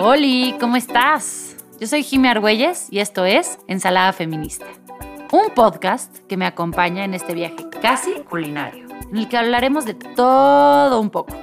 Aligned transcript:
Oli, 0.00 0.54
¿cómo 0.60 0.76
estás? 0.76 1.56
Yo 1.80 1.88
soy 1.88 2.04
Jimmy 2.04 2.28
Argüelles 2.28 2.86
y 2.88 3.00
esto 3.00 3.24
es 3.24 3.58
Ensalada 3.66 4.12
Feminista, 4.12 4.64
un 5.32 5.52
podcast 5.56 6.18
que 6.28 6.36
me 6.36 6.46
acompaña 6.46 7.04
en 7.04 7.14
este 7.14 7.34
viaje 7.34 7.68
casi 7.82 8.12
culinario, 8.22 8.86
en 9.10 9.16
el 9.16 9.28
que 9.28 9.36
hablaremos 9.36 9.84
de 9.86 9.94
todo 9.94 11.00
un 11.00 11.10
poco, 11.10 11.34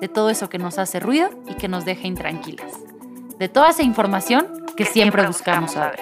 de 0.00 0.06
todo 0.06 0.30
eso 0.30 0.48
que 0.48 0.58
nos 0.58 0.78
hace 0.78 1.00
ruido 1.00 1.30
y 1.48 1.54
que 1.54 1.66
nos 1.66 1.84
deja 1.84 2.06
intranquilas, 2.06 2.72
de 3.36 3.48
toda 3.48 3.70
esa 3.70 3.82
información 3.82 4.46
que, 4.76 4.84
siempre, 4.84 5.26
buscamos 5.26 5.72
saber. 5.72 5.98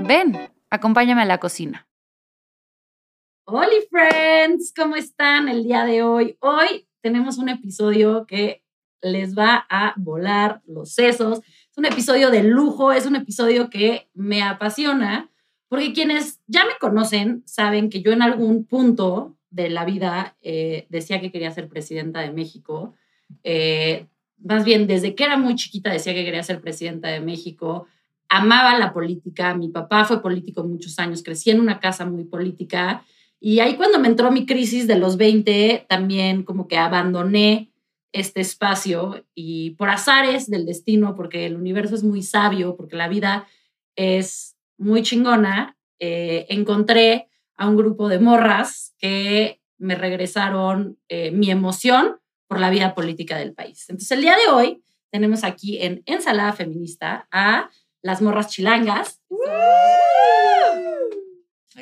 Ven, 0.00 0.38
acompáñame 0.68 1.22
a 1.22 1.26
la 1.26 1.38
cocina. 1.38 1.88
Hola 3.46 3.70
friends, 3.90 4.74
¿cómo 4.76 4.96
están 4.96 5.48
el 5.48 5.64
día 5.64 5.86
de 5.86 6.02
hoy? 6.02 6.36
Hoy 6.40 6.86
tenemos 7.00 7.38
un 7.38 7.48
episodio 7.48 8.26
que 8.26 8.65
les 9.02 9.36
va 9.36 9.66
a 9.68 9.94
volar 9.96 10.62
los 10.66 10.92
sesos. 10.92 11.40
Es 11.40 11.78
un 11.78 11.84
episodio 11.86 12.30
de 12.30 12.42
lujo, 12.42 12.92
es 12.92 13.06
un 13.06 13.16
episodio 13.16 13.70
que 13.70 14.08
me 14.14 14.42
apasiona, 14.42 15.30
porque 15.68 15.92
quienes 15.92 16.40
ya 16.46 16.64
me 16.64 16.72
conocen 16.80 17.42
saben 17.46 17.90
que 17.90 18.02
yo 18.02 18.12
en 18.12 18.22
algún 18.22 18.64
punto 18.64 19.36
de 19.50 19.70
la 19.70 19.84
vida 19.84 20.36
eh, 20.42 20.86
decía 20.88 21.20
que 21.20 21.32
quería 21.32 21.50
ser 21.50 21.68
presidenta 21.68 22.20
de 22.20 22.32
México. 22.32 22.94
Eh, 23.42 24.06
más 24.38 24.64
bien, 24.64 24.86
desde 24.86 25.14
que 25.14 25.24
era 25.24 25.36
muy 25.36 25.54
chiquita 25.54 25.90
decía 25.90 26.14
que 26.14 26.24
quería 26.24 26.42
ser 26.42 26.60
presidenta 26.60 27.08
de 27.08 27.20
México. 27.20 27.86
Amaba 28.28 28.78
la 28.78 28.92
política, 28.92 29.54
mi 29.54 29.68
papá 29.68 30.04
fue 30.04 30.20
político 30.20 30.64
muchos 30.64 30.98
años, 30.98 31.22
crecí 31.22 31.50
en 31.50 31.60
una 31.60 31.80
casa 31.80 32.04
muy 32.04 32.24
política 32.24 33.04
y 33.40 33.60
ahí 33.60 33.76
cuando 33.76 33.98
me 33.98 34.08
entró 34.08 34.30
mi 34.30 34.46
crisis 34.46 34.86
de 34.86 34.98
los 34.98 35.16
20, 35.16 35.86
también 35.88 36.42
como 36.42 36.68
que 36.68 36.78
abandoné 36.78 37.70
este 38.12 38.40
espacio 38.40 39.24
y 39.34 39.70
por 39.72 39.90
azares 39.90 40.48
del 40.50 40.66
destino, 40.66 41.14
porque 41.14 41.46
el 41.46 41.56
universo 41.56 41.94
es 41.94 42.02
muy 42.02 42.22
sabio, 42.22 42.76
porque 42.76 42.96
la 42.96 43.08
vida 43.08 43.46
es 43.94 44.56
muy 44.78 45.02
chingona, 45.02 45.76
eh, 45.98 46.46
encontré 46.48 47.28
a 47.56 47.68
un 47.68 47.76
grupo 47.76 48.08
de 48.08 48.18
morras 48.18 48.94
que 48.98 49.60
me 49.78 49.94
regresaron 49.94 50.98
eh, 51.08 51.30
mi 51.30 51.50
emoción 51.50 52.16
por 52.48 52.60
la 52.60 52.70
vida 52.70 52.94
política 52.94 53.38
del 53.38 53.54
país. 53.54 53.86
Entonces, 53.88 54.10
el 54.12 54.22
día 54.22 54.36
de 54.36 54.52
hoy 54.52 54.82
tenemos 55.10 55.44
aquí 55.44 55.78
en 55.82 56.02
Ensalada 56.06 56.52
Feminista 56.52 57.28
a 57.30 57.70
las 58.02 58.22
morras 58.22 58.48
chilangas. 58.48 59.20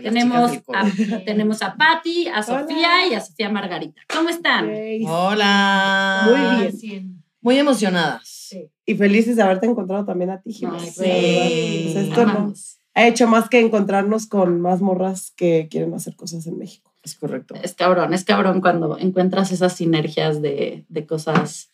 Tenemos 0.02 0.52
a, 0.74 1.22
tenemos 1.24 1.62
a 1.62 1.76
Patti, 1.76 2.28
a 2.28 2.42
Sofía 2.42 3.06
y 3.10 3.14
a 3.14 3.20
Sofía 3.20 3.48
Margarita. 3.48 4.02
¿Cómo 4.12 4.28
están? 4.28 4.70
Hola. 5.06 6.28
Muy 6.28 6.70
bien. 6.82 7.22
Muy 7.40 7.58
emocionadas. 7.58 8.22
Sí. 8.26 8.70
Y 8.86 8.94
felices 8.94 9.36
de 9.36 9.42
haberte 9.42 9.66
encontrado 9.66 10.04
también 10.04 10.30
a 10.30 10.40
ti, 10.40 10.52
Jiménez. 10.52 10.94
Sí. 10.94 11.86
O 11.88 11.92
sea, 11.92 12.02
esto 12.02 12.26
no- 12.26 12.52
ha 12.96 13.06
hecho 13.08 13.26
más 13.26 13.48
que 13.48 13.60
encontrarnos 13.60 14.26
con 14.26 14.60
más 14.60 14.80
morras 14.80 15.32
que 15.36 15.68
quieren 15.70 15.92
hacer 15.94 16.14
cosas 16.16 16.46
en 16.46 16.58
México. 16.58 16.92
Es 17.02 17.16
correcto. 17.16 17.54
Es 17.62 17.74
cabrón, 17.74 18.14
es 18.14 18.24
cabrón 18.24 18.60
cuando 18.60 18.98
encuentras 18.98 19.50
esas 19.52 19.74
sinergias 19.74 20.40
de, 20.40 20.84
de 20.88 21.06
cosas 21.06 21.70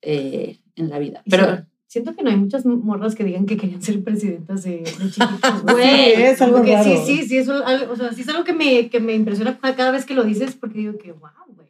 eh, 0.00 0.60
en 0.76 0.88
la 0.88 0.98
vida. 0.98 1.22
Pero, 1.28 1.56
Sí, 1.56 1.62
siento 1.90 2.14
que 2.14 2.22
no 2.22 2.30
hay 2.30 2.36
muchas 2.36 2.64
morras 2.64 3.16
que 3.16 3.24
digan 3.24 3.46
que 3.46 3.56
querían 3.56 3.82
ser 3.82 4.04
presidentas 4.04 4.62
de, 4.62 4.78
de 4.78 5.10
chiquitos. 5.10 5.62
Güey, 5.64 6.14
Sí, 6.14 6.22
es 6.22 6.40
algo 6.40 6.62
que 6.62 6.72
raro. 6.72 6.84
sí, 6.84 6.96
sí, 7.04 7.28
sí, 7.28 7.38
es, 7.38 7.48
algo, 7.48 7.92
o 7.92 7.96
sea, 7.96 8.12
sí 8.12 8.20
es 8.20 8.28
algo 8.28 8.44
que 8.44 8.52
me, 8.52 8.88
que 8.88 9.00
me 9.00 9.12
impresiona 9.12 9.58
cada 9.58 9.90
vez 9.90 10.06
que 10.06 10.14
lo 10.14 10.22
dices 10.22 10.54
porque 10.54 10.78
digo 10.78 10.98
que, 10.98 11.10
wow, 11.10 11.30
güey. 11.48 11.68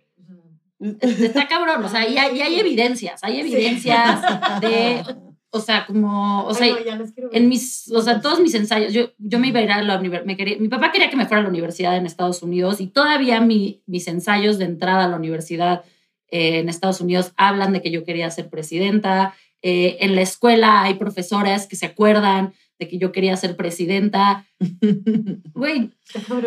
está 1.00 1.48
cabrón, 1.48 1.82
o 1.82 1.88
sea, 1.88 2.06
y 2.06 2.18
hay, 2.18 2.36
y 2.36 2.42
hay 2.42 2.60
evidencias, 2.60 3.24
hay 3.24 3.40
evidencias 3.40 4.20
de, 4.60 5.02
o 5.48 5.58
sea, 5.58 5.86
como, 5.86 6.44
o 6.44 6.52
sea, 6.52 6.66
ay, 6.66 6.84
no, 6.84 7.30
en 7.32 7.48
mis, 7.48 7.90
o 7.90 8.02
sea, 8.02 8.20
todos 8.20 8.40
mis 8.40 8.54
ensayos, 8.54 8.92
yo, 8.92 9.12
yo 9.16 9.38
me 9.38 9.48
iba 9.48 9.60
a 9.60 9.62
ir 9.62 9.72
a 9.72 9.82
la 9.82 9.98
universidad, 9.98 10.58
mi 10.60 10.68
papá 10.68 10.92
quería 10.92 11.08
que 11.08 11.16
me 11.16 11.24
fuera 11.24 11.40
a 11.40 11.44
la 11.44 11.48
universidad 11.48 11.96
en 11.96 12.04
Estados 12.04 12.42
Unidos 12.42 12.82
y 12.82 12.88
todavía 12.88 13.40
mi, 13.40 13.82
mis 13.86 14.06
ensayos 14.06 14.58
de 14.58 14.66
entrada 14.66 15.06
a 15.06 15.08
la 15.08 15.16
universidad 15.16 15.82
eh, 16.30 16.58
en 16.58 16.68
Estados 16.68 17.00
Unidos 17.00 17.32
hablan 17.36 17.72
de 17.72 17.80
que 17.80 17.90
yo 17.90 18.04
quería 18.04 18.30
ser 18.30 18.50
presidenta. 18.50 19.34
Eh, 19.62 19.98
en 20.00 20.14
la 20.14 20.22
escuela 20.22 20.82
hay 20.82 20.94
profesoras 20.94 21.66
que 21.66 21.76
se 21.76 21.86
acuerdan 21.86 22.52
de 22.78 22.88
que 22.88 22.96
yo 22.98 23.12
quería 23.12 23.36
ser 23.36 23.56
presidenta. 23.56 24.46
Güey, 25.54 25.90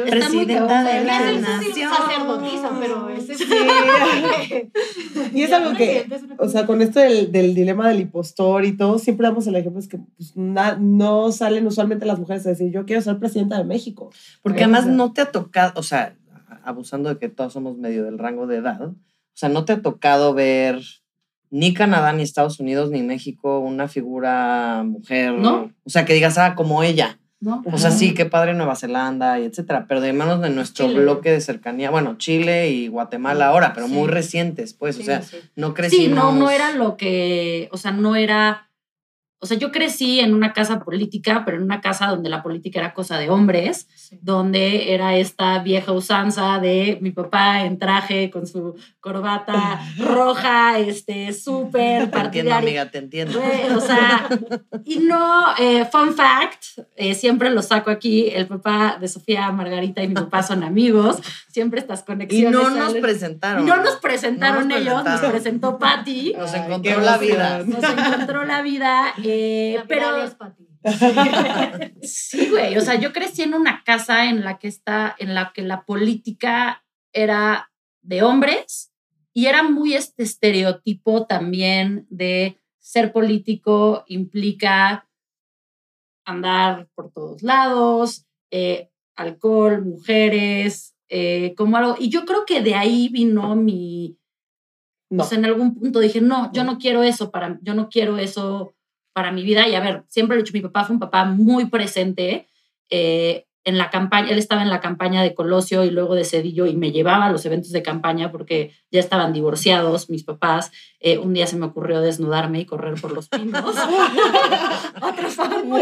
Presidenta 0.09 0.83
de 0.83 1.03
la 1.05 1.31
nación. 1.33 1.91
pero 2.79 3.09
ese 3.09 3.35
sí. 3.35 3.45
Y 5.33 5.43
es 5.43 5.51
algo 5.53 5.75
que, 5.77 6.05
o 6.39 6.49
sea, 6.49 6.65
con 6.65 6.81
esto 6.81 6.99
del, 6.99 7.31
del 7.31 7.53
dilema 7.53 7.87
del 7.89 8.01
impostor 8.01 8.65
y 8.65 8.75
todo, 8.75 8.97
siempre 8.99 9.27
damos 9.27 9.45
el 9.47 9.55
ejemplo 9.55 9.79
es 9.79 9.87
que 9.87 9.99
pues, 10.17 10.35
na- 10.35 10.77
no 10.79 11.31
salen 11.31 11.67
usualmente 11.67 12.05
las 12.05 12.19
mujeres 12.19 12.45
a 12.45 12.49
decir, 12.49 12.71
yo 12.71 12.85
quiero 12.85 13.01
ser 13.01 13.19
presidenta 13.19 13.57
de 13.57 13.63
México. 13.65 14.11
Porque 14.41 14.63
además 14.63 14.87
no 14.87 15.13
te 15.13 15.21
ha 15.21 15.31
tocado, 15.31 15.73
o 15.79 15.83
sea, 15.83 16.15
abusando 16.63 17.09
de 17.09 17.17
que 17.19 17.29
todos 17.29 17.53
somos 17.53 17.77
medio 17.77 18.03
del 18.03 18.17
rango 18.17 18.47
de 18.47 18.57
edad, 18.57 18.81
o 18.81 18.95
sea, 19.35 19.49
no 19.49 19.65
te 19.65 19.73
ha 19.73 19.81
tocado 19.81 20.33
ver 20.33 20.81
ni 21.55 21.71
Canadá, 21.71 22.13
ni 22.13 22.23
Estados 22.23 22.59
Unidos, 22.59 22.89
ni 22.89 23.03
México 23.03 23.59
una 23.59 23.87
figura 23.87 24.81
mujer. 24.83 25.33
¿No? 25.33 25.71
O 25.83 25.89
sea, 25.89 26.03
que 26.03 26.13
digas, 26.15 26.37
ah, 26.39 26.55
como 26.55 26.81
ella. 26.81 27.19
¿no? 27.39 27.61
O 27.71 27.77
sea, 27.77 27.91
sí, 27.91 28.13
qué 28.13 28.25
padre 28.25 28.53
Nueva 28.53 28.75
Zelanda 28.77 29.37
y 29.37 29.43
etcétera, 29.43 29.85
pero 29.87 29.99
de 29.99 30.13
manos 30.13 30.41
de 30.41 30.49
nuestro 30.49 30.87
Chile. 30.87 31.01
bloque 31.01 31.29
de 31.29 31.41
cercanía, 31.41 31.91
bueno, 31.91 32.15
Chile 32.17 32.69
y 32.71 32.87
Guatemala 32.87 33.47
ahora, 33.47 33.73
pero 33.73 33.87
Sí. 33.87 33.93
muy 33.93 34.07
recientes, 34.07 34.73
pues, 34.73 34.95
o 34.95 34.99
Sí, 34.99 35.05
sea, 35.05 35.21
sí. 35.21 35.37
no 35.57 35.67
Sí, 35.67 35.73
crecimos. 35.73 36.17
no, 36.17 36.31
no 36.31 36.49
era 36.49 36.71
lo 36.71 36.95
que, 36.95 37.67
o 37.73 37.77
sea, 37.77 37.91
no 37.91 38.15
era, 38.15 38.69
o 39.43 39.45
sea, 39.45 39.57
yo 39.57 39.71
crecí 39.71 40.19
en 40.21 40.33
una 40.33 40.53
casa 40.53 40.79
política, 40.79 41.43
pero 41.45 41.57
en 41.57 41.63
una 41.63 41.81
casa 41.81 42.07
donde 42.07 42.29
la 42.29 42.41
política 42.41 42.79
era 42.79 42.93
cosa 42.93 43.17
de 43.19 43.29
hombres, 43.29 43.87
Sí. 43.93 44.17
donde 44.21 44.93
era 44.93 45.15
esta 45.17 45.59
vieja 45.59 45.91
usanza 45.91 46.59
de 46.59 46.97
mi 47.01 47.11
papá 47.11 47.65
en 47.65 47.77
traje 47.77 48.29
con 48.31 48.47
su 48.47 48.75
corbata 49.01 49.81
roja, 49.99 50.79
este, 50.79 51.33
súper 51.33 51.71
Te 51.73 51.87
entiendo, 51.89 52.11
partidaria. 52.17 52.57
amiga, 52.57 52.89
te 52.91 52.97
entiendo. 52.99 53.39
O 53.75 53.81
sea, 53.81 54.27
y 54.85 54.99
no, 54.99 55.43
eh, 55.59 55.85
fun 55.91 56.13
fact, 56.13 56.63
eh, 56.95 57.13
siempre 57.13 57.49
lo 57.49 57.61
saco 57.61 57.91
aquí, 57.91 58.29
el 58.29 58.47
papá 58.47 58.97
de 58.99 59.07
Sofía 59.09 59.51
Margarita 59.51 60.01
y 60.03 60.07
mi 60.07 60.13
papá 60.15 60.41
son 60.43 60.63
amigos, 60.63 61.17
siempre 61.49 61.79
estas 61.81 62.01
Y 62.01 62.05
conexiones. 62.05 62.51
no 62.51 62.69
nos 62.69 62.87
salen. 62.87 63.01
presentaron. 63.01 63.63
Y 63.63 63.65
no 63.69 63.77
nos 63.77 63.95
presentaron 63.97 64.67
No 64.69 64.75
nos 64.75 64.81
ellos, 64.81 64.93
nos 64.93 65.03
presentaron. 65.03 65.31
presentó 65.31 65.79
Patty. 65.79 66.33
Nos 66.37 66.53
Ay, 66.53 66.61
encontró 66.65 66.95
qué 66.95 67.01
la 67.05 67.17
vida. 67.17 67.63
Nos 67.65 67.83
encontró 67.83 68.43
la 68.45 68.61
vida, 68.61 69.13
eh, 69.23 69.32
pero 69.87 70.09
Gracias, 70.09 70.35
Pati. 70.35 70.67
sí, 72.05 72.49
güey, 72.49 72.77
o 72.77 72.81
sea, 72.81 72.95
yo 72.95 73.13
crecí 73.13 73.41
en 73.41 73.53
una 73.53 73.83
casa 73.83 74.25
en 74.25 74.43
la 74.43 74.59
que 74.59 74.67
está, 74.67 75.15
en 75.17 75.33
la 75.33 75.51
que 75.53 75.61
la 75.61 75.85
política 75.85 76.83
era 77.13 77.71
de 78.01 78.21
hombres 78.23 78.91
y 79.33 79.45
era 79.47 79.63
muy 79.63 79.93
este 79.93 80.23
estereotipo 80.23 81.25
también 81.25 82.05
de 82.09 82.59
ser 82.79 83.13
político 83.13 84.03
implica 84.07 85.09
andar 86.25 86.89
por 86.95 87.11
todos 87.11 87.41
lados, 87.41 88.25
eh, 88.51 88.89
alcohol, 89.15 89.83
mujeres, 89.83 90.95
eh, 91.09 91.53
como 91.55 91.77
algo. 91.77 91.95
Y 91.99 92.09
yo 92.09 92.25
creo 92.25 92.45
que 92.45 92.61
de 92.61 92.75
ahí 92.75 93.09
vino 93.09 93.55
mi, 93.55 94.17
No. 95.09 95.23
o 95.23 95.25
sea, 95.25 95.37
en 95.37 95.45
algún 95.45 95.75
punto 95.75 95.99
dije, 95.99 96.21
no, 96.21 96.51
yo 96.53 96.63
no 96.63 96.77
quiero 96.77 97.03
eso 97.03 97.31
para, 97.31 97.59
yo 97.61 97.73
no 97.73 97.89
quiero 97.89 98.17
eso 98.17 98.75
para 99.13 99.31
mi 99.31 99.43
vida. 99.43 99.67
Y 99.67 99.75
a 99.75 99.79
ver, 99.79 100.03
siempre 100.07 100.35
lo 100.35 100.41
he 100.41 100.43
dicho, 100.43 100.53
mi 100.53 100.61
papá 100.61 100.83
fue 100.83 100.95
un 100.95 100.99
papá 100.99 101.25
muy 101.25 101.65
presente 101.65 102.47
eh, 102.89 103.45
en 103.65 103.77
la 103.77 103.89
campaña, 103.89 104.29
él 104.29 104.37
estaba 104.37 104.61
en 104.61 104.69
la 104.69 104.81
campaña 104.81 105.23
de 105.23 105.33
Colosio 105.33 105.85
y 105.85 105.89
luego 105.89 106.15
de 106.15 106.25
Cedillo 106.25 106.65
y 106.65 106.75
me 106.75 106.91
llevaba 106.91 107.27
a 107.27 107.31
los 107.31 107.45
eventos 107.45 107.71
de 107.71 107.81
campaña 107.81 108.29
porque 108.29 108.73
ya 108.91 108.99
estaban 108.99 109.31
divorciados 109.31 110.09
mis 110.09 110.23
papás. 110.23 110.71
Eh, 110.99 111.17
un 111.17 111.33
día 111.33 111.47
se 111.47 111.55
me 111.55 111.65
ocurrió 111.67 112.01
desnudarme 112.01 112.59
y 112.59 112.65
correr 112.65 112.99
por 112.99 113.13
los 113.13 113.29
pinos. 113.29 113.63
Otra. 115.01 115.29
¡Wow! 115.63 115.81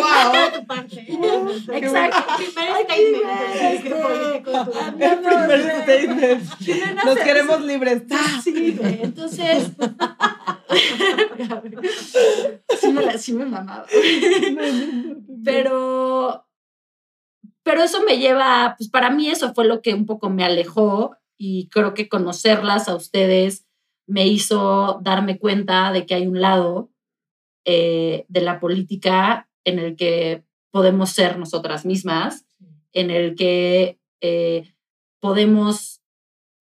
Exacto. 1.73 2.23
Primer 5.23 5.61
statement 5.81 6.53
primer 6.59 7.05
Nos 7.05 7.17
queremos 7.17 7.61
libres. 7.61 8.03
Sí. 8.43 8.79
Entonces. 9.01 9.71
sí, 12.79 12.91
me 12.91 13.05
la, 13.05 13.17
sí 13.17 13.33
me 13.33 13.45
mamaba. 13.45 13.85
Pero. 15.43 16.45
Pero 17.63 17.83
eso 17.83 18.03
me 18.03 18.17
lleva. 18.17 18.75
Pues 18.77 18.89
para 18.89 19.09
mí, 19.09 19.29
eso 19.29 19.53
fue 19.53 19.65
lo 19.65 19.81
que 19.81 19.93
un 19.93 20.05
poco 20.05 20.29
me 20.29 20.43
alejó. 20.43 21.15
Y 21.37 21.69
creo 21.69 21.93
que 21.93 22.09
conocerlas 22.09 22.87
a 22.87 22.95
ustedes 22.95 23.65
me 24.07 24.27
hizo 24.27 24.99
darme 25.01 25.39
cuenta 25.39 25.91
de 25.91 26.05
que 26.05 26.15
hay 26.15 26.27
un 26.27 26.41
lado 26.41 26.91
eh, 27.65 28.25
de 28.27 28.41
la 28.41 28.59
política 28.59 29.49
en 29.63 29.79
el 29.79 29.95
que 29.95 30.43
podemos 30.71 31.11
ser 31.11 31.37
nosotras 31.37 31.85
mismas, 31.85 32.45
en 32.93 33.11
el 33.11 33.35
que 33.35 33.99
eh, 34.21 34.73
podemos 35.19 36.01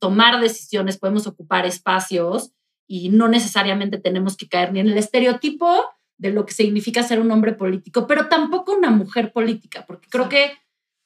tomar 0.00 0.40
decisiones, 0.40 0.98
podemos 0.98 1.26
ocupar 1.26 1.66
espacios 1.66 2.52
y 2.92 3.08
no 3.08 3.28
necesariamente 3.28 3.98
tenemos 3.98 4.36
que 4.36 4.48
caer 4.48 4.72
ni 4.72 4.80
en 4.80 4.88
el 4.88 4.98
estereotipo 4.98 5.84
de 6.18 6.32
lo 6.32 6.44
que 6.44 6.52
significa 6.52 7.04
ser 7.04 7.20
un 7.20 7.30
hombre 7.30 7.52
político, 7.52 8.08
pero 8.08 8.26
tampoco 8.26 8.72
una 8.76 8.90
mujer 8.90 9.30
política, 9.32 9.84
porque 9.86 10.08
creo 10.10 10.28
que 10.28 10.50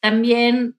también, 0.00 0.78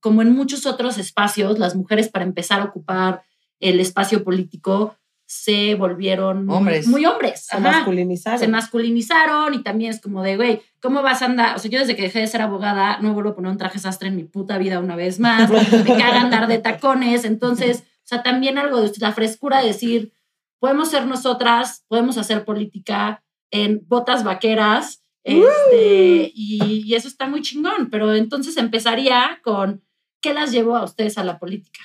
como 0.00 0.22
en 0.22 0.32
muchos 0.32 0.64
otros 0.64 0.96
espacios, 0.96 1.58
las 1.58 1.76
mujeres 1.76 2.08
para 2.08 2.24
empezar 2.24 2.62
a 2.62 2.64
ocupar 2.64 3.22
el 3.60 3.78
espacio 3.78 4.24
político 4.24 4.96
se 5.26 5.74
volvieron 5.74 6.46
muy- 6.46 6.56
Hombres. 6.56 6.86
muy 6.88 7.04
hombres. 7.04 7.44
Se 7.44 7.56
ajá. 7.58 7.70
masculinizaron. 7.72 8.38
Se 8.38 8.48
masculinizaron 8.48 9.52
y 9.52 9.62
también 9.62 9.90
es 9.90 10.00
como 10.00 10.22
de, 10.22 10.36
güey, 10.38 10.62
¿cómo 10.80 11.02
vas 11.02 11.20
a 11.20 11.26
andar? 11.26 11.56
O 11.56 11.58
sea, 11.58 11.70
yo 11.70 11.78
desde 11.78 11.94
que 11.94 12.02
dejé 12.04 12.20
de 12.20 12.26
ser 12.26 12.40
abogada 12.40 12.98
no 13.00 13.12
vuelvo 13.12 13.30
a 13.30 13.34
poner 13.36 13.50
un 13.52 13.58
traje 13.58 13.78
sastre 13.78 14.08
en 14.08 14.16
mi 14.16 14.24
puta 14.24 14.56
vida 14.56 14.78
una 14.80 14.96
vez 14.96 15.20
más. 15.20 15.50
Me 15.84 15.84
caga 15.84 16.22
andar 16.22 16.46
de 16.48 16.56
tacones. 16.56 17.26
Entonces, 17.26 17.80
o 18.04 18.06
sea, 18.08 18.22
también 18.22 18.56
algo 18.56 18.80
de 18.80 18.90
la 19.00 19.12
frescura 19.12 19.60
de 19.60 19.66
decir, 19.66 20.12
podemos 20.58 20.90
ser 20.90 21.06
nosotras, 21.06 21.84
podemos 21.88 22.18
hacer 22.18 22.44
política 22.44 23.22
en 23.50 23.82
botas 23.86 24.24
vaqueras. 24.24 25.02
Este, 25.24 26.30
y, 26.34 26.84
y 26.86 26.94
eso 26.94 27.08
está 27.08 27.28
muy 27.28 27.42
chingón. 27.42 27.90
Pero 27.90 28.14
entonces 28.14 28.56
empezaría 28.56 29.40
con, 29.42 29.82
¿qué 30.20 30.34
las 30.34 30.52
llevó 30.52 30.76
a 30.76 30.84
ustedes 30.84 31.18
a 31.18 31.24
la 31.24 31.38
política? 31.38 31.80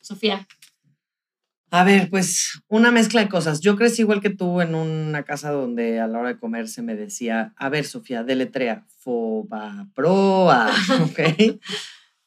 Sofía. 0.00 0.46
A 1.70 1.84
ver, 1.84 2.10
pues 2.10 2.62
una 2.68 2.90
mezcla 2.90 3.22
de 3.22 3.30
cosas. 3.30 3.60
Yo 3.60 3.76
crecí 3.76 4.02
igual 4.02 4.20
que 4.20 4.28
tú 4.28 4.60
en 4.60 4.74
una 4.74 5.22
casa 5.22 5.50
donde 5.50 6.00
a 6.00 6.06
la 6.06 6.18
hora 6.18 6.28
de 6.28 6.38
comer 6.38 6.68
se 6.68 6.82
me 6.82 6.94
decía, 6.94 7.54
a 7.56 7.70
ver, 7.70 7.86
Sofía, 7.86 8.24
deletrea, 8.24 8.84
fobaproa, 8.98 10.70
¿ok? 11.04 11.58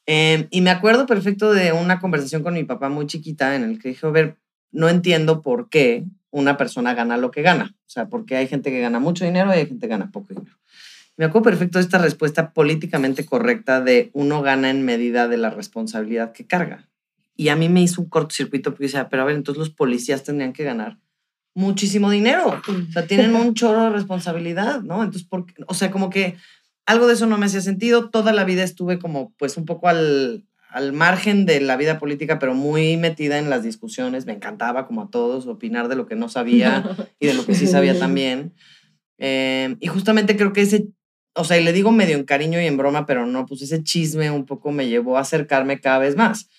Em, 0.06 0.48
y 0.50 0.60
me 0.62 0.70
acuerdo 0.70 1.06
perfecto 1.06 1.52
de 1.52 1.72
una 1.72 2.00
conversación 2.00 2.42
con 2.42 2.54
mi 2.54 2.64
papá 2.64 2.88
muy 2.88 3.06
chiquita 3.06 3.54
en 3.54 3.62
el 3.62 3.78
que 3.78 3.90
dije, 3.90 4.04
a 4.04 4.10
ver, 4.10 4.36
no 4.72 4.88
entiendo 4.88 5.42
por 5.42 5.68
qué 5.68 6.04
una 6.30 6.56
persona 6.56 6.94
gana 6.94 7.16
lo 7.16 7.30
que 7.30 7.42
gana. 7.42 7.74
O 7.86 7.88
sea, 7.88 8.08
porque 8.08 8.36
hay 8.36 8.46
gente 8.46 8.70
que 8.70 8.80
gana 8.80 8.98
mucho 8.98 9.24
dinero 9.24 9.50
y 9.50 9.58
hay 9.58 9.66
gente 9.66 9.86
que 9.86 9.90
gana 9.90 10.10
poco 10.10 10.34
dinero. 10.34 10.56
Me 11.16 11.24
acuerdo 11.24 11.44
perfecto 11.44 11.78
de 11.78 11.84
esta 11.84 11.98
respuesta 11.98 12.52
políticamente 12.52 13.24
correcta 13.24 13.80
de 13.80 14.10
uno 14.12 14.42
gana 14.42 14.68
en 14.68 14.84
medida 14.84 15.28
de 15.28 15.38
la 15.38 15.50
responsabilidad 15.50 16.32
que 16.32 16.46
carga. 16.46 16.88
Y 17.36 17.48
a 17.48 17.56
mí 17.56 17.68
me 17.68 17.82
hizo 17.82 18.02
un 18.02 18.08
cortocircuito 18.08 18.70
porque 18.70 18.84
decía, 18.84 19.08
pero 19.08 19.22
a 19.22 19.26
ver, 19.26 19.36
entonces 19.36 19.58
los 19.58 19.70
policías 19.70 20.24
tendrían 20.24 20.52
que 20.52 20.64
ganar 20.64 20.98
muchísimo 21.54 22.10
dinero. 22.10 22.60
O 22.68 22.92
sea, 22.92 23.06
tienen 23.06 23.34
un 23.34 23.54
chorro 23.54 23.84
de 23.84 23.90
responsabilidad, 23.90 24.82
¿no? 24.82 25.02
Entonces, 25.02 25.24
¿por 25.26 25.46
o 25.66 25.74
sea, 25.74 25.90
como 25.90 26.10
que 26.10 26.36
algo 26.84 27.06
de 27.06 27.14
eso 27.14 27.26
no 27.26 27.38
me 27.38 27.46
hacía 27.46 27.62
sentido. 27.62 28.10
Toda 28.10 28.32
la 28.32 28.44
vida 28.44 28.62
estuve 28.62 28.98
como, 28.98 29.32
pues, 29.38 29.56
un 29.56 29.64
poco 29.64 29.88
al, 29.88 30.44
al 30.76 30.92
margen 30.92 31.46
de 31.46 31.58
la 31.62 31.78
vida 31.78 31.98
política, 31.98 32.38
pero 32.38 32.52
muy 32.52 32.98
metida 32.98 33.38
en 33.38 33.48
las 33.48 33.62
discusiones. 33.62 34.26
Me 34.26 34.34
encantaba, 34.34 34.86
como 34.86 35.00
a 35.00 35.10
todos, 35.10 35.46
opinar 35.46 35.88
de 35.88 35.96
lo 35.96 36.06
que 36.06 36.16
no 36.16 36.28
sabía 36.28 36.84
y 37.18 37.26
de 37.26 37.32
lo 37.32 37.46
que 37.46 37.54
sí 37.54 37.66
sabía 37.66 37.98
también. 37.98 38.52
Eh, 39.16 39.74
y 39.80 39.86
justamente 39.86 40.36
creo 40.36 40.52
que 40.52 40.60
ese, 40.60 40.88
o 41.34 41.44
sea, 41.44 41.58
y 41.58 41.64
le 41.64 41.72
digo 41.72 41.92
medio 41.92 42.14
en 42.14 42.24
cariño 42.24 42.60
y 42.60 42.66
en 42.66 42.76
broma, 42.76 43.06
pero 43.06 43.24
no, 43.24 43.46
pues 43.46 43.62
ese 43.62 43.82
chisme 43.82 44.30
un 44.30 44.44
poco 44.44 44.70
me 44.70 44.86
llevó 44.86 45.16
a 45.16 45.22
acercarme 45.22 45.80
cada 45.80 45.98
vez 45.98 46.14
más. 46.14 46.50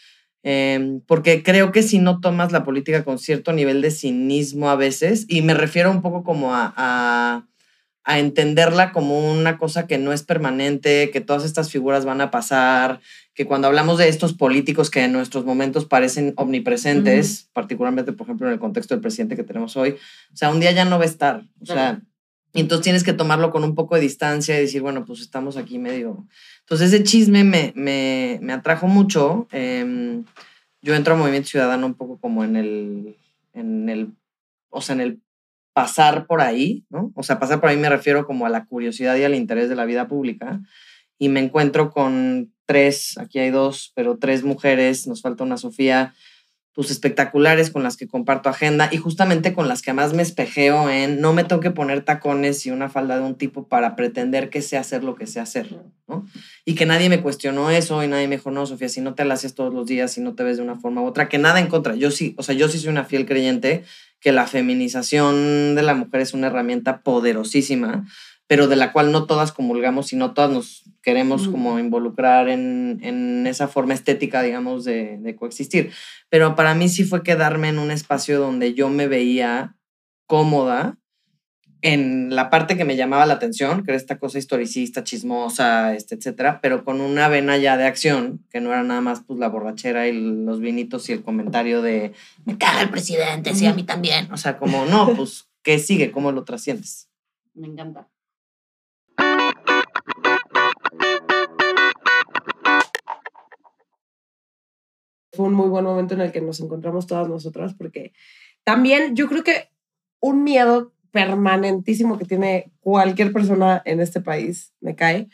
Eh, 0.41 0.99
porque 1.05 1.43
creo 1.43 1.71
que 1.71 1.83
si 1.83 1.99
no 1.99 2.19
tomas 2.19 2.51
la 2.51 2.63
política 2.63 3.03
con 3.03 3.19
cierto 3.19 3.53
nivel 3.53 3.83
de 3.83 3.91
cinismo 3.91 4.71
a 4.71 4.75
veces, 4.75 5.27
y 5.29 5.43
me 5.43 5.53
refiero 5.53 5.91
un 5.91 6.01
poco 6.01 6.23
como 6.23 6.55
a, 6.55 6.73
a, 6.75 7.47
a 8.03 8.17
entenderla 8.17 8.93
como 8.93 9.31
una 9.31 9.59
cosa 9.59 9.85
que 9.85 9.99
no 9.99 10.11
es 10.11 10.23
permanente, 10.23 11.11
que 11.11 11.21
todas 11.21 11.45
estas 11.45 11.69
figuras 11.69 12.03
van 12.03 12.21
a 12.21 12.31
pasar, 12.31 12.99
que 13.37 13.45
cuando 13.45 13.67
hablamos 13.67 13.99
de 13.99 14.09
estos 14.09 14.33
políticos 14.33 14.89
que 14.89 15.03
en 15.03 15.13
nuestros 15.13 15.45
momentos 15.45 15.85
parecen 15.85 16.33
omnipresentes, 16.37 17.47
particularmente, 17.53 18.11
por 18.11 18.25
ejemplo, 18.25 18.47
en 18.47 18.53
el 18.53 18.59
contexto 18.59 18.95
del 18.95 19.01
presidente 19.01 19.35
que 19.35 19.43
tenemos 19.43 19.77
hoy, 19.77 19.91
o 19.91 20.35
sea, 20.35 20.49
un 20.49 20.59
día 20.59 20.71
ya 20.71 20.85
no 20.85 20.97
va 20.97 21.03
a 21.03 21.07
estar. 21.07 21.43
O 21.61 21.65
sea, 21.67 22.01
y 22.51 22.61
entonces 22.61 22.83
tienes 22.83 23.03
que 23.03 23.13
tomarlo 23.13 23.51
con 23.51 23.63
un 23.63 23.75
poco 23.75 23.93
de 23.93 24.01
distancia 24.01 24.57
y 24.57 24.61
decir, 24.61 24.81
bueno, 24.81 25.05
pues 25.05 25.21
estamos 25.21 25.55
aquí 25.55 25.77
medio... 25.77 26.25
Entonces 26.61 26.91
ese 26.91 27.03
chisme 27.03 27.43
me, 27.43 27.73
me, 27.75 28.39
me 28.41 28.53
atrajo 28.53 28.87
mucho. 28.87 29.47
Em, 29.51 30.23
yo 30.81 30.95
entro 30.95 31.13
a 31.13 31.17
Movimiento 31.17 31.49
Ciudadano 31.49 31.85
un 31.85 31.93
poco 31.93 32.19
como 32.19 32.43
en 32.43 32.55
el, 32.55 33.17
en 33.53 33.87
el, 33.87 34.13
o 34.69 34.81
sea, 34.81 34.95
en 34.95 35.01
el 35.01 35.21
pasar 35.73 36.25
por 36.25 36.41
ahí, 36.41 36.85
¿no? 36.89 37.11
O 37.13 37.21
sea, 37.21 37.37
pasar 37.37 37.61
por 37.61 37.69
ahí 37.69 37.77
me 37.77 37.87
refiero 37.87 38.25
como 38.25 38.47
a 38.47 38.49
la 38.49 38.65
curiosidad 38.65 39.15
y 39.15 39.25
al 39.25 39.35
interés 39.35 39.69
de 39.69 39.75
la 39.75 39.85
vida 39.85 40.07
pública. 40.07 40.59
Y 41.19 41.29
me 41.29 41.39
encuentro 41.39 41.91
con 41.91 42.51
tres, 42.67 43.17
aquí 43.17 43.39
hay 43.39 43.49
dos, 43.49 43.91
pero 43.95 44.17
tres 44.17 44.43
mujeres, 44.43 45.07
nos 45.07 45.23
falta 45.23 45.43
una 45.43 45.57
Sofía, 45.57 46.13
pues 46.77 46.91
espectaculares 46.91 47.71
con 47.71 47.81
las 47.81 47.97
que 47.97 48.07
comparto 48.07 48.49
agenda 48.49 48.87
y 48.91 48.97
justamente 48.97 49.55
con 49.55 49.67
las 49.67 49.81
que 49.81 49.93
más 49.93 50.13
me 50.13 50.21
espejeo 50.21 50.91
en 50.91 51.19
no 51.19 51.33
me 51.33 51.43
tengo 51.43 51.59
que 51.59 51.71
poner 51.71 52.03
tacones 52.03 52.67
y 52.67 52.69
una 52.69 52.87
falda 52.87 53.17
de 53.17 53.23
un 53.23 53.33
tipo 53.33 53.67
para 53.67 53.95
pretender 53.95 54.51
que 54.51 54.61
sé 54.61 54.77
hacer 54.77 55.03
lo 55.03 55.15
que 55.15 55.25
sé 55.25 55.39
hacer, 55.39 55.75
¿no? 56.07 56.27
Y 56.65 56.75
que 56.75 56.85
nadie 56.85 57.09
me 57.09 57.19
cuestionó 57.19 57.71
eso 57.71 58.03
y 58.03 58.07
nadie 58.07 58.27
me 58.27 58.35
dijo, 58.35 58.51
no, 58.51 58.67
Sofía, 58.67 58.89
si 58.89 59.01
no 59.01 59.15
te 59.15 59.25
la 59.25 59.33
haces 59.33 59.55
todos 59.55 59.73
los 59.73 59.87
días, 59.87 60.11
si 60.11 60.21
no 60.21 60.35
te 60.35 60.43
ves 60.43 60.57
de 60.57 60.63
una 60.63 60.75
forma 60.75 61.01
u 61.01 61.05
otra, 61.05 61.29
que 61.29 61.39
nada 61.39 61.59
en 61.59 61.65
contra. 61.65 61.95
Yo 61.95 62.11
sí, 62.11 62.35
o 62.37 62.43
sea, 62.43 62.53
yo 62.53 62.69
sí 62.69 62.77
soy 62.77 62.89
una 62.89 63.05
fiel 63.05 63.25
creyente 63.25 63.83
que 64.19 64.31
la 64.31 64.45
feminización 64.45 65.73
de 65.73 65.81
la 65.81 65.95
mujer 65.95 66.21
es 66.21 66.35
una 66.35 66.45
herramienta 66.45 67.01
poderosísima, 67.01 68.05
pero 68.45 68.67
de 68.67 68.75
la 68.75 68.91
cual 68.93 69.11
no 69.11 69.25
todas 69.25 69.51
comulgamos 69.51 70.13
y 70.13 70.15
no 70.15 70.35
todas 70.35 70.51
nos 70.51 70.83
queremos 71.07 71.47
como 71.47 71.79
involucrar 71.79 72.49
en, 72.49 72.99
en 73.01 73.47
esa 73.47 73.69
forma 73.69 73.93
estética, 73.93 74.41
digamos, 74.41 74.83
de, 74.83 75.17
de 75.19 75.37
coexistir. 75.37 75.93
Pero 76.27 76.53
para 76.53 76.75
mí 76.75 76.89
sí 76.89 77.05
fue 77.05 77.23
quedarme 77.23 77.69
en 77.69 77.79
un 77.79 77.91
espacio 77.91 78.41
donde 78.41 78.73
yo 78.73 78.89
me 78.89 79.07
veía 79.07 79.77
cómoda 80.25 80.97
en 81.81 82.35
la 82.35 82.49
parte 82.49 82.75
que 82.75 82.83
me 82.83 82.97
llamaba 82.97 83.25
la 83.25 83.35
atención, 83.35 83.85
que 83.85 83.91
era 83.91 83.97
esta 83.97 84.19
cosa 84.19 84.37
historicista, 84.37 85.05
chismosa, 85.05 85.95
este, 85.95 86.15
etcétera, 86.15 86.59
pero 86.59 86.83
con 86.83 86.99
una 86.99 87.29
vena 87.29 87.55
ya 87.55 87.77
de 87.77 87.85
acción, 87.85 88.45
que 88.49 88.59
no 88.59 88.73
era 88.73 88.83
nada 88.83 88.99
más 88.99 89.21
pues 89.25 89.39
la 89.39 89.47
borrachera 89.47 90.09
y 90.09 90.11
los 90.11 90.59
vinitos 90.59 91.07
y 91.07 91.13
el 91.13 91.23
comentario 91.23 91.81
de 91.81 92.11
me 92.43 92.57
caga 92.57 92.81
el 92.81 92.89
presidente, 92.89 93.55
sí, 93.55 93.65
a 93.65 93.73
mí 93.73 93.83
también. 93.83 94.29
O 94.33 94.35
sea, 94.35 94.57
como 94.57 94.83
no, 94.87 95.15
pues, 95.15 95.47
¿qué 95.63 95.79
sigue? 95.79 96.11
¿Cómo 96.11 96.33
lo 96.33 96.43
trasciendes? 96.43 97.07
Me 97.53 97.67
encanta. 97.67 98.09
Fue 105.37 105.45
un 105.45 105.53
muy 105.53 105.69
buen 105.69 105.85
momento 105.85 106.13
en 106.13 106.21
el 106.21 106.31
que 106.31 106.41
nos 106.41 106.59
encontramos 106.59 107.07
todas 107.07 107.29
nosotras, 107.29 107.73
porque 107.73 108.11
también 108.65 109.15
yo 109.15 109.27
creo 109.27 109.43
que 109.43 109.69
un 110.19 110.43
miedo 110.43 110.93
permanentísimo 111.11 112.17
que 112.17 112.25
tiene 112.25 112.73
cualquier 112.81 113.31
persona 113.31 113.81
en 113.85 114.01
este 114.01 114.19
país, 114.19 114.73
me 114.81 114.95
cae, 114.95 115.29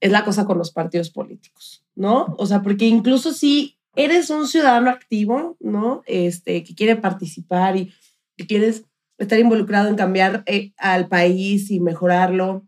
es 0.00 0.12
la 0.12 0.24
cosa 0.24 0.44
con 0.44 0.58
los 0.58 0.70
partidos 0.70 1.10
políticos, 1.10 1.84
¿no? 1.96 2.36
O 2.38 2.46
sea, 2.46 2.62
porque 2.62 2.86
incluso 2.86 3.32
si 3.32 3.78
eres 3.96 4.30
un 4.30 4.46
ciudadano 4.46 4.90
activo, 4.90 5.56
¿no? 5.60 6.02
Este, 6.06 6.62
que 6.62 6.74
quiere 6.74 6.96
participar 6.96 7.76
y 7.76 7.92
que 8.36 8.46
quieres 8.46 8.84
estar 9.18 9.38
involucrado 9.38 9.88
en 9.88 9.96
cambiar 9.96 10.44
eh, 10.46 10.72
al 10.76 11.08
país 11.08 11.70
y 11.70 11.80
mejorarlo, 11.80 12.64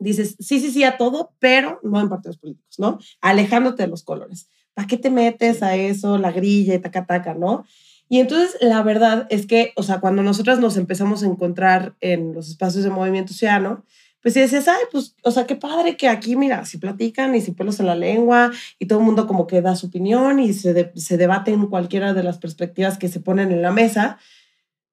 dices, 0.00 0.36
sí, 0.40 0.58
sí, 0.58 0.72
sí 0.72 0.82
a 0.82 0.96
todo, 0.96 1.34
pero 1.38 1.78
no 1.82 2.00
en 2.00 2.08
partidos 2.08 2.38
políticos, 2.38 2.78
¿no? 2.78 2.98
Alejándote 3.20 3.84
de 3.84 3.88
los 3.88 4.02
colores. 4.02 4.48
¿Para 4.74 4.88
qué 4.88 4.96
te 4.96 5.10
metes 5.10 5.62
a 5.62 5.76
eso, 5.76 6.18
la 6.18 6.32
grilla 6.32 6.74
y 6.74 6.78
taca, 6.80 7.06
taca, 7.06 7.34
no? 7.34 7.64
Y 8.08 8.20
entonces 8.20 8.56
la 8.60 8.82
verdad 8.82 9.26
es 9.30 9.46
que, 9.46 9.72
o 9.76 9.82
sea, 9.82 10.00
cuando 10.00 10.22
nosotras 10.22 10.58
nos 10.60 10.76
empezamos 10.76 11.22
a 11.22 11.26
encontrar 11.26 11.94
en 12.00 12.34
los 12.34 12.48
espacios 12.50 12.84
de 12.84 12.90
movimiento 12.90 13.32
ciudadano, 13.32 13.84
pues 14.20 14.34
si 14.34 14.40
decías, 14.40 14.68
ay, 14.68 14.80
pues, 14.90 15.14
o 15.22 15.30
sea, 15.30 15.46
qué 15.46 15.54
padre 15.56 15.96
que 15.96 16.08
aquí, 16.08 16.34
mira, 16.34 16.64
si 16.64 16.78
platican 16.78 17.34
y 17.34 17.40
si 17.42 17.52
pelos 17.52 17.78
en 17.80 17.86
la 17.86 17.94
lengua 17.94 18.50
y 18.78 18.86
todo 18.86 18.98
el 19.00 19.04
mundo 19.04 19.26
como 19.26 19.46
que 19.46 19.60
da 19.62 19.76
su 19.76 19.86
opinión 19.88 20.40
y 20.40 20.52
se, 20.54 20.72
de- 20.74 20.92
se 20.96 21.16
debaten 21.18 21.66
cualquiera 21.66 22.14
de 22.14 22.22
las 22.22 22.38
perspectivas 22.38 22.96
que 22.98 23.08
se 23.08 23.20
ponen 23.20 23.52
en 23.52 23.62
la 23.62 23.70
mesa, 23.70 24.18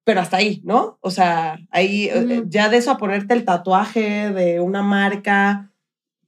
pero 0.04 0.20
hasta 0.20 0.38
ahí, 0.38 0.62
¿no? 0.64 0.98
O 1.00 1.10
sea, 1.10 1.58
ahí 1.70 2.08
eh, 2.12 2.44
ya 2.48 2.68
de 2.68 2.78
eso 2.78 2.90
a 2.92 2.98
ponerte 2.98 3.34
el 3.34 3.44
tatuaje 3.44 4.32
de 4.32 4.60
una 4.60 4.82
marca, 4.82 5.71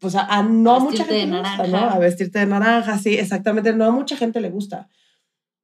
pues 0.04 0.16
a, 0.16 0.26
a 0.26 0.42
no 0.42 0.76
A 0.76 0.80
mucha 0.80 1.06
gente 1.06 1.14
de 1.14 1.26
le 1.26 1.38
gusta, 1.38 1.56
naranja. 1.56 1.86
¿no? 1.86 1.92
A 1.94 1.98
vestirte 1.98 2.38
de 2.40 2.44
naranja, 2.44 2.98
sí, 2.98 3.14
exactamente, 3.14 3.72
no 3.72 3.86
a 3.86 3.90
mucha 3.90 4.18
gente 4.18 4.38
le 4.42 4.50
gusta. 4.50 4.90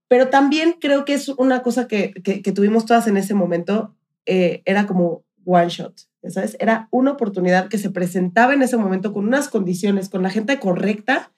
Pero 0.08 0.30
también 0.30 0.76
creo 0.80 1.04
que 1.04 1.12
es 1.12 1.28
una 1.28 1.62
cosa 1.62 1.86
que, 1.86 2.14
que, 2.24 2.40
que 2.40 2.52
tuvimos 2.52 2.86
todas 2.86 3.06
en 3.06 3.18
ese 3.18 3.34
momento, 3.34 3.94
eh, 4.24 4.62
era 4.64 4.86
como 4.86 5.24
one 5.44 5.68
shot, 5.68 5.94
¿ya 6.22 6.30
¿sabes? 6.30 6.56
Era 6.58 6.88
una 6.90 7.10
oportunidad 7.10 7.68
que 7.68 7.76
se 7.76 7.90
presentaba 7.90 8.54
en 8.54 8.62
ese 8.62 8.78
momento 8.78 9.12
con 9.12 9.26
unas 9.26 9.48
condiciones, 9.48 10.08
con 10.08 10.22
la 10.22 10.30
gente 10.30 10.58
correcta, 10.58 11.32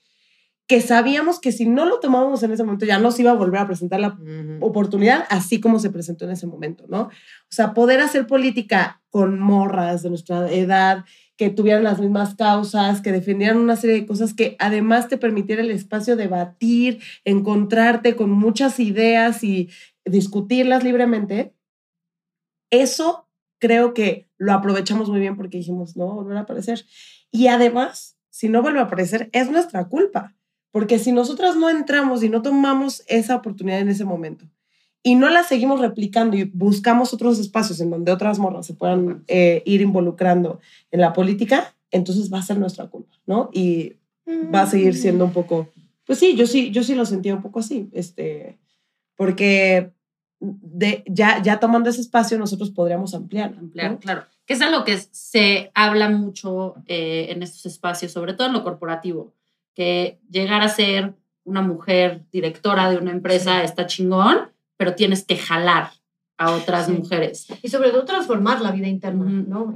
que 0.68 0.80
sabíamos 0.80 1.40
que 1.40 1.50
si 1.50 1.66
no 1.66 1.86
lo 1.86 1.98
tomábamos 1.98 2.44
en 2.44 2.52
ese 2.52 2.62
momento 2.62 2.86
ya 2.86 3.00
no 3.00 3.10
se 3.10 3.22
iba 3.22 3.32
a 3.32 3.34
volver 3.34 3.62
a 3.62 3.66
presentar 3.66 3.98
la 3.98 4.16
oportunidad 4.60 5.24
así 5.28 5.60
como 5.60 5.80
se 5.80 5.90
presentó 5.90 6.24
en 6.24 6.30
ese 6.30 6.46
momento, 6.46 6.84
¿no? 6.88 7.00
O 7.02 7.10
sea, 7.50 7.74
poder 7.74 8.00
hacer 8.00 8.28
política 8.28 9.02
con 9.10 9.40
morras 9.40 10.04
de 10.04 10.10
nuestra 10.10 10.48
edad, 10.52 11.04
que 11.42 11.50
tuvieran 11.50 11.82
las 11.82 11.98
mismas 11.98 12.36
causas, 12.36 13.00
que 13.00 13.10
defendieran 13.10 13.56
una 13.56 13.74
serie 13.74 13.96
de 13.96 14.06
cosas 14.06 14.32
que 14.32 14.54
además 14.60 15.08
te 15.08 15.18
permitiera 15.18 15.60
el 15.60 15.72
espacio 15.72 16.14
de 16.14 16.22
debatir, 16.22 17.00
encontrarte 17.24 18.14
con 18.14 18.30
muchas 18.30 18.78
ideas 18.78 19.42
y 19.42 19.68
discutirlas 20.04 20.84
libremente, 20.84 21.52
eso 22.70 23.28
creo 23.58 23.92
que 23.92 24.30
lo 24.38 24.52
aprovechamos 24.52 25.08
muy 25.08 25.18
bien 25.18 25.36
porque 25.36 25.58
dijimos, 25.58 25.96
no, 25.96 26.14
volver 26.14 26.36
a 26.36 26.42
aparecer. 26.42 26.86
Y 27.32 27.48
además, 27.48 28.16
si 28.30 28.48
no 28.48 28.62
vuelve 28.62 28.78
a 28.78 28.84
aparecer, 28.84 29.28
es 29.32 29.50
nuestra 29.50 29.88
culpa. 29.88 30.36
Porque 30.70 31.00
si 31.00 31.10
nosotras 31.10 31.56
no 31.56 31.68
entramos 31.70 32.22
y 32.22 32.28
no 32.28 32.42
tomamos 32.42 33.02
esa 33.08 33.34
oportunidad 33.34 33.80
en 33.80 33.88
ese 33.88 34.04
momento 34.04 34.46
y 35.02 35.16
no 35.16 35.28
la 35.30 35.42
seguimos 35.42 35.80
replicando 35.80 36.36
y 36.36 36.44
buscamos 36.44 37.12
otros 37.12 37.38
espacios 37.38 37.80
en 37.80 37.90
donde 37.90 38.12
otras 38.12 38.38
morras 38.38 38.66
se 38.66 38.74
puedan 38.74 39.24
eh, 39.26 39.62
ir 39.66 39.80
involucrando 39.80 40.60
en 40.90 41.00
la 41.00 41.12
política, 41.12 41.74
entonces 41.90 42.32
va 42.32 42.38
a 42.38 42.42
ser 42.42 42.58
nuestra 42.58 42.86
culpa, 42.86 43.16
¿no? 43.26 43.50
Y 43.52 43.96
va 44.54 44.62
a 44.62 44.66
seguir 44.66 44.94
siendo 44.94 45.24
un 45.24 45.32
poco, 45.32 45.68
pues 46.06 46.18
sí, 46.18 46.36
yo 46.36 46.46
sí, 46.46 46.70
yo 46.70 46.84
sí 46.84 46.94
lo 46.94 47.04
sentía 47.04 47.34
un 47.34 47.42
poco 47.42 47.58
así, 47.58 47.88
este, 47.92 48.58
porque 49.16 49.92
de, 50.40 51.04
ya, 51.06 51.42
ya 51.42 51.58
tomando 51.58 51.90
ese 51.90 52.00
espacio 52.00 52.38
nosotros 52.38 52.70
podríamos 52.70 53.14
ampliar. 53.14 53.54
Ampliar, 53.58 53.98
claro. 53.98 54.24
Que 54.46 54.54
es 54.54 54.60
algo 54.60 54.84
que 54.84 54.98
se 54.98 55.70
habla 55.74 56.08
mucho 56.08 56.74
eh, 56.86 57.26
en 57.30 57.42
estos 57.42 57.66
espacios, 57.66 58.12
sobre 58.12 58.34
todo 58.34 58.48
en 58.48 58.52
lo 58.52 58.64
corporativo, 58.64 59.34
que 59.74 60.20
llegar 60.30 60.62
a 60.62 60.68
ser 60.68 61.14
una 61.44 61.62
mujer 61.62 62.24
directora 62.30 62.90
de 62.90 62.98
una 62.98 63.10
empresa 63.10 63.62
está 63.64 63.86
chingón, 63.86 64.51
pero 64.82 64.96
tienes 64.96 65.24
que 65.24 65.36
jalar 65.36 65.92
a 66.36 66.50
otras 66.56 66.88
mujeres. 66.88 67.46
Y 67.62 67.68
sobre 67.68 67.90
todo 67.90 68.04
transformar 68.04 68.60
la 68.60 68.72
vida 68.72 68.88
interna, 68.88 69.24
¿no? 69.24 69.72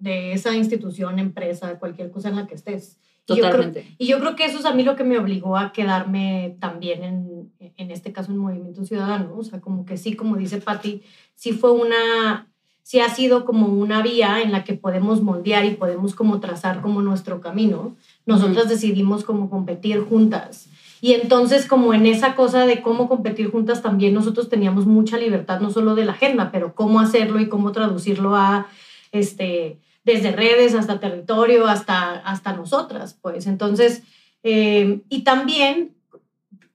de 0.00 0.34
esa 0.34 0.54
institución, 0.54 1.18
empresa, 1.18 1.78
cualquier 1.78 2.10
cosa 2.10 2.28
en 2.28 2.36
la 2.36 2.46
que 2.46 2.56
estés. 2.56 2.98
Totalmente. 3.24 3.86
Y 3.96 4.06
yo, 4.06 4.20
creo, 4.20 4.36
que 4.36 4.44
eso 4.44 4.58
es 4.58 4.66
a 4.66 4.74
mí 4.74 4.82
lo 4.82 4.96
que 4.96 5.04
me 5.04 5.16
obligó 5.16 5.56
a 5.56 5.72
quedarme 5.72 6.58
también 6.60 7.04
en, 7.04 7.52
en 7.58 7.90
este 7.90 8.12
caso 8.12 8.32
en 8.32 8.36
Movimiento 8.36 8.84
Ciudadano. 8.84 9.34
O 9.34 9.42
sea, 9.42 9.62
como 9.62 9.86
que 9.86 9.96
sí, 9.96 10.14
como 10.14 10.36
dice 10.36 10.60
Patti, 10.60 11.04
sí 11.36 11.52
fue 11.52 11.72
una, 11.72 12.52
sí 12.82 13.00
ha 13.00 13.08
sido 13.08 13.46
como 13.46 13.68
una 13.68 14.02
vía 14.02 14.42
en 14.42 14.52
la 14.52 14.62
que 14.62 14.74
podemos 14.74 15.22
moldear 15.22 15.64
y 15.64 15.70
podemos 15.70 16.14
como 16.14 16.38
trazar 16.38 16.82
como 16.82 17.00
nuestro 17.00 17.40
camino. 17.40 17.96
Nosotras 18.26 18.68
decidimos 18.68 19.24
como 19.24 19.48
competir 19.48 20.00
juntas. 20.00 20.68
Y 21.00 21.14
entonces 21.14 21.66
como 21.66 21.94
en 21.94 22.06
esa 22.06 22.34
cosa 22.34 22.66
de 22.66 22.82
cómo 22.82 23.08
competir 23.08 23.50
juntas 23.50 23.82
también 23.82 24.14
nosotros 24.14 24.48
teníamos 24.48 24.86
mucha 24.86 25.16
libertad, 25.16 25.60
no 25.60 25.70
solo 25.70 25.94
de 25.94 26.04
la 26.04 26.12
agenda, 26.12 26.50
pero 26.50 26.74
cómo 26.74 27.00
hacerlo 27.00 27.40
y 27.40 27.48
cómo 27.48 27.72
traducirlo 27.72 28.36
a 28.36 28.66
este 29.12 29.78
desde 30.04 30.32
redes 30.32 30.74
hasta 30.74 30.98
territorio, 30.98 31.66
hasta, 31.66 32.12
hasta 32.20 32.54
nosotras, 32.54 33.18
pues. 33.20 33.46
Entonces, 33.46 34.02
eh, 34.42 35.00
y 35.08 35.22
también 35.22 35.94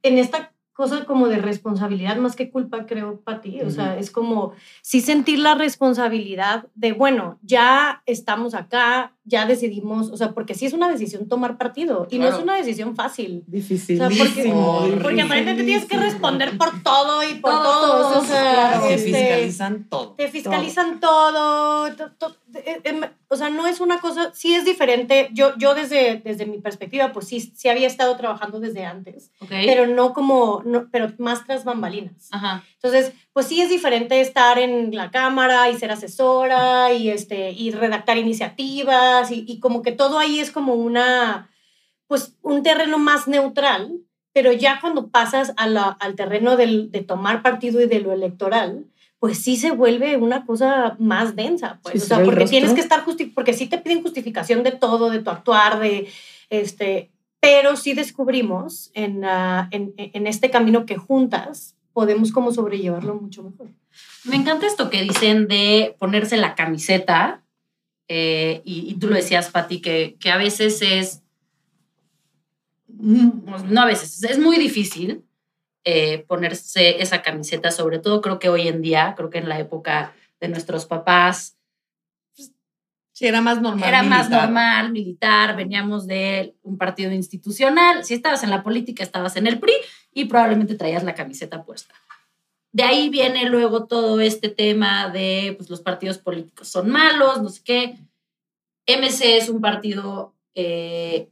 en 0.04 0.18
esta 0.20 0.52
cosa 0.74 1.06
como 1.06 1.28
de 1.28 1.38
responsabilidad 1.38 2.18
más 2.18 2.36
que 2.36 2.52
culpa, 2.52 2.86
creo, 2.86 3.22
para 3.22 3.42
ti. 3.42 3.62
O 3.62 3.72
sea, 3.72 3.98
es 3.98 4.12
como 4.12 4.52
sí 4.82 5.02
sentir 5.02 5.40
la 5.40 5.56
responsabilidad 5.56 6.68
de, 6.76 6.92
bueno, 6.92 7.40
ya 7.42 8.04
estamos 8.06 8.54
acá, 8.54 9.15
ya 9.26 9.48
decidimos, 9.48 10.12
o 10.12 10.18
sea, 10.18 10.34
porque 10.34 10.54
sí 10.54 10.68
es 10.68 10.74
una 10.74 10.88
decisión 10.88 11.28
tomar 11.28 11.58
partido 11.58 12.08
y 12.12 12.20
no 12.20 12.28
es 12.28 12.36
una 12.36 12.56
decisión 12.56 12.96
fácil. 12.96 13.44
Difícil. 13.48 14.00
O 14.00 14.10
sea, 14.10 14.18
porque, 14.18 15.00
porque 15.02 15.22
aparentemente 15.24 15.64
tienes 15.64 15.86
que 15.86 15.98
responder 15.98 16.58
por 16.58 16.84
todo 16.84 17.24
y 17.28 17.34
por 17.36 17.52
todos. 17.52 18.18
o 18.18 18.26
sea, 18.26 18.82
te 18.88 18.94
este, 18.94 19.12
fiscalizan 19.12 19.90
todo. 19.90 20.14
Te 20.14 20.28
fiscalizan 20.28 21.00
todo. 21.00 21.88
Eh, 21.88 22.82
em, 22.84 23.02
o 23.28 23.36
sea, 23.36 23.50
no 23.50 23.66
es 23.66 23.80
una 23.80 24.00
cosa, 24.00 24.32
sí 24.34 24.54
es 24.54 24.64
diferente. 24.64 25.30
Yo, 25.34 25.58
yo 25.58 25.74
desde, 25.74 26.22
desde 26.24 26.46
mi 26.46 26.60
perspectiva, 26.60 27.12
pues 27.12 27.28
sí, 27.28 27.42
sí 27.42 27.68
había 27.68 27.88
estado 27.88 28.16
trabajando 28.18 28.60
desde 28.60 28.86
antes, 28.86 29.32
pero 29.50 29.88
no 29.88 30.14
como, 30.14 30.62
no, 30.66 30.88
pero 30.92 31.12
más 31.18 31.46
tras 31.46 31.66
bambalinas. 31.66 32.30
Ajá. 32.32 32.64
Entonces, 32.76 33.14
pues 33.36 33.48
sí 33.48 33.60
es 33.60 33.68
diferente 33.68 34.22
estar 34.22 34.58
en 34.60 34.96
la 34.96 35.12
cámara 35.12 35.70
y 35.70 35.78
ser 35.78 35.92
asesora 35.92 36.94
y, 36.94 37.10
este, 37.10 37.52
y 37.52 37.72
redactar 37.72 38.18
iniciativas 38.18 39.30
y, 39.30 39.44
y 39.46 39.60
como 39.60 39.82
que 39.82 39.92
todo 39.92 40.20
ahí 40.20 40.40
es 40.40 40.52
como 40.52 40.74
una, 40.74 41.50
pues 42.08 42.38
un 42.44 42.64
terreno 42.64 42.98
más 42.98 43.28
neutral, 43.28 44.00
pero 44.32 44.54
ya 44.54 44.80
cuando 44.80 45.10
pasas 45.10 45.52
a 45.58 45.68
la, 45.68 45.98
al 46.00 46.16
terreno 46.16 46.56
del, 46.56 46.94
de 46.94 47.02
tomar 47.02 47.42
partido 47.42 47.82
y 47.82 47.88
de 47.88 48.00
lo 48.00 48.14
electoral, 48.14 48.86
pues 49.20 49.44
sí 49.44 49.58
se 49.58 49.72
vuelve 49.72 50.16
una 50.16 50.46
cosa 50.46 50.96
más 50.98 51.36
densa, 51.36 51.82
pues, 51.84 52.04
o 52.04 52.08
sea, 52.08 52.24
porque 52.24 52.46
tienes 52.46 52.72
que 52.72 52.80
estar, 52.80 53.02
justi 53.02 53.26
porque 53.26 53.52
sí 53.52 53.68
te 53.68 53.80
piden 53.80 54.02
justificación 54.02 54.64
de 54.64 54.72
todo, 54.72 55.10
de 55.10 55.20
tu 55.20 55.30
actuar, 55.30 55.82
de, 55.82 56.08
este, 56.50 57.12
pero 57.42 57.76
sí 57.76 57.96
descubrimos 57.96 58.92
en, 58.94 59.26
uh, 59.26 59.68
en, 59.72 59.94
en 59.98 60.26
este 60.26 60.50
camino 60.50 60.86
que 60.86 60.96
juntas 60.96 61.75
podemos 61.96 62.34
como 62.34 62.52
sobrellevarlo 62.52 63.16
mucho 63.16 63.42
mejor. 63.42 63.70
Me 64.26 64.36
encanta 64.36 64.68
esto 64.68 64.90
que 64.90 65.02
dicen 65.02 65.48
de 65.48 65.96
ponerse 65.98 66.36
la 66.36 66.54
camiseta, 66.54 67.42
eh, 68.10 68.62
y, 68.66 68.92
y, 68.92 69.00
tú 69.00 69.08
lo 69.08 69.16
decías, 69.16 69.50
Pati, 69.50 69.80
que, 69.80 70.18
que 70.20 70.30
a 70.30 70.36
veces 70.36 70.82
es, 70.82 71.24
mm, 72.90 73.72
no 73.72 73.82
a 73.82 73.86
veces, 73.86 74.24
es 74.24 74.38
muy 74.38 74.58
difícil 74.58 75.24
eh, 75.86 76.26
ponerse 76.28 77.02
esa 77.02 77.22
camiseta, 77.22 77.72
sobre 77.72 78.00
todo 78.00 78.20
creo 78.20 78.40
que 78.40 78.50
hoy 78.50 78.68
en 78.68 78.82
día, 78.82 79.14
creo 79.16 79.30
que 79.30 79.38
en 79.38 79.48
la 79.48 79.58
época 79.58 80.14
de 80.42 80.50
nuestros 80.50 80.86
papás. 80.86 81.55
Sí, 83.16 83.26
era 83.26 83.40
más 83.40 83.62
normal. 83.62 83.88
Era 83.88 84.04
militar. 84.04 84.20
más 84.20 84.30
normal, 84.30 84.92
militar, 84.92 85.56
veníamos 85.56 86.06
de 86.06 86.54
un 86.64 86.78
partido 86.78 87.14
institucional. 87.14 88.04
Si 88.04 88.14
estabas 88.14 88.44
en 88.44 88.50
la 88.50 88.62
política, 88.62 89.04
estabas 89.04 89.38
en 89.38 89.48
el 89.48 89.58
PRI 89.58 89.72
y 90.12 90.26
probablemente 90.26 90.76
traías 90.76 91.02
la 91.06 91.16
camiseta 91.16 91.64
puesta. 91.64 91.96
De 92.74 92.84
ahí 92.84 93.08
viene 93.08 93.50
luego 93.50 93.86
todo 93.86 94.20
este 94.20 94.50
tema 94.50 95.08
de 95.12 95.54
pues, 95.58 95.70
los 95.70 95.80
partidos 95.80 96.18
políticos 96.18 96.68
son 96.68 96.90
malos, 96.90 97.42
no 97.42 97.48
sé 97.48 97.62
qué. 97.64 97.98
MC 98.86 99.38
es 99.38 99.48
un 99.48 99.62
partido 99.62 100.36
eh, 100.54 101.30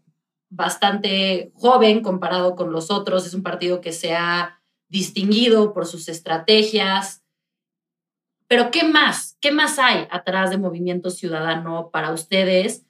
bastante 0.49 1.51
joven 1.53 2.01
comparado 2.01 2.55
con 2.55 2.71
los 2.71 2.91
otros, 2.91 3.27
es 3.27 3.33
un 3.33 3.43
partido 3.43 3.81
que 3.81 3.91
se 3.91 4.15
ha 4.15 4.61
distinguido 4.87 5.73
por 5.73 5.85
sus 5.85 6.07
estrategias. 6.07 7.22
Pero 8.53 8.69
¿qué 8.69 8.83
más? 8.83 9.35
¿Qué 9.41 9.51
más 9.51 9.79
hay 9.79 10.05
atrás 10.11 10.51
de 10.51 10.59
Movimiento 10.59 11.09
Ciudadano 11.09 11.89
para 11.91 12.11
ustedes? 12.11 12.83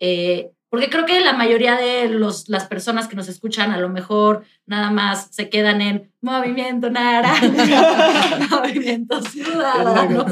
Eh, 0.00 0.52
porque 0.70 0.88
creo 0.88 1.04
que 1.04 1.20
la 1.20 1.34
mayoría 1.34 1.76
de 1.76 2.08
los, 2.08 2.48
las 2.48 2.66
personas 2.66 3.08
que 3.08 3.16
nos 3.16 3.28
escuchan 3.28 3.72
a 3.72 3.76
lo 3.78 3.90
mejor 3.90 4.44
nada 4.64 4.90
más 4.90 5.28
se 5.30 5.50
quedan 5.50 5.82
en 5.82 6.10
Movimiento 6.22 6.88
Naranja, 6.88 8.48
Movimiento 8.50 9.20
Ciudadano. 9.20 10.24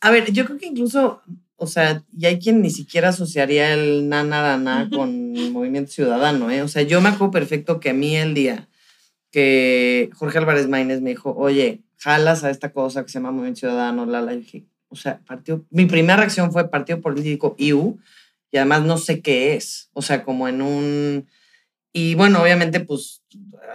A 0.00 0.10
ver, 0.10 0.32
yo 0.32 0.44
creo 0.44 0.58
que 0.58 0.66
incluso 0.66 1.22
o 1.54 1.68
sea, 1.68 2.02
y 2.12 2.26
hay 2.26 2.40
quien 2.40 2.60
ni 2.62 2.70
siquiera 2.70 3.10
asociaría 3.10 3.74
el 3.74 4.08
nanarana 4.08 4.90
con 4.92 5.52
Movimiento 5.52 5.92
Ciudadano, 5.92 6.50
¿eh? 6.50 6.62
O 6.62 6.68
sea, 6.68 6.82
yo 6.82 7.00
me 7.00 7.10
acuerdo 7.10 7.30
perfecto 7.30 7.78
que 7.78 7.90
a 7.90 7.94
mí 7.94 8.16
el 8.16 8.34
día 8.34 8.66
que 9.30 10.10
Jorge 10.14 10.38
Álvarez 10.38 10.66
Maínez 10.66 11.00
me 11.00 11.10
dijo, 11.10 11.32
oye, 11.36 11.84
jalas 11.98 12.44
a 12.44 12.50
esta 12.50 12.72
cosa 12.72 13.02
que 13.02 13.08
se 13.08 13.18
llama 13.18 13.32
Movimiento 13.32 13.60
Ciudadano, 13.60 14.06
la, 14.06 14.20
la, 14.22 14.32
dije, 14.32 14.66
o 14.88 14.96
sea, 14.96 15.20
partido, 15.26 15.64
mi 15.70 15.86
primera 15.86 16.16
reacción 16.16 16.52
fue 16.52 16.70
partido 16.70 17.00
político 17.00 17.54
IU, 17.58 17.98
y 18.50 18.56
además 18.56 18.82
no 18.82 18.96
sé 18.98 19.20
qué 19.20 19.54
es, 19.54 19.90
o 19.92 20.02
sea, 20.02 20.24
como 20.24 20.48
en 20.48 20.62
un... 20.62 21.28
Y 21.92 22.14
bueno, 22.14 22.42
obviamente, 22.42 22.80
pues 22.80 23.22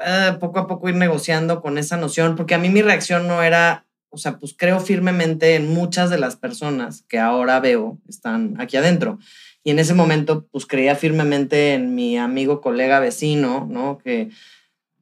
eh, 0.06 0.34
poco 0.40 0.60
a 0.60 0.68
poco 0.68 0.90
ir 0.90 0.96
negociando 0.96 1.62
con 1.62 1.78
esa 1.78 1.98
noción, 1.98 2.36
porque 2.36 2.56
a 2.56 2.60
mí 2.60 2.70
mi 2.70 2.82
reacción 2.82 3.28
no 3.28 3.44
era 3.44 3.86
o 4.14 4.18
sea, 4.18 4.38
pues 4.38 4.54
creo 4.56 4.80
firmemente 4.80 5.56
en 5.56 5.74
muchas 5.74 6.12
de 6.12 6.20
las 6.20 6.36
personas 6.36 7.04
que 7.10 7.18
ahora 7.18 7.60
veo 7.60 7.98
están 8.08 8.56
aquí 8.62 8.78
adentro. 8.78 9.18
Y 9.64 9.72
en 9.72 9.80
ese 9.80 9.96
momento, 9.96 10.46
pues 10.52 10.68
creía 10.68 10.96
firmemente 10.96 11.74
en 11.74 11.96
mi 11.96 12.18
amigo, 12.18 12.62
colega, 12.62 13.00
vecino, 13.00 13.68
¿no? 13.68 13.98
Que, 13.98 14.30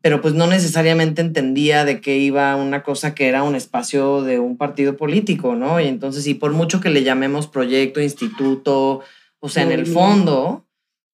pero 0.02 0.20
pues 0.20 0.34
no 0.34 0.48
necesariamente 0.48 1.22
entendía 1.22 1.86
de 1.86 2.02
qué 2.02 2.18
iba 2.18 2.56
una 2.56 2.82
cosa 2.84 3.14
que 3.14 3.28
era 3.28 3.44
un 3.44 3.56
espacio 3.56 4.24
de 4.24 4.40
un 4.40 4.58
partido 4.58 4.98
político, 4.98 5.56
¿no? 5.56 5.80
Y 5.80 5.88
entonces, 5.88 6.26
y 6.28 6.34
por 6.34 6.52
mucho 6.54 6.82
que 6.82 6.90
le 6.90 7.04
llamemos 7.04 7.48
proyecto, 7.48 8.02
instituto, 8.02 9.02
o 9.40 9.50
sea, 9.50 9.64
en 9.64 9.72
el 9.72 9.86
fondo, 9.86 10.66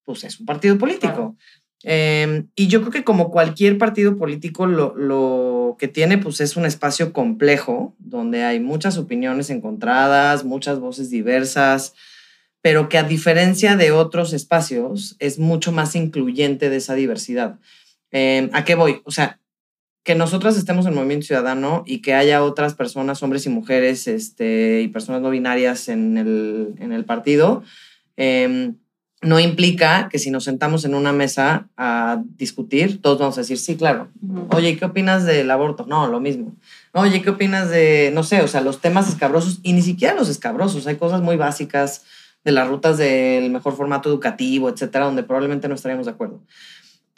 pues 0.03 0.23
es 0.23 0.39
un 0.39 0.45
partido 0.45 0.77
político. 0.77 1.35
Eh, 1.83 2.45
y 2.55 2.67
yo 2.67 2.81
creo 2.81 2.91
que 2.91 3.03
como 3.03 3.29
cualquier 3.29 3.77
partido 3.77 4.15
político, 4.15 4.65
lo, 4.65 4.95
lo, 4.95 5.75
que 5.77 5.87
tiene 5.87 6.17
pues 6.17 6.41
es 6.41 6.55
un 6.55 6.65
espacio 6.65 7.13
complejo, 7.13 7.93
donde 7.99 8.43
hay 8.43 8.59
muchas 8.59 8.97
opiniones 8.97 9.49
encontradas, 9.49 10.43
muchas 10.43 10.79
voces 10.79 11.09
diversas, 11.09 11.93
pero 12.61 12.89
que 12.89 12.97
a 12.97 13.03
diferencia 13.03 13.75
de 13.75 13.91
otros 13.91 14.33
espacios 14.33 15.15
es 15.19 15.39
mucho 15.39 15.71
más 15.71 15.95
incluyente 15.95 16.69
de 16.69 16.77
esa 16.77 16.95
diversidad. 16.95 17.59
Eh, 18.11 18.49
¿A 18.53 18.63
qué 18.63 18.75
voy? 18.75 19.01
O 19.05 19.11
sea, 19.11 19.39
que 20.03 20.15
nosotras 20.15 20.55
estemos 20.57 20.85
en 20.85 20.95
Movimiento 20.95 21.27
Ciudadano 21.27 21.83
y 21.85 22.01
que 22.01 22.13
haya 22.13 22.43
otras 22.43 22.73
personas, 22.75 23.21
hombres 23.23 23.45
y 23.45 23.49
mujeres 23.49 24.07
este, 24.07 24.81
y 24.81 24.87
personas 24.87 25.21
no 25.21 25.29
binarias 25.29 25.89
en 25.89 26.17
el, 26.17 26.75
en 26.79 26.93
el 26.93 27.03
partido. 27.03 27.63
Eh, 28.15 28.73
no 29.21 29.39
implica 29.39 30.09
que 30.11 30.19
si 30.19 30.29
nos 30.29 30.43
sentamos 30.43 30.85
en 30.85 30.93
una 30.93 31.11
mesa 31.11 31.69
a 31.75 32.21
discutir, 32.37 33.01
todos 33.01 33.17
vamos 33.17 33.37
a 33.37 33.41
decir, 33.41 33.57
sí, 33.57 33.75
claro. 33.75 34.09
Oye, 34.51 34.77
¿qué 34.77 34.85
opinas 34.85 35.25
del 35.25 35.49
aborto? 35.49 35.85
No, 35.87 36.07
lo 36.07 36.19
mismo. 36.19 36.55
Oye, 36.93 37.21
¿qué 37.23 37.31
opinas 37.31 37.69
de, 37.69 38.11
no 38.13 38.23
sé, 38.23 38.41
o 38.41 38.47
sea, 38.47 38.61
los 38.61 38.79
temas 38.79 39.09
escabrosos 39.09 39.59
y 39.63 39.73
ni 39.73 39.81
siquiera 39.81 40.13
los 40.13 40.29
escabrosos? 40.29 40.85
Hay 40.85 40.97
cosas 40.97 41.21
muy 41.21 41.35
básicas 41.35 42.05
de 42.43 42.51
las 42.51 42.67
rutas 42.67 42.97
del 42.97 43.49
mejor 43.49 43.75
formato 43.75 44.07
educativo, 44.07 44.69
etcétera, 44.69 45.05
donde 45.05 45.23
probablemente 45.23 45.67
no 45.67 45.75
estaríamos 45.75 46.05
de 46.05 46.11
acuerdo. 46.11 46.39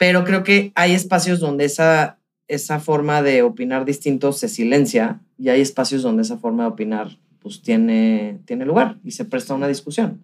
Pero 0.00 0.24
creo 0.24 0.44
que 0.44 0.72
hay 0.76 0.92
espacios 0.92 1.40
donde 1.40 1.66
esa, 1.66 2.16
esa 2.48 2.80
forma 2.80 3.20
de 3.20 3.42
opinar 3.42 3.84
distinto 3.84 4.32
se 4.32 4.48
silencia 4.48 5.20
y 5.36 5.50
hay 5.50 5.60
espacios 5.60 6.00
donde 6.00 6.22
esa 6.22 6.38
forma 6.38 6.62
de 6.62 6.70
opinar 6.70 7.18
pues 7.42 7.60
tiene, 7.60 8.38
tiene 8.46 8.64
lugar 8.64 8.96
y 9.04 9.10
se 9.10 9.26
presta 9.26 9.52
a 9.52 9.56
una 9.56 9.68
discusión. 9.68 10.22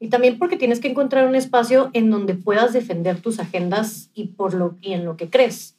Y 0.00 0.08
también 0.08 0.38
porque 0.38 0.58
tienes 0.58 0.80
que 0.80 0.88
encontrar 0.88 1.26
un 1.26 1.34
espacio 1.34 1.88
en 1.94 2.10
donde 2.10 2.34
puedas 2.34 2.74
defender 2.74 3.22
tus 3.22 3.40
agendas 3.40 4.10
y, 4.12 4.26
por 4.26 4.52
lo, 4.52 4.76
y 4.82 4.92
en 4.92 5.06
lo 5.06 5.16
que 5.16 5.30
crees. 5.30 5.76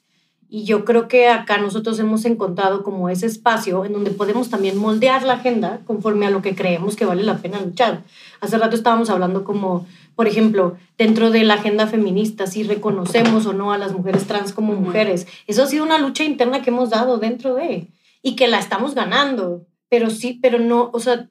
Y 0.49 0.63
yo 0.63 0.83
creo 0.83 1.07
que 1.07 1.29
acá 1.29 1.59
nosotros 1.59 1.99
hemos 1.99 2.25
encontrado 2.25 2.81
como 2.81 3.07
ese 3.07 3.27
espacio 3.27 3.85
en 3.85 3.93
donde 3.93 4.09
podemos 4.09 4.49
también 4.49 4.77
moldear 4.77 5.23
la 5.23 5.33
agenda 5.33 5.81
conforme 5.85 6.25
a 6.25 6.31
lo 6.31 6.41
que 6.41 6.55
creemos 6.55 6.95
que 6.95 7.05
vale 7.05 7.21
la 7.21 7.37
pena 7.37 7.61
luchar. 7.61 8.01
Hace 8.41 8.57
rato 8.57 8.75
estábamos 8.75 9.11
hablando 9.11 9.43
como, 9.43 9.85
por 10.21 10.27
ejemplo, 10.27 10.77
dentro 10.99 11.31
de 11.31 11.43
la 11.43 11.55
agenda 11.55 11.87
feminista, 11.87 12.45
si 12.45 12.61
reconocemos 12.61 13.47
o 13.47 13.53
no 13.53 13.73
a 13.73 13.79
las 13.79 13.93
mujeres 13.93 14.27
trans 14.27 14.53
como 14.53 14.73
mujeres. 14.73 15.25
Eso 15.47 15.63
ha 15.63 15.65
sido 15.65 15.83
una 15.83 15.97
lucha 15.97 16.23
interna 16.23 16.61
que 16.61 16.69
hemos 16.69 16.91
dado 16.91 17.17
dentro 17.17 17.55
de 17.55 17.87
y 18.21 18.35
que 18.35 18.47
la 18.47 18.59
estamos 18.59 18.93
ganando. 18.93 19.65
Pero 19.89 20.11
sí, 20.11 20.37
pero 20.39 20.59
no, 20.59 20.91
o 20.93 20.99
sea, 20.99 21.27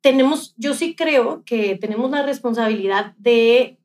tenemos, 0.00 0.54
yo 0.56 0.74
sí 0.74 0.94
creo 0.94 1.42
que 1.44 1.74
tenemos 1.74 2.08
la 2.08 2.22
responsabilidad 2.22 3.16
de 3.16 3.80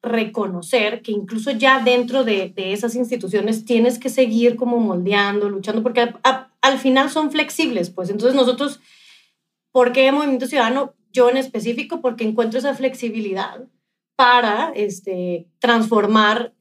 reconocer 0.00 1.02
que 1.02 1.10
incluso 1.10 1.50
ya 1.50 1.82
dentro 1.82 2.22
de, 2.22 2.54
esas 2.56 2.94
instituciones 2.94 3.64
tienes 3.64 3.98
que 3.98 4.10
seguir 4.10 4.54
como 4.54 4.78
moldeando, 4.78 5.48
luchando, 5.48 5.82
porque 5.82 6.14
al 6.22 6.78
final 6.78 7.10
son 7.10 7.32
flexibles, 7.32 7.90
pues 7.90 8.10
entonces 8.10 8.36
nosotros, 8.36 8.78
¿por 9.72 9.92
qué 9.92 10.12
Movimiento 10.12 10.46
Ciudadano? 10.46 10.94
Yo 11.12 11.30
en 11.30 11.36
específico, 11.36 12.00
porque 12.00 12.24
encuentro 12.24 12.58
esa 12.58 12.74
flexibilidad 12.74 13.64
para 14.16 14.72
este, 14.74 15.46
transformar 15.58 16.54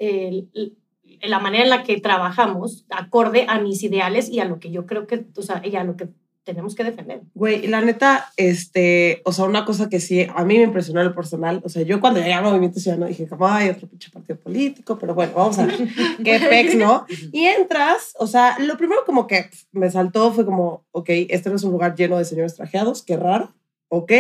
la 1.22 1.40
manera 1.40 1.64
en 1.64 1.70
la 1.70 1.84
que 1.84 2.00
trabajamos 2.00 2.86
acorde 2.90 3.46
a 3.48 3.60
mis 3.60 3.84
ideales 3.84 4.30
y 4.30 4.40
a 4.40 4.46
lo 4.46 4.60
que 4.60 4.72
yo 4.72 4.86
creo 4.86 5.08
que, 5.08 5.26
o 5.36 5.42
sea, 5.42 5.62
y 5.64 5.76
a 5.76 5.84
lo 5.84 5.96
que 5.96 6.10
tenemos 6.44 6.74
que 6.74 6.84
defender. 6.84 7.22
Güey, 7.36 7.68
la 7.68 7.82
neta, 7.82 8.32
este, 8.36 9.22
o 9.26 9.32
sea, 9.32 9.46
una 9.46 9.64
cosa 9.64 9.90
que 9.90 10.00
sí, 10.00 10.26
a 10.34 10.44
mí 10.44 10.58
me 10.58 10.64
impresionó 10.64 11.02
el 11.02 11.14
personal, 11.14 11.62
o 11.64 11.70
sea, 11.70 11.84
yo 11.84 12.00
cuando 12.00 12.20
llegué 12.20 12.34
al 12.34 12.44
Movimiento 12.44 12.80
Ciudadano 12.80 13.08
dije, 13.08 13.28
como, 13.28 13.48
hay 13.48 13.70
otro 13.70 13.88
pinche 13.88 14.10
partido 14.10 14.40
político, 14.40 14.98
pero 14.98 15.14
bueno, 15.14 15.34
vamos 15.36 15.60
a 15.60 15.68
ver 15.68 15.78
qué 16.24 16.40
pex, 16.40 16.76
¿no? 16.76 17.06
Y 17.32 17.46
entras, 17.46 18.14
o 18.18 18.26
sea, 18.26 18.58
lo 18.60 18.78
primero 18.78 19.04
como 19.06 19.28
que 19.28 19.50
me 19.72 19.92
saltó 19.92 20.34
fue 20.34 20.46
como, 20.46 20.84
ok, 20.92 21.10
este 21.30 21.50
no 21.50 21.58
es 21.58 21.64
un 21.64 21.72
lugar 21.72 21.96
lleno 21.96 22.18
de 22.18 22.26
señores 22.26 22.56
trajeados, 22.56 23.04
qué 23.04 23.18
raro, 23.18 23.54
ok. 23.92 24.12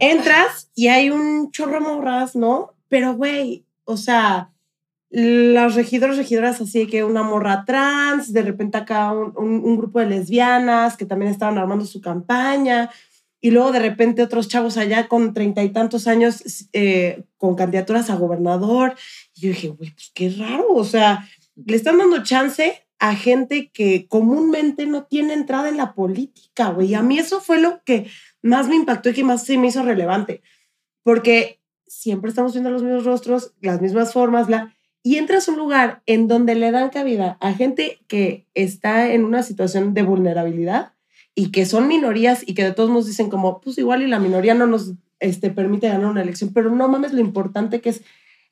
Entras 0.00 0.70
y 0.74 0.88
hay 0.88 1.10
un 1.10 1.50
chorro 1.52 1.80
morras, 1.80 2.34
¿no? 2.34 2.74
Pero, 2.88 3.14
güey, 3.14 3.64
o 3.84 3.96
sea, 3.96 4.50
las 5.08 5.74
regidores, 5.76 6.16
regidoras 6.16 6.60
así 6.60 6.86
que 6.86 7.04
una 7.04 7.22
morra 7.22 7.64
trans, 7.64 8.32
de 8.32 8.42
repente 8.42 8.76
acá 8.76 9.12
un, 9.12 9.76
grupo 9.76 10.00
de 10.00 10.06
lesbianas 10.06 10.96
que 10.96 11.06
también 11.06 11.30
estaban 11.30 11.58
armando 11.58 11.86
su 11.86 12.00
campaña, 12.00 12.90
y 13.40 13.52
luego 13.52 13.70
de 13.70 13.78
repente 13.78 14.22
otros 14.22 14.48
chavos 14.48 14.76
allá 14.76 15.06
con 15.06 15.32
treinta 15.32 15.62
y 15.62 15.70
tantos 15.70 16.08
años 16.08 16.68
eh, 16.72 17.22
con 17.36 17.54
candidaturas 17.54 18.10
a 18.10 18.16
gobernador. 18.16 18.96
Y 19.34 19.42
yo 19.42 19.48
dije, 19.50 19.68
güey, 19.68 19.92
pues 19.92 20.10
qué 20.12 20.30
raro, 20.30 20.66
o 20.74 20.84
sea, 20.84 21.28
le 21.54 21.76
están 21.76 21.98
dando 21.98 22.24
chance 22.24 22.86
a 22.98 23.14
gente 23.14 23.70
que 23.70 24.06
comúnmente 24.08 24.86
no 24.86 25.04
tiene 25.04 25.34
entrada 25.34 25.68
en 25.68 25.76
la 25.76 25.94
política, 25.94 26.70
güey. 26.70 26.94
A 26.94 27.02
mí 27.02 27.18
eso 27.18 27.40
fue 27.40 27.60
lo 27.60 27.82
que 27.84 28.06
más 28.46 28.68
me 28.68 28.76
impactó 28.76 29.10
y 29.10 29.14
que 29.14 29.24
más 29.24 29.44
se 29.44 29.58
me 29.58 29.68
hizo 29.68 29.82
relevante, 29.82 30.42
porque 31.02 31.60
siempre 31.86 32.30
estamos 32.30 32.52
viendo 32.52 32.70
los 32.70 32.82
mismos 32.82 33.04
rostros, 33.04 33.52
las 33.60 33.80
mismas 33.80 34.12
formas, 34.12 34.48
la 34.48 34.76
y 35.06 35.18
entras 35.18 35.46
un 35.46 35.56
lugar 35.56 36.02
en 36.06 36.26
donde 36.26 36.56
le 36.56 36.72
dan 36.72 36.90
cabida 36.90 37.38
a 37.40 37.52
gente 37.52 38.00
que 38.08 38.44
está 38.54 39.12
en 39.12 39.24
una 39.24 39.44
situación 39.44 39.94
de 39.94 40.02
vulnerabilidad 40.02 40.94
y 41.32 41.52
que 41.52 41.64
son 41.64 41.86
minorías 41.86 42.42
y 42.44 42.54
que 42.54 42.64
de 42.64 42.72
todos 42.72 42.90
modos 42.90 43.06
dicen 43.06 43.30
como, 43.30 43.60
pues 43.60 43.78
igual 43.78 44.02
y 44.02 44.08
la 44.08 44.18
minoría 44.18 44.54
no 44.54 44.66
nos 44.66 44.94
este, 45.20 45.50
permite 45.50 45.86
ganar 45.86 46.06
una 46.06 46.22
elección, 46.22 46.50
pero 46.52 46.70
no 46.70 46.88
mames 46.88 47.12
lo 47.12 47.20
importante 47.20 47.80
que 47.80 47.90
es 47.90 48.02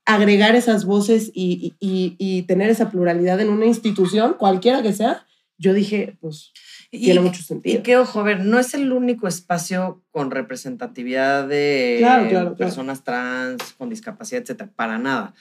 agregar 0.05 0.55
esas 0.55 0.85
voces 0.85 1.33
y, 1.35 1.75
y, 1.81 2.15
y 2.19 2.43
tener 2.43 2.71
esa 2.71 2.89
pluralidad 2.89 3.41
en 3.41 3.49
una 3.49 3.67
institución, 3.67 4.37
cualquiera 4.39 4.81
que 4.81 4.93
sea, 4.93 5.27
yo 5.59 5.73
dije, 5.73 6.17
pues 6.21 6.53
tiene 6.99 7.21
mucho 7.21 7.43
sentido. 7.43 7.79
Y 7.79 7.83
que, 7.83 7.97
ojo, 7.97 8.21
a 8.21 8.23
ver, 8.23 8.45
no 8.45 8.59
es 8.59 8.75
el 8.75 8.93
único 8.93 9.29
espacio 9.29 10.03
con 10.11 10.31
representatividad 10.31 11.47
de 11.47 12.55
personas 12.59 13.05
trans, 13.05 13.75
con 13.79 13.89
discapacidad, 13.89 14.43
etcétera, 14.43 14.71
para 14.75 14.99
nada 14.99 15.35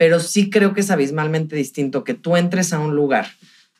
pero 0.00 0.18
sí 0.18 0.48
creo 0.48 0.72
que 0.72 0.80
es 0.80 0.90
abismalmente 0.90 1.54
distinto 1.54 2.04
que 2.04 2.14
tú 2.14 2.38
entres 2.38 2.72
a 2.72 2.78
un 2.78 2.96
lugar 2.96 3.26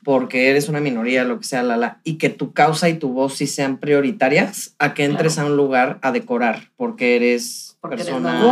porque 0.05 0.51
eres 0.51 0.69
una 0.69 0.79
minoría, 0.79 1.25
lo 1.25 1.39
que 1.39 1.47
sea, 1.47 1.63
la, 1.63 1.79
la, 1.79 2.03
y 2.05 2.19
que 2.19 2.29
tu 2.29 2.53
causa 2.53 2.91
y 2.91 2.99
tu 2.99 3.15
voz 3.15 3.37
sí 3.37 3.47
sean 3.47 3.79
prioritarias, 3.79 4.75
a 4.79 4.93
que 4.93 5.05
entres 5.05 5.39
a 5.39 5.47
un 5.47 5.57
lugar 5.57 5.99
a 6.03 6.13
decorar, 6.13 6.73
porque 6.77 7.17
eres 7.17 7.79
persona... 7.81 8.45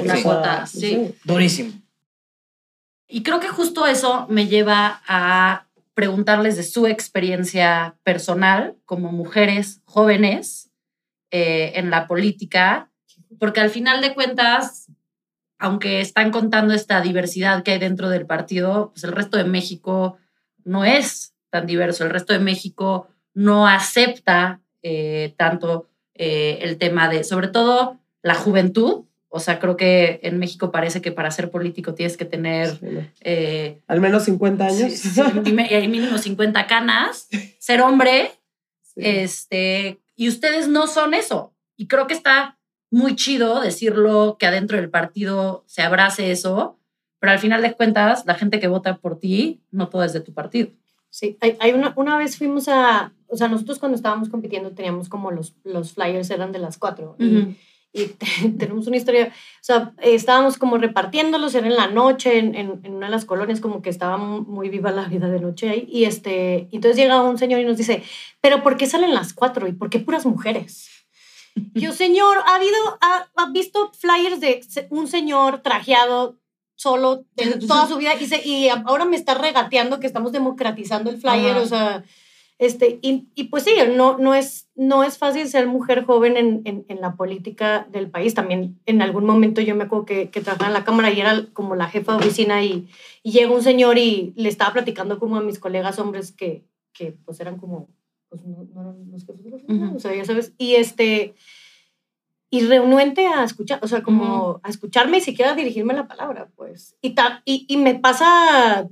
una 0.00 0.22
cuota, 0.22 0.66
sí. 0.68 1.12
Durísimo. 1.24 1.72
Y 3.08 3.24
creo 3.24 3.40
que 3.40 3.48
justo 3.48 3.86
eso 3.86 4.26
me 4.28 4.46
lleva 4.46 5.02
a 5.08 5.66
preguntarles 6.00 6.56
de 6.56 6.62
su 6.62 6.86
experiencia 6.86 7.98
personal 8.04 8.78
como 8.86 9.12
mujeres 9.12 9.82
jóvenes 9.84 10.70
eh, 11.30 11.72
en 11.74 11.90
la 11.90 12.06
política, 12.06 12.90
porque 13.38 13.60
al 13.60 13.68
final 13.68 14.00
de 14.00 14.14
cuentas 14.14 14.86
aunque 15.58 16.00
están 16.00 16.30
contando 16.30 16.72
esta 16.72 17.02
diversidad 17.02 17.62
que 17.62 17.72
hay 17.72 17.78
dentro 17.78 18.08
del 18.08 18.24
partido, 18.24 18.92
pues 18.92 19.04
el 19.04 19.12
resto 19.12 19.36
de 19.36 19.44
México 19.44 20.16
no 20.64 20.86
es 20.86 21.34
tan 21.50 21.66
diverso. 21.66 22.02
El 22.02 22.10
resto 22.10 22.32
de 22.32 22.38
México 22.38 23.08
no 23.34 23.68
acepta 23.68 24.62
eh, 24.82 25.34
tanto 25.36 25.90
eh, 26.14 26.60
el 26.62 26.78
tema 26.78 27.10
de, 27.10 27.24
sobre 27.24 27.48
todo, 27.48 28.00
la 28.22 28.34
juventud. 28.34 29.04
O 29.32 29.38
sea, 29.38 29.60
creo 29.60 29.76
que 29.76 30.18
en 30.24 30.38
México 30.38 30.72
parece 30.72 31.00
que 31.00 31.12
para 31.12 31.30
ser 31.30 31.50
político 31.50 31.94
tienes 31.94 32.16
que 32.16 32.24
tener... 32.24 32.78
Eh, 33.20 33.80
Al 33.86 34.00
menos 34.00 34.24
50 34.24 34.66
años. 34.66 34.92
Sí, 34.92 35.22
mínimo 35.88 36.18
50 36.18 36.66
canas, 36.66 37.28
ser 37.58 37.80
hombre. 37.80 38.32
Este, 38.96 39.98
y 40.14 40.28
ustedes 40.28 40.68
no 40.68 40.86
son 40.86 41.14
eso. 41.14 41.54
Y 41.76 41.86
creo 41.86 42.06
que 42.06 42.12
está 42.12 42.58
muy 42.90 43.14
chido 43.14 43.60
decirlo, 43.60 44.36
que 44.38 44.46
adentro 44.46 44.76
del 44.76 44.90
partido 44.90 45.64
se 45.66 45.80
abrace 45.80 46.32
eso, 46.32 46.78
pero 47.20 47.32
al 47.32 47.38
final 47.38 47.62
de 47.62 47.72
cuentas, 47.72 48.26
la 48.26 48.34
gente 48.34 48.60
que 48.60 48.68
vota 48.68 48.98
por 48.98 49.18
ti, 49.18 49.62
no 49.70 49.88
todo 49.88 50.02
es 50.02 50.12
de 50.12 50.20
tu 50.20 50.34
partido. 50.34 50.70
Sí, 51.08 51.38
hay, 51.40 51.72
una, 51.72 51.94
una 51.96 52.18
vez 52.18 52.36
fuimos 52.36 52.68
a, 52.68 53.12
o 53.28 53.36
sea, 53.36 53.48
nosotros 53.48 53.78
cuando 53.78 53.96
estábamos 53.96 54.28
compitiendo 54.28 54.72
teníamos 54.72 55.08
como 55.08 55.30
los, 55.30 55.54
los 55.64 55.92
flyers 55.92 56.30
eran 56.30 56.52
de 56.52 56.58
las 56.58 56.76
cuatro. 56.76 57.16
y, 57.18 57.56
tenemos 58.58 58.86
una 58.86 58.96
historia, 58.96 59.28
o 59.28 59.62
sea, 59.64 59.92
estábamos 60.02 60.58
como 60.58 60.78
repartiéndolos, 60.78 61.54
era 61.54 61.66
en 61.66 61.76
la 61.76 61.88
noche, 61.88 62.38
en, 62.38 62.54
en, 62.54 62.94
una 62.94 63.06
de 63.06 63.12
las 63.12 63.24
colonias, 63.24 63.60
como 63.60 63.82
que 63.82 63.90
estaba 63.90 64.16
muy 64.16 64.68
viva 64.68 64.92
la 64.92 65.04
vida 65.04 65.28
de 65.28 65.40
noche 65.40 65.70
ahí. 65.70 65.88
Y 65.90 66.04
este, 66.04 66.68
entonces 66.72 66.96
llega 66.96 67.22
un 67.22 67.38
señor 67.38 67.60
y 67.60 67.64
nos 67.64 67.76
dice, 67.76 68.02
pero 68.40 68.62
¿por 68.62 68.76
qué 68.76 68.86
salen 68.86 69.14
las 69.14 69.32
cuatro? 69.32 69.66
¿Y 69.66 69.72
por 69.72 69.90
qué 69.90 69.98
puras 69.98 70.24
mujeres? 70.26 70.88
Yo, 71.74 71.92
señor, 71.92 72.38
¿ha, 72.46 72.56
habido, 72.56 72.98
ha, 73.00 73.50
visto 73.52 73.90
flyers 73.98 74.40
de 74.40 74.60
un 74.90 75.08
señor 75.08 75.62
trajeado 75.62 76.38
solo 76.76 77.26
en 77.36 77.66
toda 77.66 77.86
su 77.86 77.98
vida 77.98 78.12
y, 78.18 78.48
y 78.48 78.68
ahora 78.70 79.04
me 79.04 79.16
está 79.16 79.34
regateando 79.34 80.00
que 80.00 80.06
estamos 80.06 80.32
democratizando 80.32 81.10
el 81.10 81.20
flyer, 81.20 81.56
o 81.58 81.66
sea, 81.66 82.04
este, 82.60 82.98
y, 83.00 83.26
y, 83.34 83.44
pues 83.44 83.64
sí, 83.64 83.70
no, 83.96 84.18
no, 84.18 84.34
es, 84.34 84.68
no 84.76 85.02
es 85.02 85.16
fácil 85.16 85.48
ser 85.48 85.66
mujer 85.66 86.04
joven 86.04 86.36
en, 86.36 86.60
en, 86.66 86.84
en, 86.88 87.00
la 87.00 87.16
política 87.16 87.88
del 87.90 88.10
país. 88.10 88.34
También 88.34 88.78
en 88.84 89.00
algún 89.00 89.24
momento 89.24 89.62
yo 89.62 89.74
me 89.74 89.84
acuerdo 89.84 90.04
que, 90.04 90.28
que 90.28 90.42
trabajaba 90.42 90.68
en 90.68 90.74
la 90.74 90.84
Cámara 90.84 91.10
y 91.10 91.22
era 91.22 91.46
como 91.54 91.74
la 91.74 91.88
jefa 91.88 92.12
de 92.12 92.18
oficina 92.18 92.62
y, 92.62 92.86
y 93.22 93.32
llega 93.32 93.50
un 93.50 93.62
señor 93.62 93.96
y 93.96 94.34
le 94.36 94.50
estaba 94.50 94.74
platicando 94.74 95.18
como 95.18 95.36
a 95.36 95.40
mis 95.40 95.58
colegas 95.58 95.98
hombres 95.98 96.32
que, 96.32 96.62
que 96.92 97.16
pues 97.24 97.40
eran 97.40 97.56
como 97.56 97.88
pues 98.28 98.44
no, 98.44 98.68
no 98.74 98.82
eran 98.82 99.10
los 99.10 99.24
que 99.24 99.32
o 99.96 99.98
sea, 99.98 100.14
ya 100.14 100.26
sabes, 100.26 100.52
y 100.58 100.74
este, 100.74 101.34
y 102.50 102.66
renuente 102.66 103.26
a 103.26 103.42
escuchar, 103.42 103.80
o 103.82 103.88
sea, 103.88 104.02
como 104.02 104.60
a 104.62 104.68
escucharme 104.68 105.16
y 105.16 105.22
siquiera 105.22 105.54
dirigirme 105.54 105.94
la 105.94 106.06
palabra, 106.06 106.50
pues, 106.56 106.94
y, 107.00 107.14
y, 107.46 107.64
y 107.68 107.76
me 107.78 107.94
pasa 107.94 108.86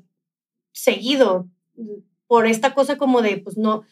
seguido 0.73 1.47
por 2.29 2.47
esta 2.47 2.75
cosa 2.75 2.97
como 2.97 3.23
de, 3.23 3.39
pues 3.39 3.57
no, 3.57 3.85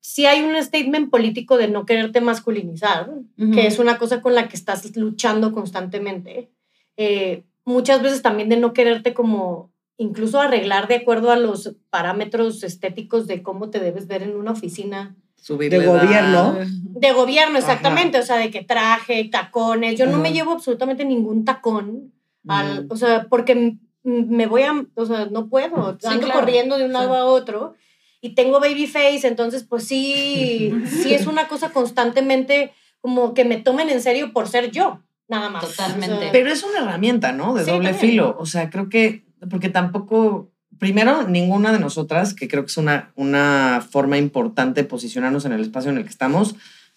sí 0.00 0.26
hay 0.26 0.42
un 0.42 0.60
statement 0.60 1.10
político 1.10 1.56
de 1.56 1.68
no 1.68 1.86
quererte 1.86 2.20
masculinizar, 2.20 3.10
que 3.36 3.66
es 3.66 3.78
una 3.78 3.98
cosa 3.98 4.20
con 4.20 4.34
la 4.34 4.48
que 4.48 4.56
estás 4.56 4.96
luchando 4.96 5.52
constantemente. 5.52 6.50
Eh, 6.96 7.44
muchas 7.64 8.02
veces 8.02 8.22
también 8.22 8.48
de 8.48 8.56
no 8.56 8.72
quererte 8.72 9.14
como 9.14 9.70
incluso 9.98 10.40
arreglar 10.40 10.88
de 10.88 10.96
acuerdo 10.96 11.30
a 11.30 11.36
los 11.36 11.76
parámetros 11.90 12.62
estéticos 12.62 13.26
de 13.26 13.42
cómo 13.42 13.68
te 13.68 13.80
debes 13.80 14.06
ver 14.06 14.22
en 14.22 14.34
una 14.34 14.52
oficina. 14.52 15.14
de 15.46 15.86
gobierno. 15.86 16.56
De 16.66 17.12
gobierno, 17.12 17.58
exactamente. 17.58 18.18
O 18.18 18.22
sea, 18.22 18.36
de 18.36 18.50
que 18.50 18.64
traje, 18.64 19.28
tacones. 19.30 19.98
Yo 19.98 20.06
no 20.06 20.18
me 20.18 20.32
llevo 20.32 20.52
absolutamente 20.52 21.04
ningún 21.04 21.44
tacón. 21.44 22.12
Al, 22.48 22.86
O 22.88 22.96
sea, 22.96 23.26
porque 23.28 23.76
me 24.02 24.46
voy 24.46 24.62
a, 24.62 24.84
o 24.94 25.06
sea, 25.06 25.26
no 25.26 25.48
puedo, 25.48 25.98
ando 26.04 26.30
corriendo 26.30 26.78
de 26.78 26.84
un 26.84 26.92
lado 26.92 27.14
a 27.14 27.24
otro 27.24 27.74
y 28.20 28.34
tengo 28.34 28.60
baby 28.60 28.86
face, 28.86 29.26
entonces 29.26 29.64
pues 29.64 29.84
sí, 29.84 30.72
sí 30.86 31.14
es 31.14 31.26
una 31.26 31.48
cosa 31.48 31.70
constantemente 31.70 32.72
como 33.00 33.34
que 33.34 33.44
me 33.44 33.56
tomen 33.56 33.88
en 33.88 34.02
serio 34.02 34.32
por 34.32 34.48
ser 34.48 34.70
yo, 34.70 35.00
nada 35.28 35.48
más. 35.48 35.66
Totalmente. 35.66 36.28
Pero 36.32 36.50
es 36.50 36.62
una 36.62 36.80
herramienta, 36.80 37.32
¿no? 37.32 37.54
De 37.54 37.64
doble 37.64 37.94
filo. 37.94 38.36
O 38.38 38.46
sea, 38.46 38.68
creo 38.68 38.88
que, 38.88 39.24
porque 39.48 39.70
tampoco, 39.70 40.50
primero, 40.78 41.26
ninguna 41.26 41.72
de 41.72 41.78
nosotras, 41.78 42.34
que 42.34 42.46
creo 42.46 42.62
que 42.62 42.70
es 42.70 42.76
una, 42.76 43.12
una 43.16 43.86
forma 43.90 44.18
importante 44.18 44.82
de 44.82 44.88
posicionarnos 44.88 45.46
en 45.46 45.52
el 45.52 45.62
espacio 45.62 45.90
en 45.90 45.96
el 45.96 46.04
que 46.04 46.10
estamos, 46.10 46.56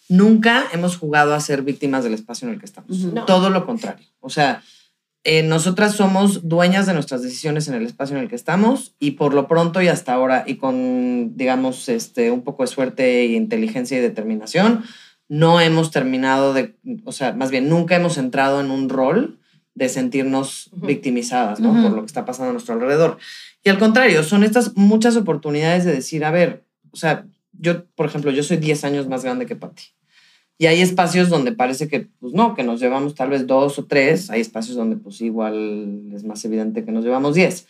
nunca 0.10 0.66
hemos 0.74 0.98
jugado 0.98 1.34
a 1.34 1.40
ser 1.40 1.62
víctimas 1.62 2.04
del 2.04 2.14
espacio 2.14 2.48
en 2.48 2.56
el 2.56 2.60
que 2.60 2.66
estamos. 2.66 2.98
Todo 3.26 3.50
lo 3.50 3.66
contrario. 3.66 4.06
O 4.20 4.30
sea, 4.30 4.62
eh, 5.26 5.42
nosotras 5.44 5.96
somos 5.96 6.50
dueñas 6.50 6.86
de 6.86 6.94
nuestras 6.94 7.22
decisiones 7.22 7.70
en 7.70 7.76
el 7.76 7.86
espacio 7.86 8.18
en 8.18 8.24
el 8.24 8.30
que 8.30 8.36
estamos 8.36 8.96
y 9.00 9.12
por 9.12 9.34
lo 9.34 9.48
pronto 9.48 9.82
y 9.82 9.88
hasta 9.88 10.14
ahora 10.14 10.44
y 10.46 10.56
con, 10.56 11.38
digamos, 11.38 11.88
este, 11.88 12.30
un 12.30 12.44
poco 12.44 12.64
de 12.64 12.68
suerte 12.68 13.22
e 13.22 13.26
inteligencia 13.28 13.98
y 13.98 14.02
determinación, 14.02 14.84
no 15.30 15.62
hemos 15.62 15.92
terminado 15.92 16.54
de, 16.54 16.76
o 17.06 17.14
sea, 17.14 17.32
más 17.34 17.52
bien 17.52 17.70
nunca 17.70 17.96
hemos 17.96 18.18
entrado 18.18 18.60
en 18.60 18.70
un 18.70 18.90
rol 18.90 19.40
de 19.76 19.90
sentirnos 19.90 20.70
victimizadas 20.74 21.60
¿no? 21.60 21.72
por 21.82 21.92
lo 21.92 22.02
que 22.02 22.08
está 22.08 22.26
pasando 22.26 22.50
a 22.50 22.54
nuestro 22.54 22.76
alrededor. 22.76 23.18
Y 23.64 23.70
al 23.70 23.80
contrario, 23.80 24.24
son 24.24 24.44
estas 24.44 24.76
muchas 24.76 25.16
oportunidades 25.16 25.86
de 25.86 25.94
decir, 25.94 26.26
a 26.26 26.32
ver, 26.32 26.66
o 26.92 26.98
sea, 26.98 27.26
yo, 27.54 27.86
por 27.96 28.06
ejemplo, 28.06 28.30
yo 28.32 28.44
soy 28.44 28.58
10 28.58 28.84
años 28.84 29.08
más 29.08 29.24
grande 29.24 29.46
que 29.46 29.56
Patti. 29.56 29.84
Y 30.64 30.66
hay 30.66 30.80
espacios 30.80 31.28
donde 31.28 31.52
parece 31.52 31.90
que, 31.90 32.08
pues 32.22 32.32
no, 32.32 32.56
que 32.56 32.64
nos 32.64 32.80
llevamos 32.80 33.16
tal 33.16 33.30
vez 33.30 33.46
dos 33.46 33.78
o 33.80 33.84
tres. 33.84 34.30
Hay 34.30 34.40
espacios 34.40 34.78
donde, 34.78 34.96
pues 34.96 35.20
igual 35.20 36.10
es 36.16 36.24
más 36.24 36.46
evidente 36.46 36.86
que 36.86 36.94
nos 36.94 37.04
llevamos 37.04 37.36
diez. 37.36 37.68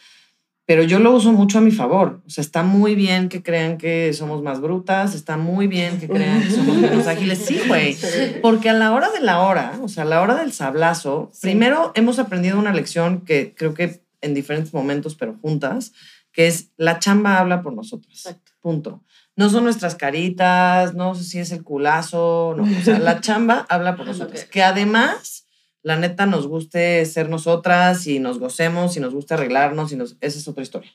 Pero 0.67 0.84
yo 0.84 0.99
lo 0.99 1.12
uso 1.12 1.32
mucho 1.32 1.58
a 1.58 1.62
mi 1.62 1.71
favor. 1.71 2.21
O 2.27 2.29
sea, 2.29 2.43
está 2.43 2.62
muy 2.62 2.93
bien 2.93 3.29
que 3.29 3.41
crean 3.41 3.79
que 3.79 4.13
somos 4.13 4.43
más 4.43 4.62
brutas, 4.62 5.15
está 5.15 5.38
muy 5.38 5.65
bien 5.65 5.99
que 5.99 6.08
crean 6.08 6.43
que 6.43 6.51
somos 6.51 6.77
menos 6.77 7.08
ágiles. 7.08 7.39
Sí, 7.39 7.62
güey. 7.67 7.97
Porque 8.43 8.69
a 8.69 8.73
la 8.73 8.93
hora 8.93 9.10
de 9.10 9.21
la 9.21 9.41
hora, 9.41 9.79
o 9.82 9.88
sea, 9.88 10.03
a 10.03 10.06
la 10.06 10.21
hora 10.21 10.36
del 10.36 10.53
sablazo, 10.53 11.32
primero 11.41 11.93
hemos 11.95 12.19
aprendido 12.19 12.60
una 12.60 12.73
lección 12.73 13.21
que 13.21 13.56
creo 13.58 13.73
que 13.73 14.03
en 14.21 14.36
diferentes 14.36 14.71
momentos, 14.71 15.15
pero 15.15 15.36
juntas, 15.41 15.93
que 16.32 16.45
es 16.45 16.69
la 16.77 16.99
chamba 16.99 17.39
habla 17.39 17.63
por 17.63 17.73
nosotros. 17.73 18.13
Exacto. 18.13 18.51
Punto 18.62 19.01
no 19.36 19.50
son 19.50 19.63
nuestras 19.63 19.96
caritas, 19.96 20.93
no 20.93 21.15
sé 21.15 21.24
si 21.24 21.39
es 21.39 21.52
el 21.52 21.63
culazo, 21.63 22.54
no, 22.56 22.63
o 22.63 22.84
sea, 22.84 23.00
la 23.00 23.19
chamba 23.22 23.65
habla 23.69 23.96
por 23.96 24.06
nosotros. 24.06 24.43
Que 24.46 24.62
además, 24.62 25.48
la 25.82 25.96
neta, 25.96 26.26
nos 26.26 26.48
guste 26.48 27.04
ser 27.06 27.30
nosotras 27.30 28.06
y 28.08 28.19
nos 28.19 28.39
gocemos 28.39 28.96
y 28.96 29.00
nos 29.00 29.13
guste 29.13 29.34
arreglarnos 29.34 29.91
y 29.91 29.96
nos, 29.96 30.17
esa 30.22 30.38
es 30.38 30.48
otra 30.48 30.63
historia. 30.63 30.91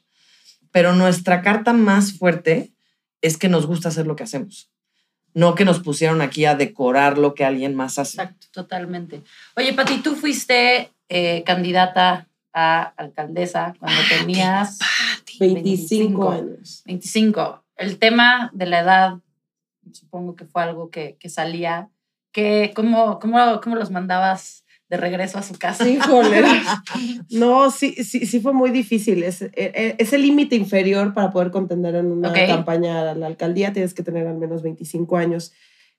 Pero 0.70 0.94
nuestra 0.94 1.42
carta 1.42 1.72
más 1.72 2.12
fuerte 2.12 2.72
es 3.20 3.37
que 3.37 3.48
nos 3.48 3.66
gusta 3.66 3.88
hacer 3.88 4.07
lo 4.07 4.16
que 4.16 4.24
hacemos. 4.24 4.70
No 5.35 5.55
que 5.55 5.64
nos 5.64 5.81
pusieron 5.81 6.20
aquí 6.20 6.44
a 6.44 6.55
decorar 6.55 7.18
lo 7.18 7.35
que 7.35 7.44
alguien 7.44 7.74
más 7.74 7.98
hace. 7.98 8.20
Exacto, 8.20 8.46
totalmente. 8.53 9.22
Oye, 9.57 9.72
Pati, 9.72 9.98
tú 9.98 10.14
fuiste 10.14 10.92
eh, 11.09 11.42
candidata 11.44 12.29
a 12.53 12.83
alcaldesa 12.96 13.74
cuando 13.79 14.01
tenías 14.09 14.79
25 15.38 16.31
años. 16.31 16.83
25 16.87 17.62
el 17.78 17.98
tema 17.98 18.50
de 18.52 18.66
la 18.66 18.80
edad, 18.80 19.18
supongo 19.92 20.36
que 20.36 20.44
fue 20.44 20.62
algo 20.62 20.90
que, 20.90 21.16
que 21.18 21.28
salía. 21.28 21.88
Que, 22.32 22.72
¿cómo, 22.74 23.18
cómo, 23.20 23.60
¿Cómo 23.62 23.76
los 23.76 23.90
mandabas 23.90 24.64
de 24.90 24.96
regreso 24.96 25.38
a 25.38 25.42
su 25.42 25.58
casa? 25.58 25.88
Híjole. 25.88 26.42
no, 27.30 27.70
sí, 27.70 27.92
sí, 28.04 28.26
sí 28.26 28.40
fue 28.40 28.52
muy 28.52 28.70
difícil. 28.70 29.22
Es, 29.22 29.42
e, 29.42 29.52
e, 29.54 29.96
es 29.98 30.12
el 30.12 30.22
límite 30.22 30.56
inferior 30.56 31.14
para 31.14 31.30
poder 31.30 31.50
contender 31.50 31.94
en 31.94 32.12
una 32.12 32.32
campaña 32.32 33.10
a 33.10 33.14
la 33.14 33.26
alcaldía. 33.26 33.72
Tienes 33.72 33.94
que 33.94 34.02
tener 34.02 34.26
al 34.26 34.36
menos 34.36 34.62
25 34.62 35.16
años 35.16 35.52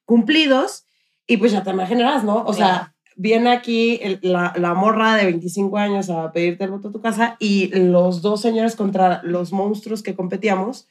cumplidos. 0.05 0.85
Y 1.27 1.37
pues 1.37 1.51
ya 1.51 1.63
te 1.63 1.69
imaginarás, 1.69 2.23
¿no? 2.23 2.43
O 2.43 2.53
sea, 2.53 2.95
viene 3.15 3.51
aquí 3.51 3.99
la, 4.21 4.53
la, 4.57 4.73
morra 4.73 5.15
de 5.15 5.25
25 5.25 5.77
años 5.77 6.09
a 6.09 6.31
pedirte 6.31 6.63
el 6.63 6.71
voto 6.71 6.87
a 6.87 6.91
tu 6.91 7.01
casa 7.01 7.37
y 7.39 7.67
los 7.67 8.21
dos 8.23 8.41
señores 8.41 8.75
contra 8.75 9.21
los 9.23 9.53
monstruos 9.53 10.01
que 10.01 10.15
competíamos 10.15 10.87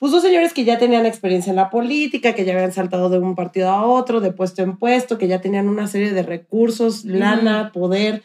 pues 0.00 0.12
dos 0.12 0.22
señores 0.22 0.54
que 0.54 0.64
ya 0.64 0.78
tenían 0.78 1.04
experiencia 1.04 1.50
en 1.50 1.56
la 1.56 1.68
política, 1.68 2.34
que 2.34 2.46
ya 2.46 2.54
habían 2.54 2.72
saltado 2.72 3.10
de 3.10 3.18
un 3.18 3.34
partido 3.34 3.68
a 3.68 3.84
otro, 3.84 4.20
de 4.20 4.32
puesto 4.32 4.62
en 4.62 4.78
puesto, 4.78 5.18
que 5.18 5.28
ya 5.28 5.42
tenían 5.42 5.68
una 5.68 5.86
serie 5.88 6.12
de 6.12 6.22
recursos, 6.22 7.04
lana, 7.04 7.70
poder. 7.70 8.22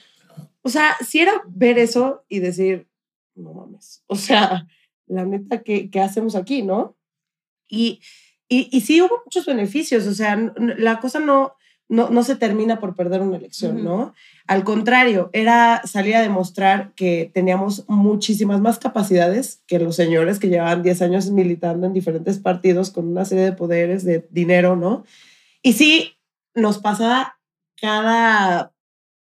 O 0.61 0.69
sea, 0.69 0.95
si 1.05 1.19
era 1.19 1.33
ver 1.49 1.77
eso 1.77 2.23
y 2.29 2.39
decir, 2.39 2.87
no 3.35 3.53
mames, 3.53 4.05
o 4.07 4.15
sea, 4.15 4.69
la 5.05 5.25
neta, 5.25 5.63
¿qué, 5.63 5.89
qué 5.89 5.99
hacemos 5.99 6.35
aquí, 6.35 6.61
no? 6.61 6.95
Y, 7.67 7.99
y, 8.47 8.69
y, 8.71 8.79
sí 8.79 9.01
hubo 9.01 9.23
muchos 9.25 9.45
beneficios, 9.45 10.07
o 10.07 10.13
sea, 10.13 10.37
la 10.57 11.01
cosa 11.01 11.19
no, 11.19 11.55
no, 11.87 12.09
no 12.09 12.23
se 12.23 12.35
termina 12.35 12.79
por 12.79 12.95
perder 12.95 13.21
una 13.21 13.37
elección, 13.37 13.83
¿no? 13.83 14.13
Al 14.47 14.63
contrario, 14.63 15.29
era 15.33 15.81
salir 15.85 16.15
a 16.15 16.21
demostrar 16.21 16.93
que 16.95 17.29
teníamos 17.33 17.85
muchísimas 17.87 18.59
más 18.59 18.79
capacidades 18.79 19.61
que 19.67 19.79
los 19.79 19.95
señores 19.95 20.39
que 20.39 20.49
llevaban 20.49 20.81
10 20.81 21.01
años 21.03 21.29
militando 21.29 21.85
en 21.85 21.93
diferentes 21.93 22.39
partidos 22.39 22.89
con 22.89 23.07
una 23.07 23.25
serie 23.25 23.43
de 23.45 23.53
poderes, 23.53 24.03
de 24.03 24.27
dinero, 24.31 24.75
¿no? 24.75 25.03
Y 25.61 25.73
sí, 25.73 26.13
nos 26.55 26.79
pasaba 26.79 27.37
cada 27.79 28.73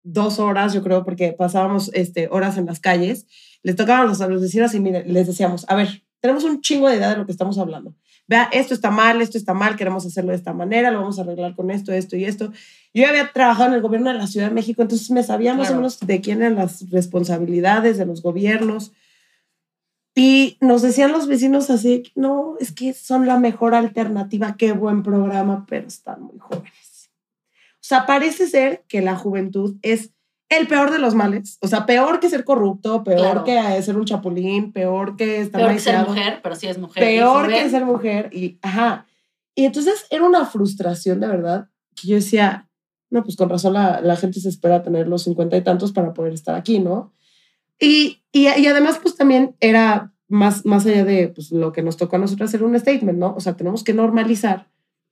dos 0.04 0.40
horas, 0.40 0.74
yo 0.74 0.84
creo, 0.84 1.04
porque 1.04 1.34
pasábamos 1.34 1.92
este, 1.94 2.28
horas 2.30 2.58
en 2.58 2.66
las 2.66 2.80
calles, 2.80 3.26
les 3.62 3.76
tocábamos 3.76 4.22
a 4.22 4.28
los 4.28 4.42
vecinos 4.42 4.74
y 4.74 4.80
les 4.80 5.28
decíamos, 5.28 5.66
a 5.70 5.76
ver, 5.76 6.04
tenemos 6.22 6.44
un 6.44 6.62
chingo 6.62 6.88
de 6.88 6.98
idea 6.98 7.10
de 7.10 7.18
lo 7.18 7.26
que 7.26 7.32
estamos 7.32 7.58
hablando 7.58 7.96
vea, 8.28 8.50
esto 8.52 8.74
está 8.74 8.92
mal, 8.92 9.22
esto 9.22 9.38
está 9.38 9.54
mal, 9.54 9.76
queremos 9.76 10.06
hacerlo 10.06 10.32
de 10.32 10.38
esta 10.38 10.54
manera, 10.54 10.92
lo 10.92 11.00
vamos 11.00 11.20
a 11.20 11.24
arreglar 11.24 11.56
con 11.56 11.72
esto, 11.72 11.92
esto 11.92 12.16
y 12.16 12.26
esto. 12.26 12.52
Yo 12.94 13.08
había 13.08 13.32
trabajado 13.32 13.70
en 13.70 13.76
el 13.76 13.82
gobierno 13.82 14.12
de 14.12 14.18
la 14.18 14.28
Ciudad 14.28 14.50
de 14.50 14.54
México, 14.54 14.82
entonces 14.82 15.10
me 15.12 15.24
sabía 15.24 15.54
más 15.54 15.72
o 15.72 15.76
menos 15.76 16.00
de 16.00 16.22
quién 16.22 16.42
eran 16.42 16.56
las 16.56 16.90
responsabilidades 16.90 17.98
de 17.98 18.06
los 18.06 18.22
gobiernos. 18.22 18.92
Y 20.16 20.58
nos 20.62 20.84
decían 20.84 21.12
los 21.12 21.28
vecinos 21.28 21.72
así, 21.72 22.04
no, 22.16 22.56
es 22.60 22.72
que 22.72 22.94
son 22.94 23.26
la 23.26 23.40
mejor 23.40 23.74
alternativa, 23.74 24.56
qué 24.58 24.72
buen 24.72 25.02
programa, 25.02 25.66
pero 25.68 25.88
están 25.88 26.22
muy 26.22 26.38
jóvenes. 26.38 27.10
O 27.76 27.86
sea, 27.86 28.06
parece 28.06 28.48
ser 28.48 28.84
que 28.88 29.02
la 29.02 29.16
juventud 29.16 29.76
es 29.82 30.12
el 30.58 30.68
peor 30.68 30.92
de 30.92 31.00
los 31.00 31.16
males. 31.16 31.58
O 31.62 31.68
sea, 31.68 31.86
peor 31.86 32.20
que 32.20 32.30
ser 32.30 32.44
corrupto, 32.44 33.04
peor 33.04 33.44
que 33.44 33.82
ser 33.82 33.98
un 33.98 34.06
chapulín, 34.06 34.72
peor 34.72 35.16
que 35.16 35.42
estar 35.42 35.62
Peor 35.62 35.74
que 35.74 35.80
ser 35.80 36.08
mujer, 36.08 36.40
pero 36.42 36.56
sí 36.56 36.68
es 36.68 36.78
mujer. 36.78 37.04
Peor 37.04 37.50
que 37.50 37.70
ser 37.70 37.86
mujer. 37.86 38.30
Y, 38.34 38.58
ajá. 38.62 39.06
Y 39.56 39.66
entonces 39.66 40.06
era 40.10 40.24
una 40.24 40.46
frustración 40.46 41.20
de 41.20 41.28
verdad 41.28 41.70
que 41.96 42.08
yo 42.08 42.16
decía, 42.16 42.70
no, 43.10 43.24
pues 43.24 43.36
con 43.36 43.50
razón 43.50 43.74
la, 43.74 44.02
la 44.02 44.16
gente 44.16 44.40
se 44.40 44.50
espera 44.50 44.82
tener 44.82 45.08
los 45.08 45.24
cincuenta 45.24 45.56
y 45.56 45.62
tantos 45.62 45.92
para 45.92 46.14
poder 46.14 46.34
estar 46.34 46.56
aquí, 46.56 46.80
¿no? 46.80 47.14
Y, 47.80 48.24
y, 48.32 48.48
y, 48.48 48.68
además, 48.68 49.00
pues 49.02 49.16
también 49.16 49.56
era 49.60 50.14
más, 50.28 50.66
más 50.66 50.86
allá 50.86 51.06
de 51.06 51.28
pues, 51.28 51.52
lo 51.52 51.72
que 51.72 51.84
nos 51.84 51.98
tocó 51.98 52.16
a 52.16 52.20
nosotros 52.20 52.50
hacer 52.50 52.64
un 52.64 52.80
statement, 52.80 53.20
¿no? 53.20 53.36
O 53.36 53.40
sea, 53.40 53.56
tenemos 53.56 53.84
que 53.84 53.94
normalizar 53.94 54.68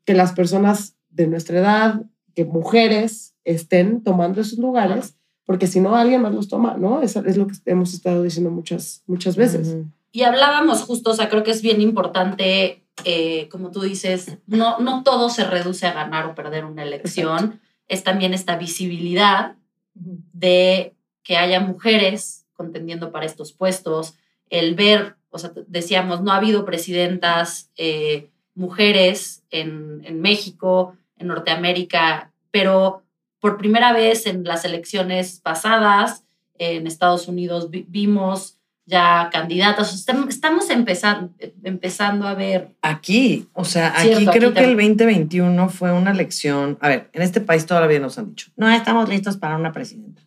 que 0.06 0.14
las 0.14 0.32
personas 0.34 0.96
de 1.10 1.28
nuestra 1.28 1.60
edad, 1.60 2.02
que 2.34 2.46
mujeres 2.46 3.36
estén 3.44 4.04
tomando 4.04 4.42
esos 4.42 4.58
lugares 4.58 5.16
porque 5.46 5.68
si 5.68 5.80
no 5.80 5.96
alguien 5.96 6.22
más 6.22 6.34
los 6.34 6.48
toma, 6.48 6.78
¿no? 6.78 7.02
Eso 7.02 7.24
es 7.26 7.38
lo 7.38 7.48
que 7.48 7.56
hemos 7.66 7.94
estado 7.94 8.24
diciendo 8.24 8.52
muchas, 8.52 9.04
muchas 9.08 9.36
veces. 9.36 9.76
Y 10.12 10.24
hablábamos 10.24 10.82
justo, 10.84 11.12
o 11.12 11.14
sea, 11.14 11.30
creo 11.30 11.44
que 11.44 11.52
es 11.52 11.62
bien 11.62 11.82
importante, 11.82 12.84
eh, 13.06 13.48
como 13.50 13.72
tú 13.72 13.82
dices, 13.82 14.38
no, 14.46 14.80
no 14.80 15.04
todo 15.04 15.30
se 15.30 15.46
reduce 15.46 15.88
a 15.88 15.94
ganar 15.94 16.26
o 16.26 16.36
perder 16.36 16.66
una 16.66 16.84
elección, 16.84 17.60
es 17.88 18.04
también 18.04 18.34
esta 18.34 18.58
visibilidad 18.58 19.56
de 19.94 20.96
que 21.24 21.38
haya 21.38 21.60
mujeres 21.60 22.46
contendiendo 22.54 23.12
para 23.12 23.26
estos 23.26 23.54
puestos, 23.54 24.16
el 24.50 24.76
ver, 24.76 25.16
o 25.30 25.40
sea, 25.40 25.52
decíamos, 25.68 26.22
no 26.22 26.32
ha 26.32 26.38
habido 26.38 26.66
presidentas 26.66 27.72
eh, 27.78 28.30
mujeres 28.54 29.44
en, 29.50 30.02
en 30.06 30.22
México, 30.22 30.96
en 31.18 31.28
Norteamérica, 31.28 32.32
pero 32.52 33.04
por 33.42 33.58
primera 33.58 33.92
vez 33.92 34.26
en 34.28 34.46
las 34.46 34.64
elecciones 34.64 35.42
pasadas 35.44 36.24
en 36.58 36.88
Estados 36.88 37.28
Unidos 37.28 37.70
vimos 37.72 38.58
ya 38.86 39.30
candidatas. 39.32 39.94
Estam- 39.96 40.28
Estamos 40.30 40.70
empezando, 40.70 41.32
empezando 41.64 42.28
a 42.28 42.34
ver. 42.36 42.70
Aquí, 42.82 43.48
o 43.54 43.64
sea, 43.66 43.94
aquí 43.98 44.10
Cierto, 44.10 44.32
creo 44.32 44.50
aquí 44.50 44.54
que 44.60 44.60
el 44.66 44.70
también. 44.70 44.98
2021 44.98 45.70
fue 45.70 45.92
una 45.92 46.12
elección. 46.12 46.78
A 46.82 46.90
ver, 46.90 47.10
en 47.14 47.22
este 47.22 47.42
país 47.42 47.66
todavía 47.66 48.00
nos 48.00 48.18
han 48.18 48.30
dicho, 48.30 48.52
no 48.58 48.70
estamos 48.70 49.10
listos 49.10 49.38
para 49.38 49.56
una 49.56 49.72
presidenta. 49.72 50.22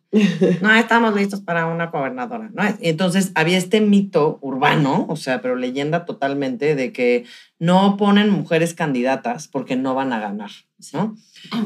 No 0.61 0.73
estamos 0.75 1.15
listos 1.15 1.41
para 1.41 1.67
una 1.67 1.87
gobernadora. 1.87 2.51
¿no? 2.53 2.63
Entonces 2.81 3.33
había 3.35 3.59
este 3.59 3.81
mito 3.81 4.39
urbano, 4.41 5.07
o 5.09 5.17
sea, 5.17 5.43
pero 5.43 5.57
leyenda 5.57 6.05
totalmente, 6.05 6.75
de 6.75 6.93
que 6.93 7.25
no 7.59 7.97
ponen 7.97 8.31
mujeres 8.31 8.75
candidatas 8.75 9.49
porque 9.49 9.77
no 9.77 9.95
van 9.95 10.13
a 10.13 10.21
ganar. 10.21 10.51
¿no? 10.93 11.17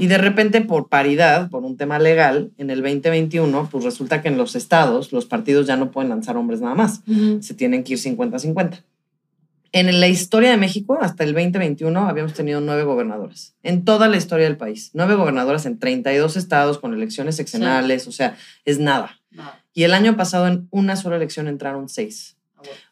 Y 0.01 0.07
de 0.07 0.19
repente, 0.19 0.61
por 0.61 0.89
paridad, 0.89 1.51
por 1.51 1.65
un 1.65 1.77
tema 1.77 1.99
legal, 1.99 2.51
en 2.59 2.71
el 2.71 2.83
2021, 2.83 3.69
pues 3.71 3.85
resulta 3.85 4.23
que 4.23 4.29
en 4.29 4.37
los 4.37 4.57
estados 4.57 5.13
los 5.13 5.27
partidos 5.27 5.67
ya 5.67 5.77
no 5.77 5.91
pueden 5.91 6.11
lanzar 6.11 6.37
hombres 6.37 6.61
nada 6.61 6.75
más. 6.75 7.03
Se 7.41 7.55
tienen 7.55 7.85
que 7.85 7.95
ir 7.95 7.99
50-50. 7.99 8.83
En 9.73 10.01
la 10.01 10.09
historia 10.09 10.51
de 10.51 10.57
México, 10.57 10.99
hasta 11.01 11.25
el 11.25 11.35
2021, 11.35 12.09
habíamos 12.09 12.33
tenido 12.33 12.61
nueve 12.61 12.85
gobernadoras. 12.85 13.55
En 13.63 13.85
toda 13.85 14.09
la 14.09 14.17
historia 14.17 14.47
del 14.47 14.57
país. 14.57 14.91
Nueve 14.95 15.15
gobernadoras 15.15 15.67
en 15.67 15.79
32 15.79 16.37
estados 16.37 16.79
con 16.79 16.95
elecciones 16.95 17.37
seccionales. 17.37 18.07
O 18.07 18.13
sea, 18.13 18.37
es 18.65 18.79
nada. 18.79 19.21
Y 19.75 19.85
el 19.85 19.93
año 19.93 20.17
pasado, 20.17 20.49
en 20.49 20.69
una 20.71 20.97
sola 20.97 21.17
elección, 21.17 21.49
entraron 21.49 21.89
seis. 21.89 22.39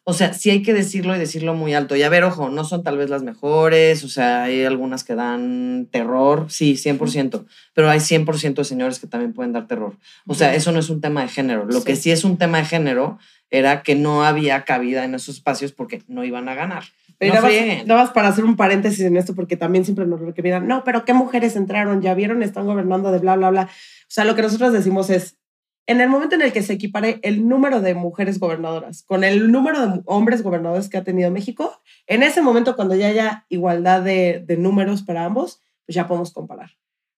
O 0.05 0.13
sea, 0.13 0.33
sí 0.33 0.51
hay 0.51 0.63
que 0.63 0.73
decirlo 0.73 1.17
y 1.17 1.19
decirlo 1.19 1.55
muy 1.55 1.75
alto. 1.75 1.97
Y 1.97 2.03
a 2.03 2.09
ver, 2.09 2.23
ojo, 2.23 2.49
no 2.49 2.65
son 2.65 2.85
tal 2.85 2.97
vez 2.97 3.11
las 3.11 3.23
mejores, 3.23 4.05
o 4.05 4.09
sea, 4.09 4.45
hay 4.45 4.65
algunas 4.65 5.03
que 5.03 5.17
dan 5.17 5.89
terror, 5.91 6.47
sí, 6.49 6.75
100%, 6.75 7.45
pero 7.75 7.91
hay 7.91 7.99
100% 7.99 8.55
de 8.55 8.65
señores 8.65 9.01
que 9.01 9.09
también 9.09 9.33
pueden 9.33 9.53
dar 9.53 9.67
terror. 9.67 9.97
O 10.27 10.35
sea, 10.35 10.55
eso 10.55 10.71
no 10.71 10.79
es 10.79 10.91
un 10.91 11.01
tema 11.01 11.23
de 11.23 11.29
género. 11.29 11.65
Lo 11.65 11.83
que 11.83 11.97
sí 11.97 12.13
es 12.13 12.23
un 12.23 12.39
tema 12.39 12.59
de 12.59 12.67
género 12.67 13.19
era 13.51 13.83
que 13.83 13.95
no 13.95 14.25
había 14.25 14.65
cabida 14.65 15.05
en 15.05 15.15
esos 15.15 15.37
espacios 15.37 15.73
porque 15.73 16.03
no 16.09 16.25
iban 16.25 16.49
a 16.49 16.55
ganar. 16.55 16.85
Pero 17.19 17.35
no 17.35 17.41
nada, 17.41 17.49
más, 17.49 17.57
frieguen. 17.57 17.87
nada 17.87 18.03
más 18.03 18.11
para 18.13 18.29
hacer 18.29 18.45
un 18.45 18.57
paréntesis 18.57 19.01
en 19.01 19.17
esto, 19.17 19.35
porque 19.35 19.57
también 19.57 19.85
siempre 19.85 20.07
nos 20.07 20.21
requerirán, 20.21 20.67
no, 20.67 20.85
pero 20.85 21.05
¿qué 21.05 21.15
mujeres 21.15 21.57
entraron? 21.57 22.03
Ya 22.03 22.15
vieron, 22.15 22.43
están 22.43 22.67
gobernando 22.67 23.11
de 23.11 23.19
bla, 23.19 23.37
bla, 23.37 23.51
bla. 23.51 23.63
O 23.63 24.09
sea, 24.09 24.25
lo 24.25 24.35
que 24.35 24.43
nosotros 24.43 24.73
decimos 24.73 25.09
es, 25.09 25.39
en 25.87 26.01
el 26.01 26.09
momento 26.09 26.35
en 26.35 26.43
el 26.43 26.53
que 26.53 26.63
se 26.63 26.73
equipare 26.73 27.21
el 27.23 27.49
número 27.49 27.81
de 27.81 27.95
mujeres 27.95 28.41
gobernadoras 28.41 29.05
con 29.05 29.23
el 29.23 29.53
número 29.53 29.87
de 29.87 30.03
hombres 30.05 30.43
gobernadores 30.43 30.89
que 30.89 30.97
ha 30.97 31.05
tenido 31.05 31.31
México, 31.31 31.81
en 32.07 32.23
ese 32.23 32.43
momento 32.43 32.77
cuando 32.77 32.97
ya 32.97 33.07
haya 33.07 33.47
igualdad 33.49 34.03
de, 34.03 34.43
de 34.45 34.57
números 34.57 35.03
para 35.03 35.25
ambos, 35.25 35.63
pues 35.87 35.95
ya 35.95 36.09
podemos 36.09 36.33
comparar. 36.33 36.73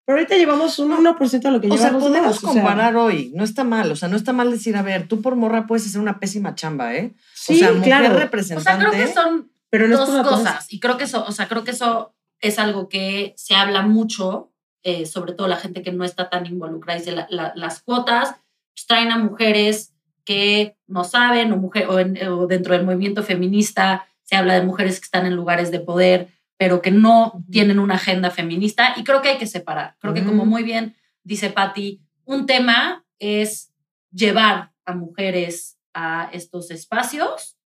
Pero 0.09 0.21
ahorita 0.21 0.37
llevamos 0.37 0.79
un 0.79 0.91
1% 0.91 1.41
de 1.43 1.51
lo 1.51 1.61
que 1.61 1.69
O 1.69 1.77
sea, 1.77 1.91
podemos 1.93 2.11
demás, 2.11 2.37
o 2.39 2.41
sea, 2.41 2.49
comparar 2.63 2.97
hoy. 2.97 3.31
No 3.35 3.45
está 3.45 3.63
mal. 3.63 3.93
O 3.93 3.95
sea, 3.95 4.09
no 4.09 4.17
está 4.17 4.33
mal 4.33 4.51
decir, 4.51 4.75
a 4.75 4.81
ver, 4.81 5.07
tú 5.07 5.21
por 5.21 5.37
morra 5.37 5.67
puedes 5.67 5.85
hacer 5.87 6.01
una 6.01 6.19
pésima 6.19 6.55
chamba, 6.55 6.95
¿eh? 6.95 7.13
Sí, 7.35 7.57
o 7.57 7.59
sea, 7.59 7.73
mujer 7.73 7.85
claro. 7.85 8.15
O 8.15 8.19
representante. 8.19 8.71
sea, 8.71 8.79
creo 8.79 8.91
que 9.07 9.13
son 9.13 9.51
pero 9.69 9.87
no 9.87 9.99
dos 10.07 10.27
cosas. 10.27 10.73
Y 10.73 10.81
creo 10.81 10.97
que 10.97 11.05
eso, 11.05 11.27
o 11.29 11.33
sea, 11.33 11.47
creo 11.47 11.63
que 11.63 11.73
eso 11.73 12.15
es 12.41 12.59
algo 12.59 12.89
que 12.89 13.35
se 13.37 13.55
habla 13.55 13.83
mucho, 13.83 14.51
eh, 14.83 15.05
sobre 15.05 15.35
todo 15.35 15.47
la 15.47 15.57
gente 15.57 15.83
que 15.83 15.93
no 15.93 16.05
está 16.05 16.31
tan 16.31 16.47
involucrada. 16.47 16.99
Dice, 16.99 17.13
la- 17.13 17.27
la- 17.29 17.53
las 17.55 17.83
cuotas 17.83 18.31
pues, 18.75 18.87
traen 18.87 19.13
a 19.13 19.19
mujeres 19.19 19.93
que 20.25 20.79
no 20.87 21.05
saben, 21.05 21.53
o, 21.53 21.59
mujer, 21.59 21.87
o, 21.89 21.99
en- 21.99 22.27
o 22.29 22.47
dentro 22.47 22.73
del 22.75 22.87
movimiento 22.87 23.23
feminista 23.23 24.07
se 24.23 24.37
habla 24.37 24.55
de 24.55 24.63
mujeres 24.65 25.01
que 25.01 25.05
están 25.05 25.27
en 25.27 25.35
lugares 25.37 25.71
de 25.71 25.81
poder, 25.81 26.29
pero 26.59 26.83
que 26.83 26.91
no 26.91 27.43
tienen 27.51 27.79
una 27.79 27.95
agenda 27.95 28.31
feminista. 28.31 28.93
Y 28.97 29.05
creo 29.05 29.23
que 29.23 29.31
hay 29.31 29.39
que 29.39 29.47
separar. 29.47 29.97
Creo 30.01 30.13
que 30.13 30.25
como 30.25 30.43
Ujú. 30.43 30.51
muy 30.51 30.63
bien 30.65 30.97
dice 31.23 31.51
Patti, 31.51 32.03
un 32.25 32.45
tema 32.47 33.05
es 33.19 33.73
llevar 34.11 34.73
a 34.85 34.95
mujeres 34.95 35.79
a 35.95 36.29
estos 36.33 36.71
espacios 36.71 37.57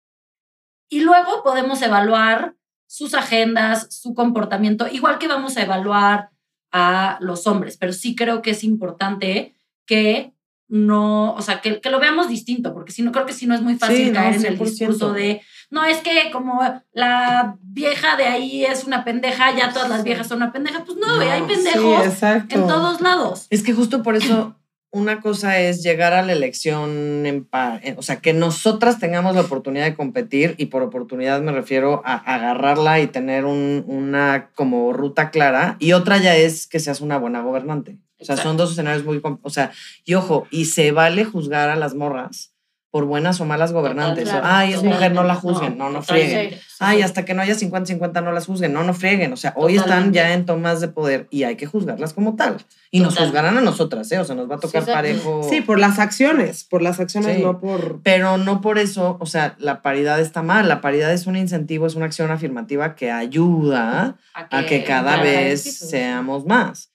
y 0.88 1.00
luego 1.00 1.42
podemos 1.42 1.80
evaluar 1.82 2.54
sus 2.86 3.14
agendas, 3.14 3.86
su 3.94 4.14
comportamiento, 4.14 4.86
igual 4.88 5.18
que 5.18 5.28
vamos 5.28 5.56
a 5.56 5.62
evaluar 5.62 6.30
a 6.72 7.18
los 7.20 7.46
hombres, 7.46 7.76
pero 7.78 7.92
sí 7.92 8.14
creo 8.14 8.42
que 8.42 8.50
es 8.50 8.64
importante 8.64 9.54
que 9.86 10.34
no, 10.68 11.34
o 11.34 11.42
sea, 11.42 11.60
que, 11.60 11.80
que 11.80 11.90
lo 11.90 12.00
veamos 12.00 12.28
distinto, 12.28 12.72
porque 12.72 12.92
si 12.92 13.02
no, 13.02 13.12
creo 13.12 13.26
que 13.26 13.32
si 13.34 13.46
no 13.46 13.54
es 13.54 13.60
muy 13.60 13.76
fácil 13.76 13.96
Sí, 13.96 14.06
no, 14.10 14.14
caer 14.14 14.34
en 14.36 14.46
el 14.46 14.58
100%. 14.58 14.64
discurso 14.64 15.12
de, 15.12 15.42
no, 15.72 15.84
es 15.84 15.98
que 15.98 16.30
como 16.30 16.60
la 16.92 17.56
vieja 17.62 18.16
de 18.16 18.24
ahí 18.26 18.64
es 18.64 18.84
una 18.84 19.04
pendeja, 19.04 19.56
ya 19.56 19.72
todas 19.72 19.88
las 19.88 20.04
viejas 20.04 20.28
son 20.28 20.36
una 20.36 20.52
pendeja, 20.52 20.84
pues 20.84 20.96
no, 20.98 21.06
hay 21.18 21.42
pendejos 21.42 22.04
Sí, 22.14 22.26
en 22.50 22.66
todos 22.68 23.00
lados. 23.00 23.46
Es 23.50 23.62
que 23.62 23.72
justo 23.72 24.02
por 24.02 24.14
eso 24.14 24.54
una 24.94 25.22
cosa 25.22 25.58
es 25.58 25.82
llegar 25.82 26.12
a 26.12 26.20
la 26.20 26.34
elección 26.34 27.24
en 27.24 27.46
pa- 27.46 27.80
eh, 27.82 27.94
o 27.96 28.02
sea, 28.02 28.16
que 28.16 28.34
nosotras 28.34 28.98
tengamos 28.98 29.34
la 29.34 29.40
oportunidad 29.40 29.86
de 29.86 29.94
competir 29.94 30.54
y 30.58 30.66
por 30.66 30.82
oportunidad 30.82 31.40
me 31.40 31.50
refiero 31.52 32.02
a 32.04 32.16
agarrarla 32.16 33.00
y 33.00 33.06
tener 33.06 33.46
un- 33.46 33.82
una 33.86 34.50
como 34.54 34.92
ruta 34.92 35.30
clara 35.30 35.76
y 35.78 35.92
otra 35.94 36.18
ya 36.18 36.36
es 36.36 36.66
que 36.66 36.78
seas 36.78 37.00
una 37.00 37.16
buena 37.16 37.40
gobernante. 37.40 37.96
O 38.20 38.24
sea, 38.26 38.36
son 38.36 38.56
dos 38.58 38.70
escenarios 38.72 39.04
muy, 39.04 39.20
o 39.42 39.50
sea, 39.50 39.72
y 40.04 40.14
ojo, 40.14 40.46
y 40.50 40.66
se 40.66 40.92
vale 40.92 41.24
juzgar 41.24 41.70
a 41.70 41.76
las 41.76 41.94
morras 41.94 42.51
por 42.92 43.06
buenas 43.06 43.40
o 43.40 43.44
malas 43.46 43.72
gobernantes. 43.72 44.28
Claro, 44.28 44.44
Ay, 44.46 44.68
es 44.68 44.74
totalmente. 44.76 44.94
mujer, 44.94 45.12
no 45.14 45.24
la 45.24 45.34
juzguen, 45.34 45.78
no, 45.78 45.88
no, 45.90 46.02
frieguen. 46.02 46.28
totalmente. 46.28 46.56
Sí, 46.58 46.76
Ay, 46.78 46.96
sí. 46.98 47.02
hasta 47.02 47.24
que 47.24 47.32
no 47.34 47.40
haya 47.42 47.54
50-50 47.54 48.22
no 48.22 48.32
las 48.32 48.46
juzguen, 48.46 48.72
no, 48.72 48.84
no 48.84 48.92
frieguen. 48.94 49.32
O 49.32 49.36
sea, 49.36 49.54
hoy 49.56 49.72
están 49.76 49.86
Totalmente. 49.88 50.16
ya 50.18 50.32
en 50.34 50.44
tomas 50.46 50.80
de 50.82 50.88
poder 50.88 51.26
y 51.30 51.44
hay 51.44 51.56
que 51.56 51.64
juzgarlas 51.66 52.12
como 52.12 52.36
tal. 52.36 52.58
Y 52.90 53.00
nos 53.00 53.14
Total. 53.14 53.26
juzgarán 53.28 53.56
a 53.56 53.62
nosotras, 53.62 54.12
¿eh? 54.12 54.18
O 54.18 54.24
sea, 54.24 54.34
nos 54.36 54.50
va 54.50 54.56
a 54.56 54.60
tocar 54.60 54.84
Sí, 54.84 54.90
parejo. 54.92 55.42
Sí, 55.48 55.62
por 55.62 55.78
las 55.80 55.98
acciones, 55.98 56.64
por 56.64 56.82
las 56.82 57.00
acciones, 57.00 57.36
Sí. 57.38 57.42
no 57.42 57.58
por... 57.60 58.02
Pero 58.02 58.36
no 58.36 58.60
por 58.60 58.78
eso, 58.78 59.16
o 59.18 59.26
sea, 59.26 59.56
la 59.58 59.80
paridad 59.80 60.20
está 60.20 60.42
mal. 60.42 60.68
La 60.68 60.82
paridad 60.82 61.10
es 61.12 61.26
un 61.26 61.36
incentivo, 61.36 61.86
es 61.86 61.94
una 61.94 62.04
acción 62.04 62.30
afirmativa 62.30 62.94
que 62.94 63.10
ayuda 63.10 64.16
a 64.34 64.66
que 64.66 64.84
cada 64.84 65.12
cada 65.12 65.22
vez 65.22 65.64
vez 65.64 65.78
seamos 65.78 66.44
más. 66.44 66.91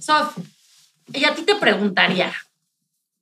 Sof, 0.00 0.36
y 1.12 1.24
a 1.24 1.34
ti 1.34 1.42
te 1.42 1.54
preguntaría, 1.56 2.32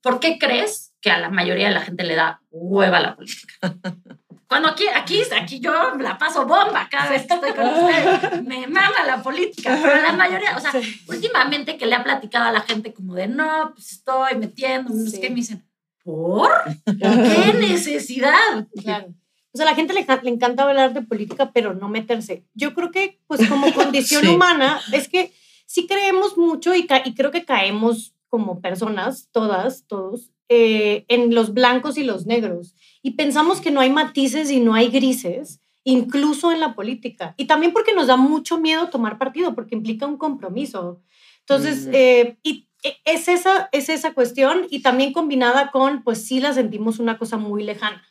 ¿por 0.00 0.20
qué 0.20 0.38
crees 0.38 0.92
que 1.00 1.10
a 1.10 1.18
la 1.18 1.30
mayoría 1.30 1.68
de 1.68 1.74
la 1.74 1.80
gente 1.82 2.04
le 2.04 2.14
da 2.14 2.40
hueva 2.50 3.00
la 3.00 3.16
política? 3.16 3.54
Cuando 4.48 4.68
aquí, 4.68 4.84
aquí, 4.94 5.22
aquí 5.40 5.58
yo 5.58 5.96
la 5.96 6.16
paso 6.18 6.46
bomba 6.46 6.86
cada 6.88 7.10
vez 7.10 7.26
que 7.26 7.34
estoy 7.34 7.52
con 7.52 7.66
ustedes. 7.66 8.42
Me 8.44 8.68
mama 8.68 9.02
la 9.04 9.20
política, 9.20 9.76
pero 9.82 10.00
la 10.00 10.12
mayoría, 10.12 10.56
o 10.56 10.60
sea, 10.60 10.70
últimamente 11.08 11.76
que 11.76 11.84
le 11.86 11.96
ha 11.96 12.04
platicado 12.04 12.44
a 12.44 12.52
la 12.52 12.60
gente 12.60 12.94
como 12.94 13.14
de, 13.16 13.26
no, 13.26 13.72
pues 13.74 13.90
estoy 13.90 14.36
metiendo, 14.36 14.94
no 14.94 15.04
sé 15.04 15.16
Sí. 15.16 15.20
qué, 15.20 15.30
me 15.30 15.34
dicen, 15.36 15.66
¿por? 16.04 16.48
¿Qué 16.84 17.54
necesidad? 17.58 18.68
Claro. 18.80 19.08
O 19.52 19.56
sea, 19.56 19.66
a 19.66 19.70
la 19.70 19.74
gente 19.74 19.94
le, 19.94 20.06
le 20.22 20.30
encanta 20.30 20.62
hablar 20.62 20.92
de 20.92 21.02
política, 21.02 21.50
pero 21.52 21.74
no 21.74 21.88
meterse. 21.88 22.44
Yo 22.54 22.72
creo 22.72 22.92
que, 22.92 23.18
pues, 23.26 23.48
como 23.48 23.66
condición 23.74 24.22
Sí. 24.22 24.28
humana, 24.28 24.80
es 24.92 25.08
que 25.08 25.32
sí 25.66 25.86
creemos 25.86 26.36
mucho 26.38 26.74
y, 26.74 26.86
y 27.04 27.14
creo 27.14 27.30
que 27.30 27.44
caemos 27.44 28.14
como 28.28 28.60
personas, 28.60 29.28
todas, 29.32 29.84
todos, 29.86 30.30
eh, 30.48 31.04
en 31.08 31.34
los 31.34 31.52
blancos 31.54 31.98
y 31.98 32.04
los 32.04 32.26
negros. 32.26 32.74
Y 33.02 33.12
pensamos 33.12 33.60
que 33.60 33.70
no 33.70 33.80
hay 33.80 33.90
matices 33.90 34.50
y 34.50 34.60
no 34.60 34.74
hay 34.74 34.88
grises, 34.88 35.60
incluso 35.84 36.50
en 36.52 36.60
la 36.60 36.74
política. 36.74 37.34
Y 37.36 37.46
también 37.46 37.72
porque 37.72 37.94
nos 37.94 38.06
da 38.08 38.16
mucho 38.16 38.58
miedo 38.58 38.88
tomar 38.90 39.18
partido, 39.18 39.54
porque 39.54 39.74
implica 39.74 40.06
un 40.06 40.16
compromiso. 40.18 41.00
Entonces, 41.40 41.82
Ujú. 41.82 41.90
eh, 41.94 42.36
y 42.42 42.68
e- 42.82 42.96
es 43.04 43.28
esa, 43.28 43.68
es 43.72 43.88
esa 43.88 44.12
cuestión 44.12 44.66
y 44.70 44.80
también 44.82 45.12
combinada 45.12 45.70
con, 45.70 46.02
pues 46.02 46.26
sí 46.26 46.40
la 46.40 46.52
sentimos 46.52 46.98
una 46.98 47.18
cosa 47.18 47.38
muy 47.38 47.62
lejana. 47.62 48.02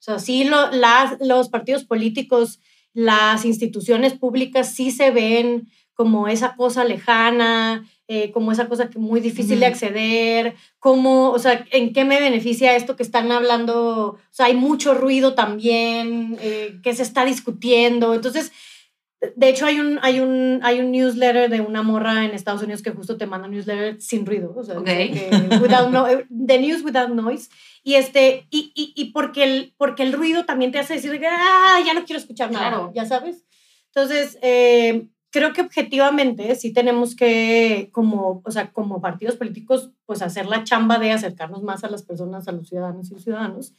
O 0.00 0.02
sea, 0.02 0.18
sí 0.18 0.44
lo- 0.44 0.70
las, 0.70 1.16
los 1.20 1.48
partidos 1.48 1.84
políticos, 1.84 2.60
las 2.92 3.44
instituciones 3.44 4.12
públicas 4.14 4.72
sí 4.74 4.90
se 4.90 5.10
ven 5.10 5.68
como 5.98 6.28
esa 6.28 6.54
cosa 6.54 6.84
lejana, 6.84 7.84
eh, 8.06 8.30
como 8.30 8.52
esa 8.52 8.68
cosa 8.68 8.88
que 8.88 9.00
muy 9.00 9.18
difícil 9.20 9.58
de 9.58 9.66
acceder, 9.66 10.54
como, 10.78 11.30
o 11.30 11.40
sea, 11.40 11.66
¿en 11.72 11.92
qué 11.92 12.04
me 12.04 12.20
beneficia 12.20 12.76
esto 12.76 12.94
que 12.94 13.02
están 13.02 13.32
hablando? 13.32 14.10
O 14.12 14.18
sea, 14.30 14.46
hay 14.46 14.54
mucho 14.54 14.94
ruido 14.94 15.34
también, 15.34 16.36
eh, 16.40 16.78
que 16.84 16.94
se 16.94 17.02
está 17.02 17.24
discutiendo. 17.24 18.14
Entonces, 18.14 18.52
de 19.34 19.48
hecho, 19.48 19.66
hay 19.66 19.80
un, 19.80 19.98
hay, 20.02 20.20
un, 20.20 20.60
hay 20.62 20.78
un 20.78 20.92
newsletter 20.92 21.50
de 21.50 21.60
una 21.62 21.82
morra 21.82 22.24
en 22.24 22.30
Estados 22.30 22.62
Unidos 22.62 22.80
que 22.82 22.92
justo 22.92 23.16
te 23.16 23.26
manda 23.26 23.48
un 23.48 23.54
newsletter 23.54 24.00
sin 24.00 24.24
ruido. 24.24 24.54
O 24.56 24.62
sea, 24.62 24.78
Ok. 24.78 24.86
dice 24.86 25.28
que 25.50 25.56
without 25.60 25.90
no- 25.90 26.06
the 26.46 26.58
news 26.60 26.84
without 26.84 27.10
noise. 27.10 27.50
Y, 27.82 27.94
este, 27.94 28.46
y, 28.50 28.70
y, 28.76 28.92
y 28.94 29.06
porque, 29.06 29.42
el, 29.42 29.74
porque 29.76 30.04
el 30.04 30.12
ruido 30.12 30.44
también 30.44 30.70
te 30.70 30.78
hace 30.78 30.94
decir, 30.94 31.20
ah, 31.28 31.80
ya 31.84 31.92
no 31.92 32.04
quiero 32.04 32.20
escuchar 32.20 32.52
nada, 32.52 32.68
Claro. 32.68 32.92
ya 32.94 33.04
sabes. 33.04 33.44
Entonces, 33.92 34.38
eh, 34.42 35.08
creo 35.30 35.52
que 35.52 35.60
objetivamente 35.62 36.54
sí 36.54 36.72
tenemos 36.72 37.14
que, 37.16 37.90
como, 37.92 38.40
o 38.44 38.50
sea, 38.50 38.72
como 38.72 39.00
partidos 39.00 39.36
políticos, 39.36 39.90
pues 40.06 40.22
hacer 40.22 40.46
la 40.46 40.64
chamba 40.64 40.98
de 40.98 41.12
acercarnos 41.12 41.62
más 41.62 41.84
a 41.84 41.90
las 41.90 42.02
personas, 42.02 42.48
a 42.48 42.52
los 42.52 42.68
ciudadanos 42.68 43.10
y 43.10 43.18
ciudadanos. 43.20 43.74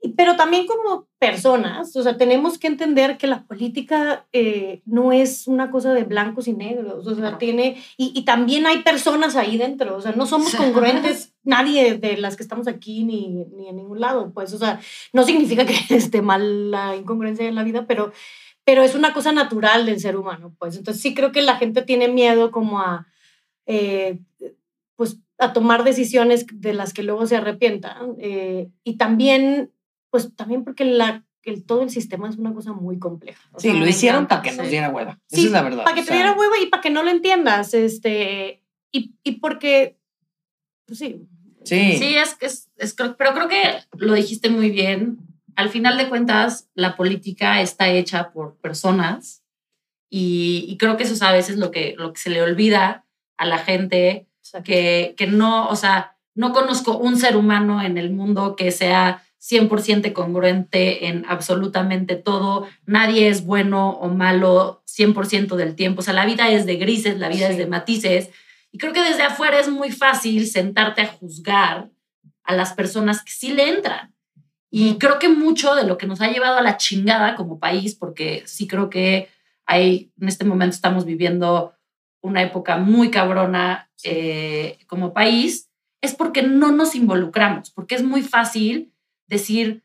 Y- 0.00 0.10
Pero 0.10 0.36
también 0.36 0.66
como 0.68 1.08
personas, 1.18 1.96
o 1.96 2.02
sea, 2.04 2.16
tenemos 2.16 2.56
que 2.58 2.68
entender 2.68 3.18
que 3.18 3.26
la 3.26 3.44
política 3.44 4.26
eh, 4.32 4.80
no 4.86 5.10
es 5.10 5.48
una 5.48 5.72
cosa 5.72 5.92
de 5.92 6.04
blancos 6.04 6.46
y 6.46 6.52
negros, 6.52 7.04
o 7.06 7.14
sea, 7.16 7.32
No. 7.32 7.38
tiene, 7.38 7.82
y, 7.96 8.12
y 8.14 8.24
también 8.24 8.64
hay 8.68 8.84
personas 8.84 9.34
ahí 9.34 9.56
dentro, 9.58 9.96
o 9.96 10.00
sea, 10.00 10.12
no 10.12 10.26
somos 10.26 10.54
congruentes 10.54 11.32
nadie 11.42 11.94
de 11.98 12.16
las 12.16 12.36
que 12.36 12.44
estamos 12.44 12.68
aquí 12.68 13.02
ni, 13.02 13.46
ni 13.56 13.68
en 13.68 13.74
ningún 13.76 13.98
lado, 14.00 14.30
pues, 14.32 14.52
o 14.52 14.58
sea, 14.58 14.78
no 15.12 15.24
significa 15.24 15.66
que 15.66 15.74
esté 15.96 16.22
mal 16.22 16.70
la 16.70 16.94
incongruencia 16.94 17.48
en 17.48 17.56
la 17.56 17.64
vida, 17.64 17.84
pero, 17.88 18.12
pero 18.68 18.82
es 18.82 18.94
una 18.94 19.14
cosa 19.14 19.32
natural 19.32 19.86
del 19.86 19.98
ser 19.98 20.14
humano, 20.18 20.54
pues, 20.58 20.76
entonces 20.76 21.02
sí 21.02 21.14
creo 21.14 21.32
que 21.32 21.40
la 21.40 21.56
gente 21.56 21.80
tiene 21.80 22.06
miedo 22.08 22.50
como 22.50 22.80
a, 22.80 23.06
eh, 23.64 24.18
pues, 24.94 25.16
a 25.38 25.54
tomar 25.54 25.84
decisiones 25.84 26.44
de 26.52 26.74
las 26.74 26.92
que 26.92 27.02
luego 27.02 27.26
se 27.26 27.36
arrepientan, 27.36 28.16
eh, 28.18 28.68
y 28.84 28.98
también 28.98 29.72
pues 30.10 30.34
también 30.36 30.64
porque 30.64 30.84
la, 30.84 31.24
el, 31.44 31.64
todo 31.64 31.80
el 31.82 31.88
sistema 31.88 32.28
es 32.28 32.36
una 32.36 32.52
cosa 32.52 32.74
muy 32.74 32.98
compleja. 32.98 33.40
O 33.52 33.58
Sí, 33.60 33.70
sea, 33.70 33.80
lo 33.80 33.88
hicieron 33.88 34.26
para 34.26 34.42
que 34.42 34.52
nos 34.52 34.68
diera 34.68 34.90
hueva. 34.90 35.18
Sí, 35.28 35.36
Esa 35.40 35.46
es 35.46 35.52
la 35.52 35.62
verdad. 35.62 35.84
Para 35.84 35.94
que 35.94 36.00
o 36.02 36.04
te 36.04 36.08
sea, 36.08 36.16
diera 36.16 36.32
huevo 36.38 36.52
y 36.62 36.66
para 36.66 36.82
que 36.82 36.90
no 36.90 37.02
lo 37.02 37.10
entiendas. 37.10 37.72
Este, 37.72 38.62
y, 38.92 39.14
y 39.22 39.32
porque, 39.40 39.96
pues 40.86 40.98
sí. 40.98 41.26
Sí. 41.64 41.96
Sí, 41.98 42.16
es, 42.16 42.36
es, 42.40 42.68
es, 42.76 42.94
creo- 42.94 43.16
pero 43.16 43.32
creo 43.34 43.48
que 43.48 43.62
lo 43.96 44.12
dijiste 44.14 44.50
muy 44.50 44.70
bien. 44.70 45.18
Al 45.58 45.70
final 45.70 45.98
de 45.98 46.08
cuentas, 46.08 46.68
la 46.76 46.94
política 46.94 47.60
está 47.60 47.88
hecha 47.88 48.30
por 48.30 48.58
personas 48.58 49.42
y, 50.08 50.64
y 50.68 50.76
creo 50.78 50.96
que 50.96 51.02
eso 51.02 51.14
es 51.14 51.22
a 51.22 51.32
veces 51.32 51.56
lo 51.58 51.72
que, 51.72 51.96
lo 51.98 52.12
que 52.12 52.20
se 52.20 52.30
le 52.30 52.40
olvida 52.42 53.04
a 53.36 53.44
la 53.44 53.58
gente, 53.58 54.28
que, 54.62 55.16
que 55.16 55.26
no, 55.26 55.66
o 55.66 55.74
sea, 55.74 56.16
no 56.36 56.52
conozco 56.52 56.96
un 56.96 57.16
ser 57.16 57.36
humano 57.36 57.82
en 57.82 57.98
el 57.98 58.10
mundo 58.10 58.54
que 58.54 58.70
sea 58.70 59.24
100% 59.42 60.12
congruente 60.12 61.08
en 61.08 61.24
absolutamente 61.28 62.14
todo. 62.14 62.68
Nadie 62.86 63.26
es 63.26 63.44
bueno 63.44 63.90
o 63.90 64.06
malo 64.10 64.84
100% 64.86 65.56
del 65.56 65.74
tiempo. 65.74 66.02
O 66.02 66.04
sea, 66.04 66.14
la 66.14 66.24
vida 66.24 66.48
es 66.50 66.66
de 66.66 66.76
grises, 66.76 67.18
la 67.18 67.28
vida 67.28 67.48
es 67.48 67.58
de 67.58 67.66
matices. 67.66 68.30
Y 68.70 68.78
creo 68.78 68.92
que 68.92 69.02
desde 69.02 69.24
afuera 69.24 69.58
es 69.58 69.68
muy 69.68 69.90
fácil 69.90 70.46
sentarte 70.46 71.02
a 71.02 71.08
juzgar 71.08 71.90
a 72.44 72.54
las 72.54 72.74
personas 72.74 73.24
que 73.24 73.32
sí 73.32 73.52
le 73.52 73.68
entran. 73.70 74.14
Y 74.70 74.98
creo 74.98 75.18
que 75.18 75.28
mucho 75.28 75.74
de 75.74 75.84
lo 75.84 75.96
que 75.96 76.06
nos 76.06 76.20
ha 76.20 76.30
llevado 76.30 76.58
a 76.58 76.62
la 76.62 76.76
chingada 76.76 77.34
como 77.34 77.58
país, 77.58 77.94
porque 77.94 78.42
sí 78.46 78.66
creo 78.66 78.90
que 78.90 79.28
hay, 79.66 80.12
en 80.20 80.28
este 80.28 80.44
momento 80.44 80.74
estamos 80.74 81.04
viviendo 81.04 81.74
una 82.22 82.42
época 82.42 82.76
muy 82.76 83.10
cabrona 83.10 83.90
eh, 84.04 84.78
como 84.86 85.12
país, 85.12 85.70
es 86.00 86.14
porque 86.14 86.42
no 86.42 86.70
nos 86.72 86.94
involucramos, 86.94 87.70
porque 87.70 87.94
es 87.94 88.02
muy 88.02 88.22
fácil 88.22 88.92
decir 89.26 89.84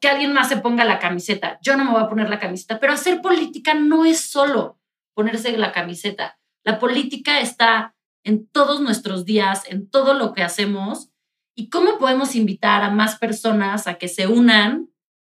que 0.00 0.08
alguien 0.08 0.32
más 0.32 0.48
se 0.48 0.58
ponga 0.58 0.84
la 0.84 0.98
camiseta. 0.98 1.58
Yo 1.62 1.76
no 1.76 1.84
me 1.84 1.92
voy 1.92 2.02
a 2.02 2.08
poner 2.08 2.28
la 2.28 2.38
camiseta, 2.38 2.78
pero 2.78 2.92
hacer 2.92 3.22
política 3.22 3.74
no 3.74 4.04
es 4.04 4.20
solo 4.20 4.78
ponerse 5.14 5.56
la 5.56 5.72
camiseta. 5.72 6.38
La 6.64 6.78
política 6.78 7.40
está 7.40 7.94
en 8.22 8.46
todos 8.48 8.80
nuestros 8.80 9.24
días, 9.24 9.62
en 9.68 9.88
todo 9.88 10.14
lo 10.14 10.32
que 10.32 10.42
hacemos. 10.42 11.10
¿Y 11.56 11.68
cómo 11.68 11.98
podemos 11.98 12.34
invitar 12.34 12.82
a 12.82 12.90
más 12.90 13.16
personas 13.18 13.86
a 13.86 13.94
que 13.94 14.08
se 14.08 14.26
unan 14.26 14.88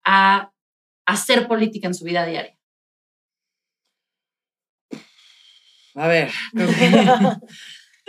a 0.04 0.52
hacer 1.06 1.46
política 1.48 1.86
en 1.88 1.94
su 1.94 2.04
vida 2.04 2.26
diaria? 2.26 2.56
A 5.94 6.06
ver, 6.06 6.30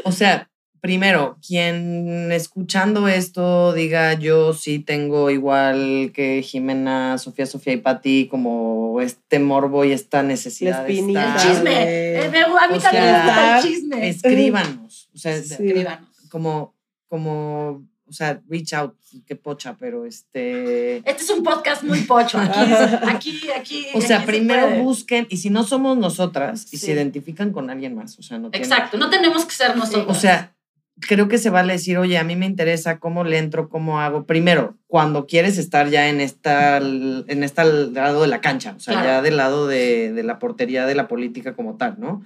o 0.03 0.11
sea, 0.11 0.49
primero, 0.79 1.39
quien 1.45 2.31
escuchando 2.31 3.07
esto 3.07 3.73
diga 3.73 4.13
yo 4.13 4.53
sí 4.53 4.77
tengo 4.79 5.31
igual 5.31 6.11
que 6.13 6.43
Jimena, 6.43 7.17
Sofía, 7.17 7.47
Sofía 7.47 7.73
y 7.73 7.77
Pati 7.77 8.27
como 8.27 9.01
este 9.01 9.39
morbo 9.39 9.85
y 9.85 9.91
esta 9.91 10.21
necesidad 10.21 10.85
de 10.85 10.99
estar- 10.99 11.37
Chisme. 11.37 11.61
güey. 11.61 11.75
Eh, 11.87 12.31
a 12.59 12.67
mí 12.67 12.77
O 12.77 12.79
también 12.79 13.03
me 13.05 13.11
gusta 13.13 13.35
sea, 13.35 13.57
el 13.57 13.63
chisme. 13.63 14.09
Escríbanos, 14.09 15.09
o 15.13 15.17
sea, 15.17 15.33
Sí. 15.41 15.53
Escríbanos. 15.53 16.09
como, 16.29 16.75
como, 17.07 17.87
o 18.09 18.13
sea, 18.13 18.41
reach 18.49 18.73
out, 18.73 18.95
qué 19.25 19.35
pocha, 19.35 19.75
pero 19.79 20.05
este... 20.05 20.97
Este 20.97 21.23
es 21.23 21.29
un 21.29 21.43
podcast 21.43 21.83
muy 21.83 22.01
pocho. 22.01 22.37
Aquí, 22.39 22.59
aquí, 23.07 23.41
aquí. 23.55 23.85
O 23.93 24.01
sea, 24.01 24.17
aquí 24.17 24.25
se 24.25 24.31
primero 24.31 24.67
puede. 24.67 24.81
busquen, 24.81 25.27
y 25.29 25.37
si 25.37 25.49
no 25.49 25.63
somos 25.63 25.97
nosotras, 25.97 26.65
y 26.73 26.77
Sí. 26.77 26.85
se 26.87 26.91
identifican 26.93 27.51
con 27.51 27.69
alguien 27.69 27.95
más, 27.95 28.17
o 28.19 28.23
sea, 28.23 28.37
no 28.39 28.49
tiene- 28.51 28.65
Exacto, 28.65 28.97
no 28.97 29.09
tenemos 29.09 29.45
que 29.45 29.53
ser 29.53 29.77
nosotros. 29.77 30.05
O 30.07 30.19
sea, 30.19 30.55
creo 31.01 31.27
que 31.29 31.37
se 31.37 31.49
vale 31.49 31.73
decir, 31.73 31.97
oye, 31.97 32.17
a 32.17 32.23
mí 32.23 32.35
me 32.35 32.45
interesa 32.45 32.99
cómo 32.99 33.23
le 33.23 33.37
entro, 33.37 33.69
cómo 33.69 34.01
hago. 34.01 34.25
Primero, 34.25 34.77
cuando 34.87 35.27
quieres 35.27 35.57
estar 35.57 35.89
ya 35.89 36.09
en 36.09 36.19
esta, 36.19 36.77
en 36.77 37.43
esta 37.43 37.63
lado 37.63 38.21
de 38.23 38.27
la 38.27 38.41
cancha, 38.41 38.73
o 38.75 38.79
sea, 38.81 38.95
Claro. 38.95 39.07
ya 39.07 39.21
del 39.21 39.37
lado 39.37 39.67
de, 39.67 40.11
de 40.11 40.23
la 40.23 40.39
portería 40.39 40.85
de 40.85 40.95
la 40.95 41.07
política 41.07 41.55
como 41.55 41.77
tal, 41.77 41.95
¿no? 41.99 42.21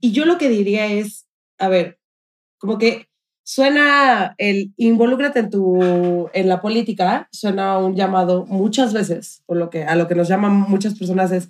Y 0.00 0.12
yo 0.12 0.24
lo 0.24 0.38
que 0.38 0.48
diría 0.48 0.86
es, 0.86 1.26
a 1.58 1.68
ver, 1.68 1.98
como 2.56 2.78
que 2.78 3.08
suena 3.48 4.34
el 4.36 4.74
involúcrate 4.76 5.38
en 5.38 5.48
tu 5.48 6.28
en 6.34 6.48
la 6.50 6.60
política, 6.60 7.30
suena 7.32 7.78
un 7.78 7.96
llamado 7.96 8.44
muchas 8.44 8.92
veces, 8.92 9.42
por 9.46 9.56
lo 9.56 9.70
que 9.70 9.84
a 9.84 9.96
lo 9.96 10.06
que 10.06 10.14
nos 10.14 10.28
llaman 10.28 10.52
muchas 10.52 10.98
personas 10.98 11.32
es 11.32 11.48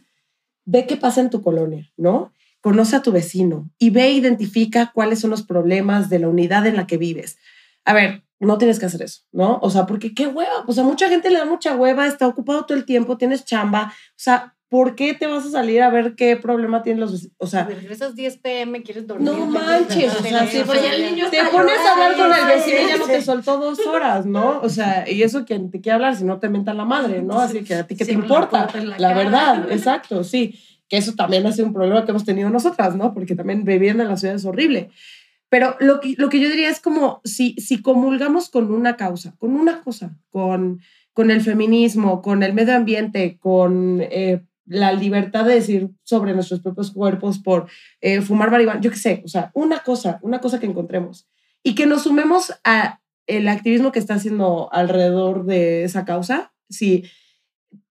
ve 0.65 0.87
qué 0.87 0.97
pasa 0.97 1.21
en 1.21 1.29
tu 1.29 1.43
colonia, 1.43 1.91
¿no? 1.97 2.33
Conoce 2.61 2.95
a 2.95 3.03
tu 3.03 3.11
vecino 3.11 3.69
y 3.81 3.91
ve 3.91 4.13
identifica 4.13 4.93
cuáles 4.95 5.19
son 5.19 5.31
los 5.31 5.43
problemas 5.43 6.09
de 6.09 6.21
la 6.21 6.29
unidad 6.29 6.69
en 6.69 6.77
la 6.77 6.87
que 6.87 6.99
vives. 6.99 7.37
A 7.85 7.95
ver, 7.95 8.23
no 8.39 8.59
tienes 8.59 8.79
que 8.79 8.87
hacer 8.87 9.03
eso, 9.03 9.23
¿no? 9.33 9.59
O 9.61 9.69
sea, 9.69 9.87
porque 9.87 10.15
qué 10.15 10.29
hueva, 10.29 10.65
o 10.69 10.73
sea, 10.73 10.85
mucha 10.85 11.09
gente 11.09 11.31
le 11.31 11.39
da 11.39 11.47
mucha 11.47 11.75
hueva, 11.75 12.07
está 12.07 12.29
ocupado 12.29 12.65
todo 12.65 12.79
el 12.79 12.85
tiempo, 12.85 13.19
tienes 13.19 13.45
chamba, 13.45 13.93
o 13.93 14.15
sea, 14.15 14.55
¿por 14.69 14.95
qué 14.95 15.15
te 15.15 15.27
vas 15.27 15.47
a 15.47 15.51
salir 15.51 15.83
a 15.83 15.91
ver 15.91 16.15
qué 16.15 16.37
problema 16.37 16.83
tienen 16.83 17.01
los 17.01 17.13
vecinos? 17.13 17.35
O 17.39 17.47
sea, 17.47 17.65
Regresas 17.65 18.15
10 18.15 18.39
pm, 18.39 18.83
quieres 18.83 19.07
dormir. 19.07 19.31
no 19.31 19.47
manches, 19.47 20.15
o 20.15 20.23
sea, 20.23 20.47
sí, 20.47 20.63
Oye, 20.69 20.95
el 20.95 21.15
niño 21.15 21.31
te 21.31 21.39
pones 21.51 21.79
a 21.79 21.93
hablar 21.93 22.17
con 22.17 22.39
el 22.39 22.57
vecino 22.57 22.77
y 22.83 22.89
ya 22.89 22.97
no 22.99 23.07
te 23.07 23.23
soltó 23.23 23.59
dos 23.59 23.79
horas, 23.87 24.27
¿no? 24.27 24.61
O 24.61 24.69
sea, 24.69 25.11
y 25.11 25.23
eso 25.23 25.45
quien 25.45 25.71
te 25.71 25.81
quiere 25.81 25.95
hablar, 25.95 26.17
si 26.17 26.25
no 26.25 26.39
te 26.39 26.49
menta 26.49 26.75
la 26.75 26.85
madre, 26.85 27.23
¿no? 27.23 27.41
Así 27.41 27.65
que 27.65 27.75
a 27.75 27.87
ti 27.87 27.97
qué 27.97 28.05
te 28.05 28.13
importa, 28.13 28.69
la 28.75 28.99
la 28.99 29.15
verdad, 29.15 29.73
exacto, 29.73 30.23
sí. 30.25 30.59
Que 30.89 30.97
eso 30.97 31.15
también 31.15 31.47
ha 31.47 31.53
sido 31.53 31.67
un 31.67 31.75
problema 31.75 32.05
que 32.05 32.13
hemos 32.13 32.25
tenido 32.25 32.49
nosotras, 32.49 32.97
¿no? 32.97 33.13
Porque 33.13 33.35
también 33.35 33.65
vivir 33.65 33.91
en 33.91 34.09
la 34.09 34.17
ciudad 34.17 34.37
es 34.37 34.45
horrible. 34.47 34.91
Pero 35.51 35.77
lo 35.81 36.01
que, 36.01 36.15
lo 36.19 36.29
que 36.29 36.41
yo 36.41 36.49
diría 36.49 36.69
es 36.69 36.81
como 36.81 37.21
si, 37.25 37.55
si 37.55 37.81
comulgamos 37.81 38.51
con 38.51 38.73
una 38.73 38.97
causa, 38.97 39.35
con 39.39 39.55
una 39.55 39.83
cosa, 39.83 40.17
con, 40.31 40.81
con 41.13 41.31
el 41.31 41.41
feminismo, 41.41 42.23
con 42.23 42.43
el 42.43 42.53
medio 42.53 42.75
ambiente, 42.77 43.39
con 43.39 44.01
eh, 44.03 44.45
la 44.69 44.93
libertad 44.93 45.45
de 45.45 45.55
decir 45.55 45.91
sobre 46.05 46.35
nuestros 46.35 46.61
propios 46.61 46.91
cuerpos 46.91 47.39
por 47.39 47.69
eh, 48.01 48.21
fumar 48.21 48.51
marihuana, 48.51 48.81
yo 48.81 48.91
qué 48.91 48.97
sé, 48.97 49.23
o 49.25 49.29
sea, 49.29 49.51
una 49.55 49.81
cosa, 49.81 50.19
una 50.23 50.41
cosa 50.41 50.61
que 50.61 50.67
encontremos 50.67 51.29
y 51.63 51.75
que 51.75 51.87
nos 51.87 52.03
sumemos 52.03 52.53
a 52.65 53.01
el 53.27 53.49
activismo 53.49 53.93
que 53.93 53.99
está 53.99 54.15
haciendo 54.15 54.73
alrededor 54.73 55.45
de 55.45 55.85
esa 55.85 56.05
causa. 56.05 56.53
Si 56.71 57.05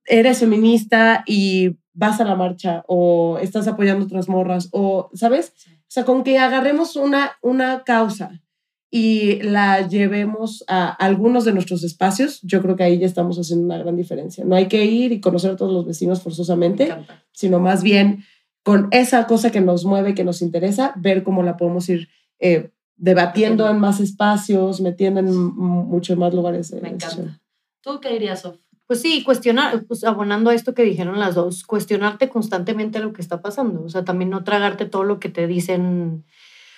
eres 0.06 0.40
feminista 0.40 1.24
y 1.28 1.78
vas 1.94 2.20
a 2.20 2.26
la 2.26 2.36
marcha 2.36 2.84
o 2.88 3.38
estás 3.40 3.68
apoyando 3.68 4.06
otras 4.06 4.30
morras 4.30 4.70
o, 4.72 5.10
¿sabes? 5.13 5.54
O 5.68 5.90
sea, 5.90 6.06
con 6.06 6.24
que 6.24 6.40
agarremos 6.40 6.96
una, 6.96 7.38
una 7.42 7.84
causa 7.84 8.42
y 8.89 9.41
la 9.41 9.88
llevemos 9.88 10.63
a 10.67 10.89
algunos 10.89 11.43
de 11.43 11.54
nuestros 11.54 11.84
espacios, 11.84 12.39
yo 12.41 12.62
creo 12.62 12.76
que 12.76 12.84
ahí 12.84 12.97
ya 13.00 13.06
estamos 13.06 13.38
haciendo 13.38 13.65
una 13.65 13.78
gran 13.78 13.97
diferencia. 13.97 14.45
No 14.45 14.56
hay 14.56 14.67
que 14.67 14.86
ir 14.86 15.12
y 15.12 15.19
conocer 15.19 15.52
a 15.52 15.56
todos 15.58 15.73
los 15.73 15.86
vecinos 15.86 16.21
Me 16.21 16.21
forzosamente, 16.21 16.93
sino 17.32 17.60
más 17.60 17.84
bien 17.84 18.23
con 18.63 18.88
esa 18.91 19.28
cosa 19.28 19.52
que 19.52 19.62
nos 19.62 19.86
mueve, 19.86 20.13
que 20.13 20.23
nos 20.23 20.41
interesa, 20.41 20.93
ver 20.97 21.23
cómo 21.23 21.43
la 21.43 21.58
podemos 21.58 21.88
ir 21.89 22.10
eh, 22.39 22.71
debatiendo 22.95 23.63
Metiendo. 23.63 23.69
en 23.69 23.80
más 23.80 24.00
espacios, 24.00 24.82
metiendo 24.82 25.19
en 25.19 25.34
muchos 25.34 26.17
más 26.17 26.34
lugares. 26.34 26.73
Me 26.82 26.89
encanta. 26.89 27.39
¿Tú 27.82 28.00
qué 28.02 28.10
dirías, 28.10 28.41
Sof? 28.41 28.58
Pues 28.88 29.02
sí, 29.02 29.23
cuestionar, 29.23 29.84
pues 29.86 30.06
abonando 30.06 30.50
a 30.50 30.54
esto 30.54 30.73
que 30.73 30.84
dijeron 30.84 31.19
las 31.19 31.36
dos, 31.36 31.63
cuestionarte 31.63 32.30
constantemente 32.30 33.00
lo 33.00 33.12
que 33.12 33.21
está 33.21 33.41
pasando. 33.41 33.84
O 33.84 33.89
sea, 33.89 34.06
también 34.06 34.30
no 34.30 34.45
tragarte 34.45 34.86
todo 34.86 35.04
lo 35.04 35.19
que 35.19 35.30
te 35.30 35.45
dicen. 35.45 36.26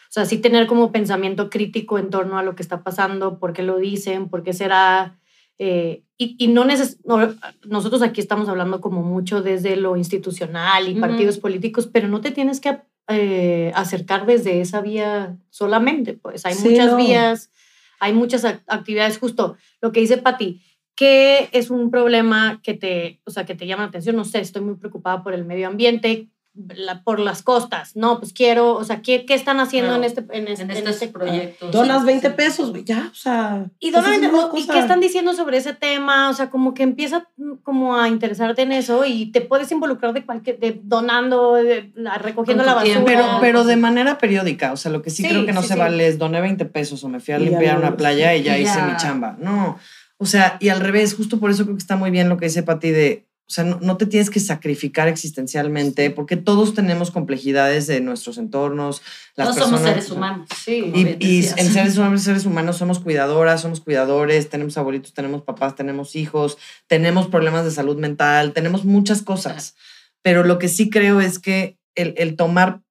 O 0.10 0.12
sea, 0.12 0.26
sí 0.26 0.40
tener 0.40 0.66
como 0.66 0.92
pensamiento 0.92 1.50
crítico 1.52 2.00
en 2.00 2.10
torno 2.10 2.40
a 2.40 2.44
lo 2.44 2.56
que 2.56 2.64
está 2.64 2.82
pasando, 2.84 3.38
por 3.38 3.54
qué 3.54 3.62
lo 3.62 3.78
dicen, 3.78 4.28
por 4.30 4.42
qué 4.44 4.54
será. 4.54 5.20
eh, 5.60 6.04
y, 6.18 6.36
y 6.40 6.48
no, 6.48 6.66
neces 6.66 7.00
no 7.06 7.36
nosotros 7.66 8.02
aquí 8.02 8.20
estamos 8.20 8.50
hablando 8.50 8.82
como 8.82 9.04
mucho 9.04 9.42
desde 9.42 9.76
lo 9.76 9.96
institucional 9.98 10.88
y 10.90 10.96
partidos 10.96 11.38
políticos, 11.38 11.88
pero 11.88 12.08
no 12.08 12.22
te 12.22 12.32
tienes 12.32 12.60
que 12.60 12.80
eh, 13.08 13.72
acercar 13.76 14.26
desde 14.26 14.62
esa 14.62 14.82
vía 14.82 15.38
solamente. 15.50 16.14
Pues 16.14 16.46
hay 16.46 16.56
Sí, 16.56 16.70
muchas 16.70 16.88
no. 16.92 16.98
vías, 16.98 17.52
hay 18.00 18.14
muchas 18.14 18.44
ac- 18.46 18.62
actividades, 18.68 19.18
justo 19.20 19.58
lo 19.82 19.92
que 19.92 20.00
dice 20.02 20.18
Pati, 20.18 20.62
que 20.96 21.50
es 21.54 21.70
un 21.70 21.90
problema 21.92 22.60
que 22.64 22.74
te, 22.74 23.22
o 23.26 23.32
sea, 23.32 23.46
que 23.46 23.56
te 23.56 23.66
llama 23.68 23.84
la 23.84 23.90
atención. 23.90 24.16
No 24.16 24.26
sé, 24.26 24.40
estoy 24.42 24.62
muy 24.64 24.76
preocupada 24.76 25.24
por 25.24 25.34
el 25.34 25.46
medio 25.46 25.68
ambiente. 25.68 26.30
La- 26.76 27.04
por 27.04 27.20
las 27.20 27.42
costas. 27.42 27.96
No, 27.96 28.20
pues 28.20 28.34
quiero, 28.34 28.74
o 28.76 28.84
sea, 28.84 29.02
¿qué, 29.02 29.26
qué 29.26 29.34
están 29.34 29.60
haciendo 29.60 29.90
Claro. 29.96 30.04
en 30.04 30.10
este, 30.10 30.22
en 30.38 30.48
este, 30.48 30.64
En 30.64 30.72
en 30.72 30.78
estos 30.78 30.94
este 30.96 31.08
proyectos. 31.08 31.72
Donas 31.72 32.02
sí, 32.02 32.06
20 32.08 32.28
sí. 32.28 32.34
pesos, 32.36 32.72
güey, 32.72 32.84
ya, 32.84 33.10
o 33.12 33.16
sea. 33.16 33.66
Y, 33.80 33.90
es 33.90 33.96
una 33.96 34.16
¿Y 34.16 34.30
cosa. 34.30 34.74
qué 34.74 34.80
están 34.80 35.00
diciendo 35.00 35.34
sobre 35.34 35.58
ese 35.58 35.74
tema? 35.74 36.30
O 36.30 36.34
sea, 36.34 36.50
como 36.50 36.74
que 36.74 36.84
empieza 36.84 37.28
mm, 37.38 37.54
como 37.64 37.96
a 37.98 38.08
interesarte 38.08 38.62
en 38.64 38.72
eso 38.72 39.06
y 39.06 39.32
te 39.32 39.42
puedes 39.42 39.72
involucrar 39.72 40.14
de 40.14 40.26
cualquier, 40.26 40.60
de 40.60 40.80
donando, 40.84 41.54
de- 41.56 41.92
la- 41.96 42.18
recogiendo 42.18 42.64
la 42.64 42.74
basura. 42.74 43.04
Pero, 43.06 43.26
pero 43.42 43.64
de 43.64 43.76
manera 43.76 44.18
periódica, 44.18 44.72
o 44.74 44.78
sea, 44.78 44.92
lo 44.92 45.02
que 45.02 45.10
sí, 45.10 45.24
Sí, 45.24 45.30
creo 45.30 45.46
que 45.46 45.54
no 45.54 45.62
sí, 45.62 45.70
se 45.70 45.74
sí. 45.76 45.80
vale 45.80 46.08
es 46.08 46.18
doné 46.18 46.42
20 46.42 46.66
pesos 46.66 47.04
o 47.04 47.10
me 47.10 47.20
fui 47.20 47.34
a 47.34 47.40
Y 47.40 47.46
ya 47.46 47.50
limpiar 47.52 47.78
una 47.78 47.96
playa 47.98 48.36
y 48.36 48.44
ya 48.44 48.58
y 48.58 48.64
hice 48.64 48.76
ya. 48.78 48.86
mi 48.86 48.98
chamba. 48.98 49.38
No, 49.40 49.78
o 50.18 50.26
sea, 50.26 50.58
y 50.60 50.68
al 50.70 50.82
revés, 50.82 51.16
justo 51.16 51.40
por 51.40 51.50
eso 51.52 51.64
creo 51.64 51.76
que 51.76 51.82
está 51.82 51.96
muy 51.96 52.12
bien 52.12 52.28
lo 52.28 52.38
que 52.38 52.46
dice 52.46 52.64
Pati 52.64 52.92
de, 52.92 53.29
o 53.50 53.52
sea, 53.52 53.64
no, 53.64 53.80
no 53.82 53.98
te 53.98 54.06
tienes 54.06 54.30
que 54.30 54.40
sacrificar 54.40 55.08
existencialmente 55.08 56.12
porque 56.12 56.38
todos 56.38 56.76
tenemos 56.76 57.10
complejidades 57.10 57.88
de 57.88 58.00
nuestros 58.00 58.38
entornos. 58.38 59.02
Las 59.36 59.48
Todos 59.48 59.60
somos 59.64 59.82
personas- 59.82 60.04
seres 60.04 60.12
humanos. 60.12 60.50
Sí. 60.64 60.92
Y, 60.94 61.26
y 61.26 61.48
en 61.58 61.74
seres 61.74 61.98
humanos, 61.98 62.22
seres 62.22 62.46
humanos 62.46 62.78
somos 62.78 63.00
cuidadoras, 63.00 63.62
somos 63.62 63.80
cuidadores, 63.82 64.50
tenemos 64.50 64.78
abuelitos, 64.78 65.14
tenemos 65.16 65.42
papás, 65.42 65.76
tenemos 65.76 66.16
hijos, 66.16 66.60
tenemos 66.86 67.28
problemas 67.28 67.66
de 67.66 67.72
salud 67.72 67.98
mental, 67.98 68.54
tenemos 68.54 68.86
muchas 68.86 69.24
cosas. 69.24 69.76
Pero 70.22 70.44
lo 70.44 70.60
que 70.60 70.68
sí 70.68 70.92
creo 70.92 71.20
es 71.20 71.40
que 71.40 71.78
el, 71.96 72.14
el 72.18 72.36
tomar, 72.36 72.82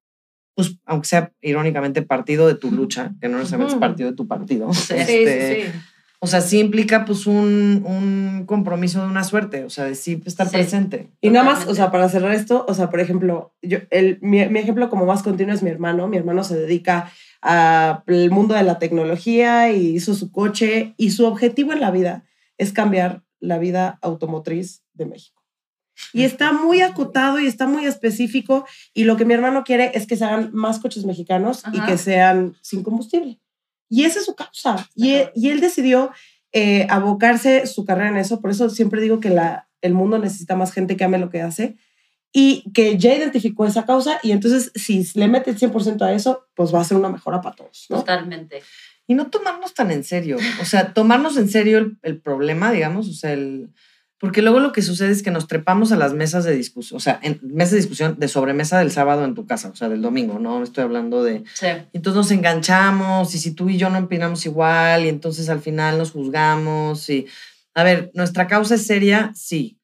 pues, 0.55 0.75
aunque 0.85 1.07
sea 1.07 1.31
irónicamente 1.41 2.01
partido 2.01 2.47
de 2.47 2.55
tu 2.55 2.69
lucha, 2.71 3.13
que 3.21 3.29
no 3.29 3.37
necesariamente 3.37 3.75
es 3.75 3.79
partido 3.79 4.09
de 4.09 4.15
tu 4.17 4.27
partido, 4.27 4.73
Sí, 4.73 4.93
este, 4.97 5.61
sí, 5.63 5.71
sí. 5.71 5.79
O 6.21 6.27
sea, 6.27 6.41
sí 6.41 6.59
implica 6.59 7.05
pues 7.05 7.25
un, 7.27 7.83
un 7.85 8.43
compromiso 8.45 9.01
de 9.01 9.07
una 9.07 9.23
suerte, 9.23 9.63
o 9.63 9.69
sea, 9.69 9.85
de 9.85 9.95
sí 9.95 10.21
estar 10.25 10.47
Sí. 10.47 10.53
presente. 10.53 11.09
Y 11.21 11.29
nada 11.29 11.45
más, 11.45 11.67
o 11.67 11.73
sea, 11.73 11.91
para 11.91 12.09
cerrar 12.09 12.33
esto, 12.33 12.65
o 12.67 12.73
sea, 12.73 12.89
por 12.89 12.99
ejemplo, 12.99 13.53
yo, 13.61 13.79
el, 13.89 14.19
mi, 14.21 14.45
mi 14.49 14.59
ejemplo 14.59 14.89
como 14.89 15.05
más 15.05 15.23
continuo 15.23 15.53
es 15.55 15.63
mi 15.63 15.69
hermano. 15.69 16.07
Mi 16.09 16.17
hermano 16.17 16.43
se 16.43 16.57
dedica 16.57 17.09
al 17.41 18.31
mundo 18.31 18.53
de 18.55 18.63
la 18.63 18.79
tecnología 18.79 19.71
y 19.71 19.95
hizo 19.95 20.13
su 20.13 20.29
coche 20.31 20.93
y 20.97 21.11
su 21.11 21.25
objetivo 21.25 21.71
en 21.71 21.79
la 21.79 21.89
vida 21.91 22.25
es 22.57 22.73
cambiar 22.73 23.23
la 23.39 23.57
vida 23.57 23.97
automotriz 24.01 24.83
de 24.93 25.05
México. 25.05 25.41
Y 26.13 26.23
está 26.23 26.51
muy 26.53 26.81
acotado 26.81 27.39
y 27.39 27.47
está 27.47 27.67
muy 27.67 27.85
específico 27.85 28.65
y 28.93 29.03
lo 29.05 29.15
que 29.17 29.25
mi 29.25 29.33
hermano 29.33 29.63
quiere 29.63 29.91
es 29.93 30.05
que 30.07 30.15
se 30.17 30.25
hagan 30.25 30.49
más 30.53 30.79
coches 30.79 31.05
mexicanos 31.05 31.63
y 31.73 31.79
que 31.81 31.97
sean 31.97 32.55
sin 32.61 32.83
combustible. 32.83 33.39
Y 33.89 34.03
esa 34.05 34.19
es 34.19 34.25
su 34.25 34.35
causa. 34.35 34.87
Y, 34.95 35.11
él- 35.11 35.31
y 35.35 35.49
él 35.49 35.59
decidió 35.61 36.11
eh, 36.51 36.87
abocarse 36.89 37.65
su 37.67 37.85
carrera 37.85 38.09
en 38.09 38.17
eso. 38.17 38.39
Por 38.41 38.51
eso 38.51 38.69
siempre 38.69 39.01
digo 39.01 39.19
que 39.19 39.29
la, 39.29 39.67
el 39.81 39.93
mundo 39.93 40.17
necesita 40.19 40.55
más 40.55 40.71
gente 40.71 40.95
que 40.97 41.03
ame 41.03 41.17
lo 41.19 41.29
que 41.29 41.41
hace 41.41 41.77
y 42.31 42.71
que 42.73 42.97
ya 42.97 43.15
identificó 43.15 43.65
esa 43.65 43.85
causa 43.85 44.19
y 44.21 44.31
entonces 44.31 44.71
si 44.75 45.03
le 45.15 45.27
mete 45.27 45.49
el 45.49 45.57
100% 45.57 46.01
a 46.03 46.13
eso, 46.13 46.47
pues 46.53 46.73
va 46.73 46.79
a 46.81 46.83
ser 46.83 46.97
una 46.97 47.09
mejora 47.09 47.41
para 47.41 47.55
todos. 47.55 47.87
¿no? 47.89 47.97
Totalmente. 47.97 48.61
Y 49.07 49.15
no 49.15 49.31
tomarnos 49.31 49.73
tan 49.73 49.89
en 49.89 50.03
serio, 50.03 50.37
o 50.61 50.65
sea, 50.65 50.93
tomarnos 50.93 51.37
en 51.37 51.49
serio 51.49 51.79
el, 51.79 51.97
el 52.03 52.21
problema, 52.21 52.71
digamos, 52.71 53.09
o 53.09 53.13
sea, 53.13 53.33
el... 53.33 53.71
Porque 54.19 54.41
luego 54.41 54.59
lo 54.59 54.73
que 54.73 54.81
sucede 54.81 55.11
es 55.11 55.23
que 55.23 55.31
nos 55.31 55.47
trepamos 55.47 55.93
a 55.93 55.95
las 55.95 56.13
mesas 56.13 56.43
de 56.43 56.53
discusión, 56.53 56.97
o 56.97 56.99
sea, 56.99 57.19
en 57.23 57.39
mesas 57.41 57.71
de 57.71 57.77
discusión 57.77 58.19
de 58.19 58.27
sobremesa 58.27 58.77
del 58.77 58.91
sábado 58.91 59.23
en 59.23 59.33
tu 59.33 59.45
casa, 59.45 59.69
o 59.69 59.75
sea, 59.75 59.87
del 59.87 60.01
domingo, 60.01 60.39
¿no? 60.39 60.61
Estoy 60.61 60.83
hablando 60.83 61.23
de... 61.23 61.45
Sí. 61.53 61.67
Entonces 61.93 62.17
nos 62.17 62.31
enganchamos 62.31 63.33
y 63.33 63.39
si 63.39 63.51
tú 63.51 63.69
y 63.69 63.77
yo 63.77 63.89
no 63.89 63.99
opinamos 63.99 64.45
igual 64.45 65.05
y 65.05 65.09
entonces 65.09 65.47
al 65.47 65.61
final 65.61 65.97
nos 65.97 66.11
juzgamos 66.11 67.09
y... 67.09 67.27
A 67.73 67.83
ver, 67.83 68.11
nuestra 68.13 68.47
causa 68.47 68.75
es 68.75 68.85
seria, 68.85 69.31
sí. 69.35 69.79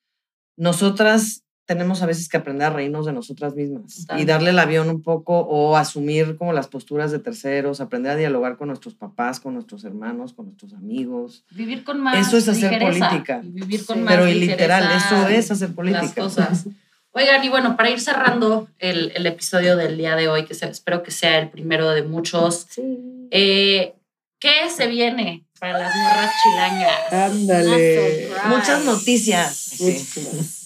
Nosotras 0.58 1.45
tenemos 1.66 2.02
a 2.02 2.06
veces 2.06 2.30
que 2.30 2.38
aprender 2.38 2.68
a 2.68 2.70
reírnos 2.70 3.06
de 3.06 3.14
nosotras 3.14 3.56
mismas 3.56 4.06
y 4.18 4.26
darle 4.26 4.52
el 4.52 4.60
avión 4.60 4.90
un 4.90 5.02
poco 5.02 5.40
o 5.40 5.76
asumir 5.78 6.38
como 6.38 6.54
las 6.54 6.68
posturas 6.68 7.12
de 7.12 7.20
terceros, 7.20 7.82
aprender 7.82 8.12
a 8.12 8.16
dialogar 8.16 8.56
con 8.58 8.68
nuestros 8.68 8.94
papás, 8.94 9.40
con 9.40 9.54
nuestros 9.56 9.84
hermanos, 9.84 10.34
con 10.34 10.46
nuestros 10.46 10.74
amigos. 10.74 11.44
Vivir 11.52 11.84
con 11.84 12.00
más 12.02 12.28
Eso 12.28 12.38
es 12.38 12.48
hacer 12.48 12.72
ligereza, 12.74 13.10
política. 13.10 13.42
y 13.44 13.50
Vivir 13.50 13.86
con 13.86 13.98
Sí. 13.98 14.02
más 14.04 14.14
Pero 14.14 14.28
y 14.28 14.36
literal, 14.36 14.84
eso 14.96 15.28
es 15.28 15.50
hacer 15.52 15.70
las 15.70 15.76
política. 15.76 16.22
cosas. 16.22 16.66
Oigan, 17.18 17.44
y 17.46 17.50
bueno, 17.50 17.78
para 17.78 17.90
ir 17.90 18.00
cerrando 18.02 18.68
el, 18.78 19.14
el 19.16 19.26
episodio 19.26 19.78
del 19.78 19.98
día 19.98 20.16
de 20.18 20.28
hoy, 20.28 20.46
que 20.46 20.54
se- 20.54 20.70
espero 20.70 21.02
que 21.02 21.12
sea 21.12 21.40
el 21.40 21.50
primero 21.50 21.90
de 21.92 22.04
muchos, 22.04 22.68
Sí. 22.70 22.82
eh, 23.32 23.94
¿qué 24.40 24.70
se 24.70 24.88
viene 24.88 25.46
para 25.60 25.80
las 25.80 25.96
morras 25.96 26.32
chilangas? 26.44 27.14
Ándale. 27.14 28.30
Muchas 28.50 28.84
noticias. 28.84 29.56
Sí. 29.56 29.84
Muchísimas. 29.86 30.65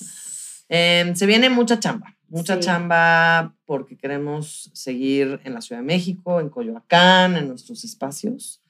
Eh, 0.69 1.11
se 1.15 1.25
viene 1.25 1.49
mucha 1.49 1.79
chamba, 1.79 2.15
mucha 2.27 2.55
Sí. 2.55 2.61
chamba 2.61 3.55
porque 3.65 3.97
queremos 3.97 4.69
seguir 4.73 5.39
en 5.43 5.53
la 5.53 5.61
Ciudad 5.61 5.81
de 5.81 5.87
México, 5.87 6.39
en 6.39 6.49
Coyoacán, 6.49 7.35
en 7.35 7.47
nuestros 7.47 7.83
espacios. 7.83 8.61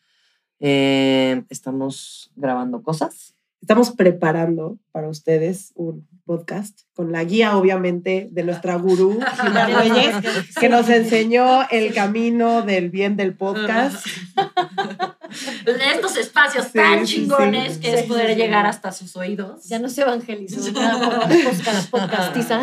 Eh, 0.61 1.43
estamos 1.49 2.31
grabando 2.35 2.81
cosas. 2.81 3.35
Estamos 3.61 3.91
preparando 3.91 4.77
para 4.93 5.09
ustedes 5.09 5.73
un 5.75 6.07
podcast 6.23 6.81
con 6.93 7.11
la 7.11 7.25
guía, 7.25 7.57
obviamente, 7.57 8.29
de 8.31 8.43
nuestra 8.43 8.75
gurú, 8.75 9.19
Gina 9.41 9.65
Reyes, 9.81 10.15
que 10.57 10.69
nos 10.69 10.87
enseñó 10.89 11.67
el 11.69 11.93
camino 11.93 12.61
del 12.61 12.89
bien 12.89 13.17
del 13.17 13.35
podcast. 13.35 14.05
De 15.65 15.91
estos 15.93 16.17
espacios 16.17 16.65
Sí, 16.65 16.71
tan 16.73 17.05
sí, 17.07 17.15
chingones 17.15 17.75
sí. 17.75 17.79
que 17.79 17.93
es 17.93 18.01
Sí, 18.01 18.07
poder 18.07 18.27
sí, 18.27 18.33
sí. 18.33 18.39
llegar 18.41 18.65
hasta 18.65 18.91
sus 18.91 19.15
oídos. 19.15 19.65
Ya 19.65 19.79
no 19.79 19.89
se 19.89 20.01
evangelizó, 20.01 20.61
podcast, 20.73 21.89
podcastiza. 21.89 22.61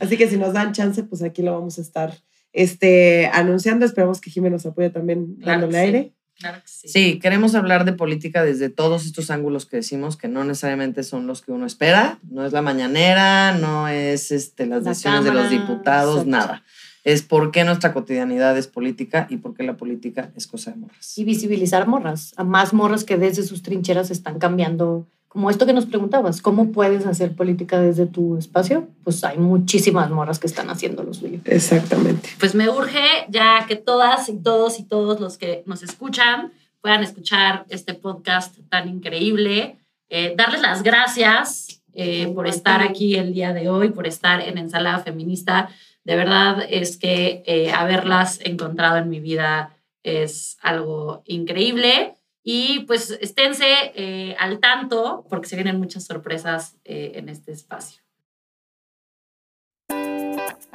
Así 0.00 0.16
que 0.16 0.28
si 0.28 0.36
nos 0.36 0.52
dan 0.52 0.72
chance, 0.72 1.02
pues 1.04 1.22
aquí 1.22 1.42
lo 1.42 1.52
vamos 1.52 1.78
a 1.78 1.82
estar 1.82 2.14
este, 2.52 3.28
anunciando. 3.32 3.84
Esperamos 3.86 4.20
que 4.20 4.30
Jimé 4.30 4.50
nos 4.50 4.66
apoye 4.66 4.90
también 4.90 5.36
Claro 5.36 5.60
dándole 5.62 5.78
sí. 5.78 5.84
aire. 5.84 6.12
Claro 6.38 6.58
que 6.60 6.68
sí. 6.68 6.88
Sí, 6.88 7.18
queremos 7.20 7.54
hablar 7.54 7.84
de 7.84 7.92
política 7.92 8.42
desde 8.42 8.68
todos 8.68 9.06
estos 9.06 9.30
ángulos 9.30 9.64
que 9.66 9.76
decimos, 9.76 10.16
que 10.16 10.26
no 10.28 10.42
necesariamente 10.44 11.04
son 11.04 11.26
los 11.26 11.40
que 11.42 11.52
uno 11.52 11.66
espera. 11.66 12.18
No 12.28 12.44
es 12.44 12.52
la 12.52 12.62
mañanera, 12.62 13.52
no 13.52 13.86
es 13.86 14.32
este, 14.32 14.66
las 14.66 14.82
La 14.82 14.90
decisiones 14.90 15.24
de 15.24 15.30
los 15.32 15.44
cámara, 15.44 15.60
diputados, 15.60 16.26
exacto. 16.26 16.30
nada. 16.30 16.64
Es 17.04 17.22
por 17.22 17.50
qué 17.50 17.64
nuestra 17.64 17.92
cotidianidad 17.92 18.56
es 18.56 18.68
política 18.68 19.26
y 19.28 19.38
por 19.38 19.54
qué 19.54 19.64
la 19.64 19.76
política 19.76 20.30
es 20.36 20.46
cosa 20.46 20.70
de 20.70 20.76
morras. 20.76 21.18
Y 21.18 21.24
visibilizar 21.24 21.88
morras, 21.88 22.32
a 22.36 22.44
más 22.44 22.72
morras 22.72 23.04
que 23.04 23.16
desde 23.16 23.42
sus 23.42 23.62
trincheras 23.62 24.10
están 24.10 24.38
cambiando. 24.38 25.06
Como 25.26 25.50
esto 25.50 25.64
que 25.64 25.72
nos 25.72 25.86
preguntabas, 25.86 26.42
¿cómo 26.42 26.72
puedes 26.72 27.06
hacer 27.06 27.34
política 27.34 27.80
desde 27.80 28.06
tu 28.06 28.36
espacio? 28.36 28.88
Pues 29.02 29.24
hay 29.24 29.38
muchísimas 29.38 30.10
morras 30.10 30.38
que 30.38 30.46
están 30.46 30.68
haciendo 30.68 31.02
lo 31.02 31.14
suyo. 31.14 31.40
Exactamente. 31.46 32.28
Pues 32.38 32.54
me 32.54 32.68
urge 32.68 33.02
ya 33.30 33.64
que 33.66 33.76
todas 33.76 34.28
y 34.28 34.36
todos 34.36 34.78
y 34.78 34.84
todos 34.84 35.20
los 35.20 35.38
que 35.38 35.62
nos 35.66 35.82
escuchan 35.82 36.52
puedan 36.82 37.02
escuchar 37.02 37.64
este 37.70 37.94
podcast 37.94 38.58
tan 38.68 38.88
increíble. 38.88 39.78
Eh, 40.10 40.34
darles 40.36 40.60
las 40.60 40.82
gracias 40.82 41.82
eh, 41.94 42.30
por 42.34 42.46
estar 42.46 42.82
aquí 42.82 43.14
el 43.14 43.32
día 43.32 43.54
de 43.54 43.70
hoy, 43.70 43.88
por 43.90 44.06
estar 44.06 44.40
en 44.40 44.58
Ensalada 44.58 44.98
Feminista. 44.98 45.70
De 46.04 46.16
verdad 46.16 46.66
es 46.68 46.96
que 46.96 47.42
eh, 47.46 47.72
haberlas 47.72 48.40
encontrado 48.42 48.98
en 48.98 49.08
mi 49.08 49.20
vida 49.20 49.76
es 50.02 50.58
algo 50.62 51.22
increíble. 51.26 52.14
Y 52.44 52.80
pues 52.80 53.10
esténse 53.20 53.92
eh, 53.94 54.34
al 54.38 54.58
tanto 54.58 55.24
porque 55.30 55.48
se 55.48 55.54
vienen 55.54 55.78
muchas 55.78 56.04
sorpresas 56.04 56.76
eh, 56.84 57.12
en 57.14 57.28
este 57.28 57.52
espacio. 57.52 58.02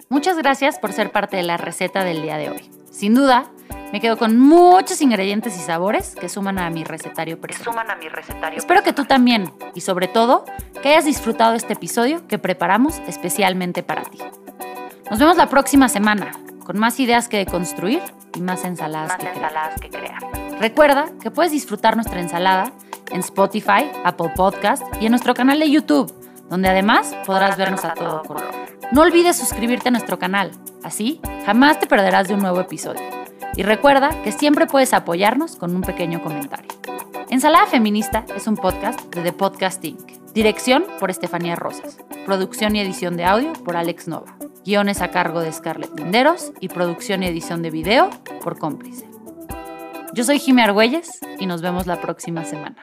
Muchas 0.10 0.38
gracias 0.38 0.80
por 0.80 0.94
ser 0.94 1.12
parte 1.12 1.36
de 1.36 1.44
la 1.44 1.58
receta 1.58 2.06
del 2.06 2.22
día 2.22 2.38
de 2.38 2.50
hoy. 2.50 2.72
Sin 2.90 3.14
duda, 3.14 3.52
me 3.92 4.00
quedo 4.00 4.18
con 4.18 4.40
muchos 4.40 5.02
ingredientes 5.02 5.58
y 5.58 5.60
sabores 5.60 6.16
que 6.16 6.30
suman 6.30 6.58
a 6.60 6.70
mi 6.70 6.86
recetario 6.86 7.40
personal. 7.42 7.66
suman 7.66 7.92
a 7.92 7.96
mi 7.98 8.08
recetario. 8.08 8.58
Espero 8.58 8.84
que 8.84 8.94
tú 8.94 9.04
también, 9.04 9.52
y 9.76 9.82
sobre 9.82 10.08
todo, 10.08 10.46
que 10.82 10.90
hayas 10.90 11.04
disfrutado 11.04 11.56
este 11.56 11.74
episodio 11.74 12.26
que 12.28 12.38
preparamos 12.38 13.00
especialmente 13.08 13.84
para 13.84 14.04
ti. 14.04 14.20
Nos 15.10 15.20
vemos 15.20 15.38
la 15.38 15.48
próxima 15.48 15.88
semana, 15.88 16.32
con 16.66 16.78
más 16.78 17.00
ideas 17.00 17.30
que 17.30 17.38
deconstruir 17.38 18.02
y 18.36 18.42
más 18.42 18.66
ensaladas 18.66 19.10
más 19.10 19.18
que 19.18 19.24
crear. 19.24 19.38
ensaladas 19.38 19.80
que 19.80 19.90
crear. 19.90 20.60
Recuerda 20.60 21.06
que 21.22 21.32
puedes 21.32 21.54
disfrutar 21.54 21.96
nuestra 21.96 22.20
ensalada 22.20 22.74
en 23.12 23.22
Spotify, 23.22 23.90
Apple 24.04 24.34
Podcast 24.36 24.84
y 25.00 25.06
en 25.06 25.12
nuestro 25.12 25.34
canal 25.34 25.60
de 25.60 25.72
YouTube, 25.72 26.14
donde 26.50 26.68
además 26.68 27.16
podrás 27.26 27.58
vernos 27.58 27.86
a 27.86 27.94
todo 27.94 28.22
color. 28.24 28.52
No 28.92 29.02
olvides 29.02 29.38
suscribirte 29.38 29.88
a 29.88 29.92
nuestro 29.92 30.20
canal, 30.20 30.52
así 30.84 31.22
jamás 31.46 31.80
te 31.80 31.88
perderás 31.88 32.28
de 32.28 32.34
un 32.34 32.42
nuevo 32.42 32.60
episodio. 32.60 33.02
Y 33.56 33.64
recuerda 33.64 34.10
que 34.24 34.34
siempre 34.34 34.68
puedes 34.68 34.94
apoyarnos 34.94 35.56
con 35.56 35.74
un 35.74 35.82
pequeño 35.82 36.22
comentario. 36.22 36.68
Ensalada 37.30 37.66
Feminista 37.66 38.26
es 38.36 38.46
un 38.46 38.56
podcast 38.56 39.00
de 39.16 39.22
The 39.22 39.34
Podcast 39.34 39.84
Inc. 39.86 40.27
Dirección 40.38 40.86
por 41.00 41.10
Estefanía 41.10 41.56
Rosas. 41.56 41.98
Producción 42.28 42.76
y 42.76 42.80
edición 42.80 43.18
de 43.18 43.26
audio 43.26 43.54
por 43.54 43.76
Alex 43.76 44.08
Nova. 44.08 44.38
Guiones 44.64 45.02
a 45.02 45.10
cargo 45.10 45.40
de 45.40 45.52
Scarlett 45.52 45.98
Linderos 45.98 46.52
y 46.60 46.70
producción 46.70 47.24
y 47.24 47.26
edición 47.26 47.64
de 47.64 47.72
video 47.72 48.12
por 48.44 48.60
Cómplice. 48.60 49.10
Yo 50.14 50.24
soy 50.24 50.38
Jimmy 50.38 50.62
Argüelles 50.62 51.10
y 51.40 51.48
nos 51.48 51.64
vemos 51.64 51.88
la 51.88 52.00
próxima 52.00 52.46
semana. 52.46 52.76